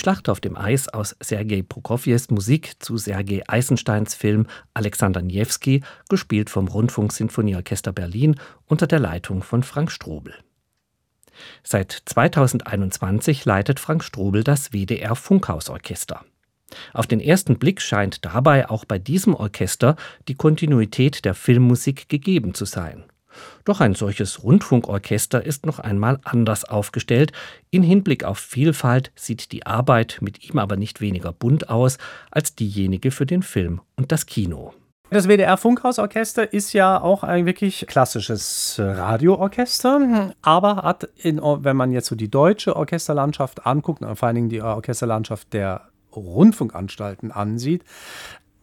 Schlacht 0.00 0.30
auf 0.30 0.40
dem 0.40 0.56
Eis 0.56 0.88
aus 0.88 1.14
Sergei 1.20 1.60
Prokofjews 1.60 2.30
Musik 2.30 2.82
zu 2.82 2.96
Sergei 2.96 3.42
Eisensteins 3.46 4.14
Film 4.14 4.46
Alexander 4.72 5.20
Niewski, 5.20 5.82
gespielt 6.08 6.48
vom 6.48 6.68
Rundfunksinfonieorchester 6.68 7.92
Berlin 7.92 8.36
unter 8.64 8.86
der 8.86 8.98
Leitung 8.98 9.42
von 9.42 9.62
Frank 9.62 9.92
Strobel. 9.92 10.32
Seit 11.62 11.92
2021 12.06 13.44
leitet 13.44 13.78
Frank 13.78 14.02
Strobel 14.02 14.42
das 14.42 14.72
WDR 14.72 15.14
Funkhausorchester. 15.14 16.24
Auf 16.94 17.06
den 17.06 17.20
ersten 17.20 17.58
Blick 17.58 17.82
scheint 17.82 18.24
dabei 18.24 18.70
auch 18.70 18.86
bei 18.86 18.98
diesem 18.98 19.34
Orchester 19.34 19.96
die 20.28 20.34
Kontinuität 20.34 21.26
der 21.26 21.34
Filmmusik 21.34 22.08
gegeben 22.08 22.54
zu 22.54 22.64
sein. 22.64 23.04
Doch 23.64 23.80
ein 23.80 23.94
solches 23.94 24.42
Rundfunkorchester 24.42 25.44
ist 25.44 25.66
noch 25.66 25.78
einmal 25.78 26.18
anders 26.24 26.64
aufgestellt. 26.64 27.32
In 27.70 27.82
Hinblick 27.82 28.24
auf 28.24 28.38
Vielfalt 28.38 29.12
sieht 29.14 29.52
die 29.52 29.66
Arbeit 29.66 30.18
mit 30.20 30.48
ihm 30.48 30.58
aber 30.58 30.76
nicht 30.76 31.00
weniger 31.00 31.32
bunt 31.32 31.68
aus 31.68 31.98
als 32.30 32.54
diejenige 32.54 33.10
für 33.10 33.26
den 33.26 33.42
Film 33.42 33.80
und 33.96 34.12
das 34.12 34.26
Kino. 34.26 34.74
Das 35.12 35.26
WDR 35.26 35.56
Funkhausorchester 35.56 36.52
ist 36.52 36.72
ja 36.72 37.00
auch 37.00 37.24
ein 37.24 37.44
wirklich 37.44 37.84
klassisches 37.88 38.76
Radioorchester, 38.78 40.34
aber 40.40 40.76
hat, 40.76 41.08
in, 41.16 41.40
wenn 41.42 41.76
man 41.76 41.90
jetzt 41.90 42.06
so 42.06 42.14
die 42.14 42.30
deutsche 42.30 42.76
Orchesterlandschaft 42.76 43.66
anguckt, 43.66 44.04
vor 44.14 44.26
allen 44.28 44.36
Dingen 44.36 44.48
die 44.50 44.62
Orchesterlandschaft 44.62 45.52
der 45.52 45.88
Rundfunkanstalten 46.14 47.32
ansieht, 47.32 47.84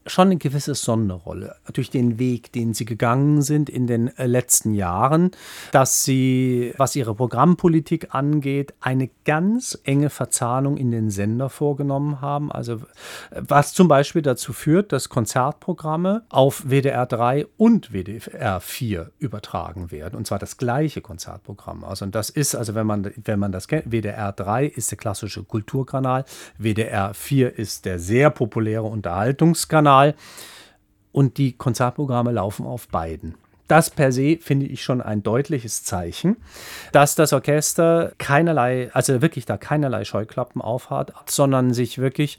schon 0.07 0.27
eine 0.27 0.37
gewisse 0.37 0.75
Sonderrolle 0.75 1.55
durch 1.73 1.89
den 1.89 2.19
Weg, 2.19 2.51
den 2.51 2.73
sie 2.73 2.85
gegangen 2.85 3.41
sind 3.41 3.69
in 3.69 3.87
den 3.87 4.15
äh, 4.17 4.25
letzten 4.25 4.73
Jahren, 4.73 5.31
dass 5.71 6.03
sie, 6.03 6.73
was 6.77 6.95
ihre 6.95 7.15
Programmpolitik 7.15 8.15
angeht, 8.15 8.73
eine 8.79 9.09
ganz 9.25 9.77
enge 9.83 10.09
Verzahnung 10.09 10.77
in 10.77 10.91
den 10.91 11.09
Sender 11.09 11.49
vorgenommen 11.49 12.21
haben. 12.21 12.51
Also 12.51 12.81
was 13.31 13.73
zum 13.73 13.87
Beispiel 13.87 14.21
dazu 14.21 14.53
führt, 14.53 14.91
dass 14.91 15.09
Konzertprogramme 15.09 16.23
auf 16.29 16.63
WDR 16.69 17.05
3 17.05 17.47
und 17.57 17.91
WDR 17.93 18.59
4 18.59 19.11
übertragen 19.19 19.91
werden. 19.91 20.15
Und 20.15 20.27
zwar 20.27 20.39
das 20.39 20.57
gleiche 20.57 21.01
Konzertprogramm. 21.01 21.83
Also 21.83 22.05
und 22.05 22.15
das 22.15 22.29
ist, 22.29 22.55
also 22.55 22.75
wenn 22.75 22.87
man, 22.87 23.11
wenn 23.23 23.39
man 23.39 23.51
das 23.51 23.67
kennt, 23.67 23.91
WDR 23.91 24.31
3 24.31 24.65
ist 24.65 24.91
der 24.91 24.97
klassische 24.97 25.43
Kulturkanal, 25.43 26.25
WDR 26.57 27.13
4 27.13 27.57
ist 27.57 27.85
der 27.85 27.99
sehr 27.99 28.29
populäre 28.29 28.83
Unterhaltungskanal. 28.83 29.96
Kanal 29.97 30.15
und 31.11 31.37
die 31.37 31.53
Konzertprogramme 31.53 32.31
laufen 32.31 32.65
auf 32.65 32.87
beiden. 32.89 33.35
Das 33.67 33.89
per 33.89 34.13
se 34.13 34.37
finde 34.39 34.65
ich 34.65 34.81
schon 34.81 35.01
ein 35.01 35.23
deutliches 35.23 35.83
Zeichen, 35.83 36.37
dass 36.93 37.15
das 37.15 37.33
Orchester 37.33 38.13
keinerlei, 38.17 38.89
also 38.93 39.21
wirklich 39.21 39.45
da 39.45 39.57
keinerlei 39.57 40.05
Scheuklappen 40.05 40.61
aufhat, 40.61 41.11
sondern 41.29 41.73
sich 41.73 41.97
wirklich 41.97 42.37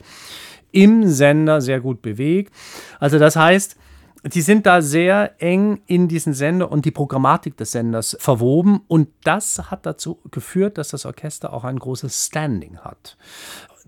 im 0.73 1.07
Sender 1.07 1.61
sehr 1.61 1.81
gut 1.81 2.01
bewegt. 2.01 2.55
Also 2.99 3.19
das 3.19 3.37
heißt, 3.37 3.77
die 4.25 4.41
sind 4.41 4.65
da 4.65 4.81
sehr 4.81 5.35
eng 5.39 5.81
in 5.87 6.09
diesen 6.09 6.33
Sender 6.33 6.73
und 6.73 6.87
die 6.87 6.91
Programmatik 6.91 7.57
des 7.59 7.73
Senders 7.73 8.17
verwoben 8.19 8.81
und 8.89 9.09
das 9.23 9.71
hat 9.71 9.85
dazu 9.85 10.19
geführt, 10.31 10.79
dass 10.79 10.89
das 10.89 11.05
Orchester 11.05 11.53
auch 11.53 11.65
ein 11.65 11.79
großes 11.79 12.27
Standing 12.27 12.79
hat. 12.79 13.19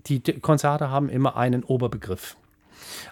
Die 0.07 0.21
Konzerte 0.21 0.89
haben 0.89 1.09
immer 1.09 1.37
einen 1.37 1.63
Oberbegriff. 1.63 2.37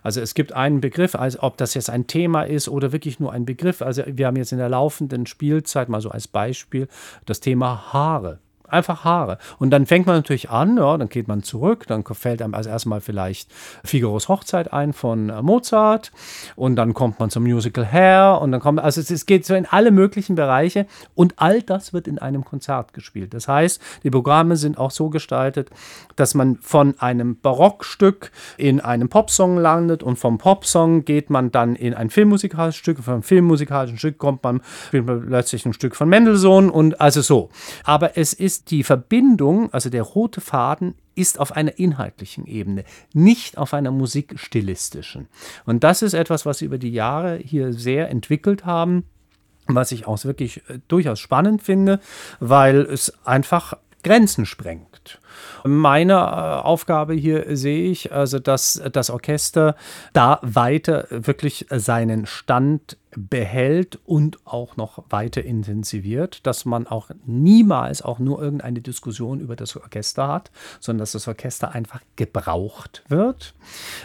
Also 0.04 0.22
es 0.22 0.34
gibt 0.34 0.54
einen 0.54 0.82
Begriff, 0.82 1.16
als 1.16 1.42
ob 1.42 1.58
das 1.58 1.74
jetzt 1.74 1.90
ein 1.90 2.08
Thema 2.08 2.44
ist 2.44 2.70
oder 2.70 2.92
wirklich 2.92 3.20
nur 3.20 3.32
ein 3.32 3.46
Begriff. 3.46 3.82
Also 3.82 4.04
wir 4.06 4.28
haben 4.28 4.36
jetzt 4.36 4.52
in 4.52 4.58
der 4.58 4.70
laufenden 4.70 5.26
Spielzeit 5.26 5.90
mal 5.90 6.02
so 6.02 6.10
als 6.10 6.28
Beispiel 6.28 6.88
das 7.26 7.40
Thema 7.40 7.94
Haare 7.94 8.40
einfach 8.72 9.04
Haare. 9.04 9.38
Und 9.58 9.72
dann 9.72 9.86
fängt 9.86 10.06
man 10.06 10.16
natürlich 10.16 10.50
an, 10.50 10.78
ja, 10.78 10.98
dann 10.98 11.10
geht 11.10 11.28
man 11.28 11.44
zurück, 11.44 11.86
dann 11.88 12.04
fällt 12.04 12.42
einem 12.42 12.54
als 12.54 12.68
erstmal 12.68 13.02
vielleicht 13.02 13.52
Figaros 13.84 14.30
Hochzeit 14.30 14.74
ein 14.74 14.94
von 14.94 15.30
äh, 15.30 15.42
Mozart 15.42 16.12
und 16.56 16.76
dann 16.76 16.94
kommt 16.94 17.20
man 17.20 17.30
zum 17.30 17.44
Musical 17.44 17.86
Hair 17.86 18.40
und 18.42 18.52
dann 18.52 18.62
kommt, 18.62 18.80
also 18.80 19.02
es, 19.02 19.10
es 19.12 19.26
geht 19.26 19.46
so 19.46 19.56
in 19.56 19.66
alle 19.66 19.92
möglichen 19.92 20.36
Bereiche 20.36 20.86
und 21.16 21.34
all 21.38 21.62
das 21.62 21.94
wird 21.94 22.08
in 22.08 22.20
einem 22.20 22.46
Konzert 22.46 22.94
gespielt. 22.94 23.34
Das 23.34 23.48
heißt, 23.48 23.82
die 24.04 24.10
Programme 24.10 24.56
sind 24.56 24.78
auch 24.78 24.92
so 24.92 25.10
gestaltet, 25.10 25.70
dass 26.16 26.34
man 26.34 26.58
von 26.62 27.00
einem 27.00 27.40
Barockstück 27.40 28.32
in 28.58 28.80
einem 28.80 29.10
Popsong 29.10 29.58
landet 29.58 30.04
und 30.04 30.18
vom 30.18 30.38
Popsong 30.38 31.06
geht 31.06 31.30
man 31.30 31.52
dann 31.52 31.76
in 31.76 31.94
ein 31.94 32.10
filmmusikalisches 32.10 32.80
Stück, 32.80 33.00
vom 33.00 33.24
filmmusikalischen 33.24 33.98
Stück 33.98 34.18
kommt 34.18 34.44
man, 34.44 34.62
man 34.92 35.28
plötzlich 35.28 35.66
ein 35.66 35.74
Stück 35.74 35.96
von 35.96 36.10
Mendelssohn 36.10 36.70
und 36.70 37.00
also 37.00 37.22
so. 37.22 37.50
Aber 37.84 38.18
es 38.18 38.34
ist 38.34 38.59
die 38.68 38.84
Verbindung, 38.84 39.74
also 39.74 39.90
der 39.90 40.04
rote 40.04 40.42
Faden, 40.42 40.96
ist 41.16 41.40
auf 41.40 41.52
einer 41.52 41.78
inhaltlichen 41.78 42.46
Ebene, 42.46 42.86
nicht 43.14 43.58
auf 43.58 43.74
einer 43.74 43.92
musikstilistischen. 43.92 45.28
Und 45.66 45.84
das 45.84 46.02
ist 46.02 46.14
etwas, 46.14 46.46
was 46.46 46.60
sie 46.60 46.66
über 46.66 46.78
die 46.78 46.92
Jahre 46.92 47.38
hier 47.38 47.74
sehr 47.74 48.10
entwickelt 48.10 48.66
haben, 48.66 49.04
was 49.68 49.92
ich 49.92 50.08
auch 50.08 50.24
wirklich 50.24 50.58
äh, 50.70 50.80
durchaus 50.88 51.20
spannend 51.20 51.62
finde, 51.62 52.00
weil 52.40 52.82
es 52.82 53.14
einfach 53.26 53.74
Grenzen 54.04 54.46
sprengt. 54.46 55.19
Meine 55.64 56.14
äh, 56.14 56.16
Aufgabe 56.16 57.14
hier 57.14 57.46
sehe 57.56 57.90
ich 57.90 58.12
also, 58.12 58.40
dass 58.40 58.82
das 58.92 59.10
Orchester 59.10 59.76
da 60.14 60.40
weiter 60.42 61.08
wirklich 61.10 61.66
seinen 61.70 62.26
Stand 62.26 62.98
behält 63.16 64.00
und 64.06 64.46
auch 64.46 64.78
noch 64.78 65.04
weiter 65.10 65.44
intensiviert, 65.44 66.46
dass 66.46 66.66
man 66.66 66.86
auch 66.86 67.10
niemals 67.26 68.02
auch 68.02 68.20
nur 68.20 68.42
irgendeine 68.42 68.82
Diskussion 68.82 69.40
über 69.40 69.56
das 69.56 69.76
Orchester 69.76 70.28
hat, 70.28 70.52
sondern 70.80 71.00
dass 71.00 71.14
das 71.14 71.28
Orchester 71.28 71.72
einfach 71.74 72.02
gebraucht 72.16 73.04
wird. 73.08 73.56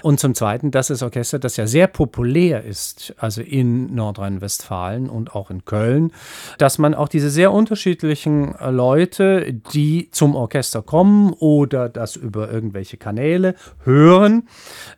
Und 0.03 0.21
zum 0.21 0.35
Zweiten, 0.35 0.71
dass 0.71 0.89
das 0.89 1.03
Orchester, 1.03 1.39
das 1.39 1.57
ja 1.57 1.67
sehr 1.67 1.87
populär 1.87 2.65
ist, 2.65 3.15
also 3.19 3.43
in 3.43 3.95
Nordrhein-Westfalen 3.95 5.11
und 5.11 5.35
auch 5.35 5.51
in 5.51 5.65
Köln, 5.65 6.13
dass 6.59 6.79
man 6.79 6.95
auch 6.95 7.09
diese 7.09 7.31
sehr 7.31 7.53
unterschiedlichen 7.53 8.55
Leute, 8.71 9.53
die 9.53 10.09
zum 10.13 10.35
Orchester 10.35 10.83
kommen 10.83 11.24
oder 11.33 11.89
das 11.89 12.17
über 12.17 12.51
irgendwelche 12.51 12.97
Kanäle 12.97 13.55
hören, 13.83 14.49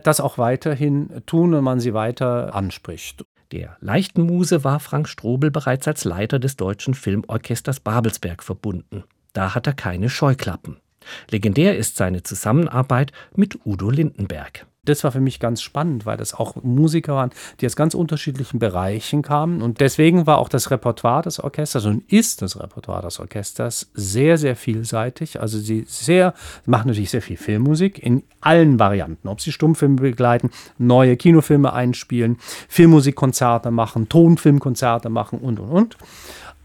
das 0.02 0.20
auch 0.20 0.38
weiterhin 0.38 1.22
tun 1.26 1.54
und 1.54 1.64
man 1.64 1.80
sie 1.80 1.94
weiter 1.94 2.54
anspricht. 2.54 3.24
Der 3.52 3.76
leichten 3.80 4.22
Muse 4.22 4.64
war 4.64 4.80
Frank 4.80 5.08
Strobel 5.08 5.50
bereits 5.50 5.86
als 5.86 6.04
Leiter 6.04 6.38
des 6.38 6.56
Deutschen 6.56 6.94
Filmorchesters 6.94 7.80
Babelsberg 7.80 8.42
verbunden. 8.42 9.04
Da 9.32 9.54
hat 9.54 9.66
er 9.66 9.74
keine 9.74 10.08
Scheuklappen. 10.08 10.78
Legendär 11.30 11.76
ist 11.76 11.96
seine 11.96 12.24
Zusammenarbeit 12.24 13.12
mit 13.34 13.60
Udo 13.64 13.90
Lindenberg 13.90 14.66
das 14.88 15.04
war 15.04 15.12
für 15.12 15.20
mich 15.20 15.40
ganz 15.40 15.62
spannend, 15.62 16.06
weil 16.06 16.16
das 16.16 16.34
auch 16.34 16.56
Musiker 16.62 17.14
waren, 17.14 17.30
die 17.60 17.66
aus 17.66 17.76
ganz 17.76 17.94
unterschiedlichen 17.94 18.58
Bereichen 18.58 19.22
kamen. 19.22 19.62
Und 19.62 19.80
deswegen 19.80 20.26
war 20.26 20.38
auch 20.38 20.48
das 20.48 20.70
Repertoire 20.70 21.22
des 21.22 21.40
Orchesters 21.40 21.84
und 21.86 22.10
ist 22.12 22.42
das 22.42 22.58
Repertoire 22.58 23.02
des 23.02 23.20
Orchesters 23.20 23.90
sehr, 23.94 24.38
sehr 24.38 24.56
vielseitig. 24.56 25.40
Also 25.40 25.58
sie 25.58 25.84
sehr, 25.88 26.34
machen 26.64 26.88
natürlich 26.88 27.10
sehr 27.10 27.22
viel 27.22 27.36
Filmmusik 27.36 28.02
in 28.02 28.22
allen 28.40 28.78
Varianten. 28.78 29.28
Ob 29.28 29.40
sie 29.40 29.52
Stummfilme 29.52 29.96
begleiten, 29.96 30.50
neue 30.78 31.16
Kinofilme 31.16 31.72
einspielen, 31.72 32.38
Filmmusikkonzerte 32.68 33.70
machen, 33.70 34.08
Tonfilmkonzerte 34.08 35.08
machen 35.08 35.38
und, 35.40 35.60
und, 35.60 35.70
und. 35.70 35.96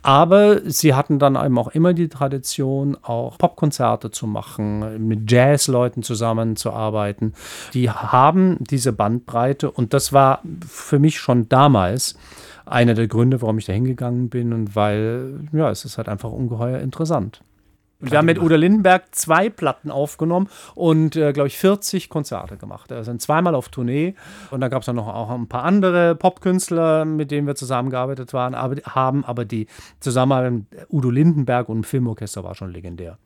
Aber 0.04 0.62
sie 0.70 0.96
hatten 0.96 1.20
dann 1.20 1.36
eben 1.36 1.58
auch 1.58 1.70
immer 1.70 1.94
die 1.94 2.10
Tradition, 2.10 2.98
auch 3.02 3.38
Popkonzerte 3.38 4.10
zu 4.10 4.26
machen, 4.26 5.08
mit 5.08 5.32
Jazzleuten 5.32 6.02
zusammenzuarbeiten. 6.02 7.34
Die 7.74 7.90
haben 7.90 8.58
diese 8.60 8.94
Bandbreite 8.94 9.70
und 9.70 9.94
das 9.94 10.12
war 10.12 10.42
für 10.68 10.98
mich 10.98 11.20
schon 11.20 11.50
damals 11.50 12.16
einer 12.66 12.94
der 12.94 13.08
Gründe, 13.08 13.42
warum 13.42 13.58
ich 13.58 13.66
da 13.66 13.74
hingegangen 13.74 14.30
bin 14.30 14.54
und 14.54 14.76
weil, 14.76 15.42
ja, 15.52 15.70
es 15.70 15.86
ist 15.86 15.98
halt 15.98 16.10
einfach 16.10 16.32
ungeheuer 16.32 16.80
interessant. 16.80 17.42
Wir 18.02 18.18
haben 18.18 18.26
mit 18.26 18.40
Udo 18.40 18.56
Lindenberg 18.56 19.14
zwei 19.14 19.50
Platten 19.50 19.92
aufgenommen 19.92 20.50
und, 20.76 21.16
äh, 21.16 21.34
glaube 21.34 21.48
ich, 21.48 21.58
40 21.58 22.10
Konzerte 22.10 22.58
gemacht. 22.58 22.90
Wir 22.90 23.04
sind 23.04 23.22
zweimal 23.22 23.56
auf 23.56 23.70
Tournee 23.70 24.16
und 24.50 24.62
da 24.62 24.70
gab 24.70 24.82
es 24.82 24.88
dann 24.88 24.96
noch 24.96 25.08
auch 25.08 25.30
ein 25.30 25.48
paar 25.48 25.64
andere 25.64 26.16
Popkünstler, 26.16 27.06
mit 27.06 27.32
denen 27.32 27.46
wir 27.48 27.56
zusammengearbeitet 27.56 28.34
waren, 28.34 28.56
aber, 28.56 28.76
haben. 28.84 29.24
Aber 29.26 29.46
die 29.46 29.68
Zusammenarbeit 30.00 30.52
mit 30.52 30.68
Udo 30.90 31.10
Lindenberg 31.10 31.70
und 31.70 31.78
dem 31.78 31.84
Filmorchester 31.84 32.44
war 32.44 32.56
schon 32.56 32.72
legendär. 32.72 33.18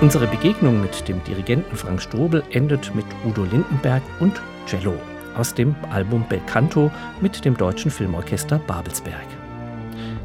Unsere 0.00 0.26
Begegnung 0.26 0.80
mit 0.80 1.06
dem 1.08 1.22
Dirigenten 1.24 1.76
Frank 1.76 2.00
Strobel 2.00 2.42
endet 2.52 2.94
mit 2.94 3.04
Udo 3.26 3.44
Lindenberg 3.44 4.02
und 4.18 4.40
Cello 4.66 4.94
aus 5.36 5.54
dem 5.54 5.74
Album 5.90 6.24
Belcanto 6.28 6.90
mit 7.20 7.44
dem 7.44 7.56
Deutschen 7.56 7.90
Filmorchester 7.90 8.58
Babelsberg. 8.66 9.39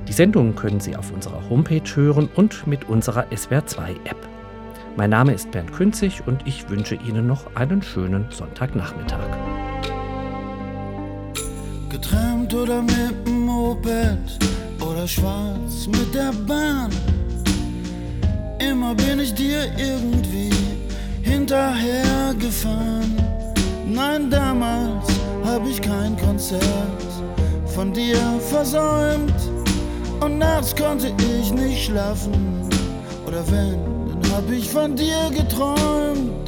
Die 0.07 0.13
Sendung 0.13 0.55
können 0.55 0.79
Sie 0.79 0.95
auf 0.95 1.11
unserer 1.11 1.49
Homepage 1.49 1.95
hören 1.95 2.29
und 2.35 2.67
mit 2.67 2.87
unserer 2.87 3.25
SWR2-App. 3.31 4.27
Mein 4.95 5.09
Name 5.09 5.33
ist 5.33 5.49
Bernd 5.51 5.73
Künzig 5.73 6.21
und 6.27 6.45
ich 6.45 6.69
wünsche 6.69 6.95
Ihnen 6.95 7.25
noch 7.25 7.55
einen 7.55 7.81
schönen 7.81 8.27
Sonntagnachmittag. 8.29 9.27
Geträumt 11.89 12.53
oder 12.53 12.81
mit 12.81 13.27
dem 13.27 13.45
Moped 13.45 14.39
oder 14.79 15.07
schwarz 15.07 15.87
mit 15.87 16.13
der 16.13 16.31
Bahn. 16.47 16.91
Immer 18.59 18.93
bin 18.93 19.19
ich 19.19 19.33
dir 19.33 19.65
irgendwie 19.77 20.51
hinterhergefahren. 21.23 23.15
Nein, 23.87 24.29
damals 24.29 25.07
hab 25.43 25.65
ich 25.67 25.81
kein 25.81 26.15
Konzert 26.17 26.63
von 27.65 27.91
dir 27.91 28.17
versäumt. 28.49 29.33
Und 30.21 30.37
nachts 30.37 30.75
konnte 30.75 31.13
ich 31.17 31.51
nicht 31.51 31.85
schlafen. 31.85 32.69
Oder 33.27 33.45
wenn, 33.51 34.21
dann 34.21 34.31
hab 34.31 34.49
ich 34.51 34.69
von 34.69 34.95
dir 34.95 35.29
geträumt. 35.31 36.44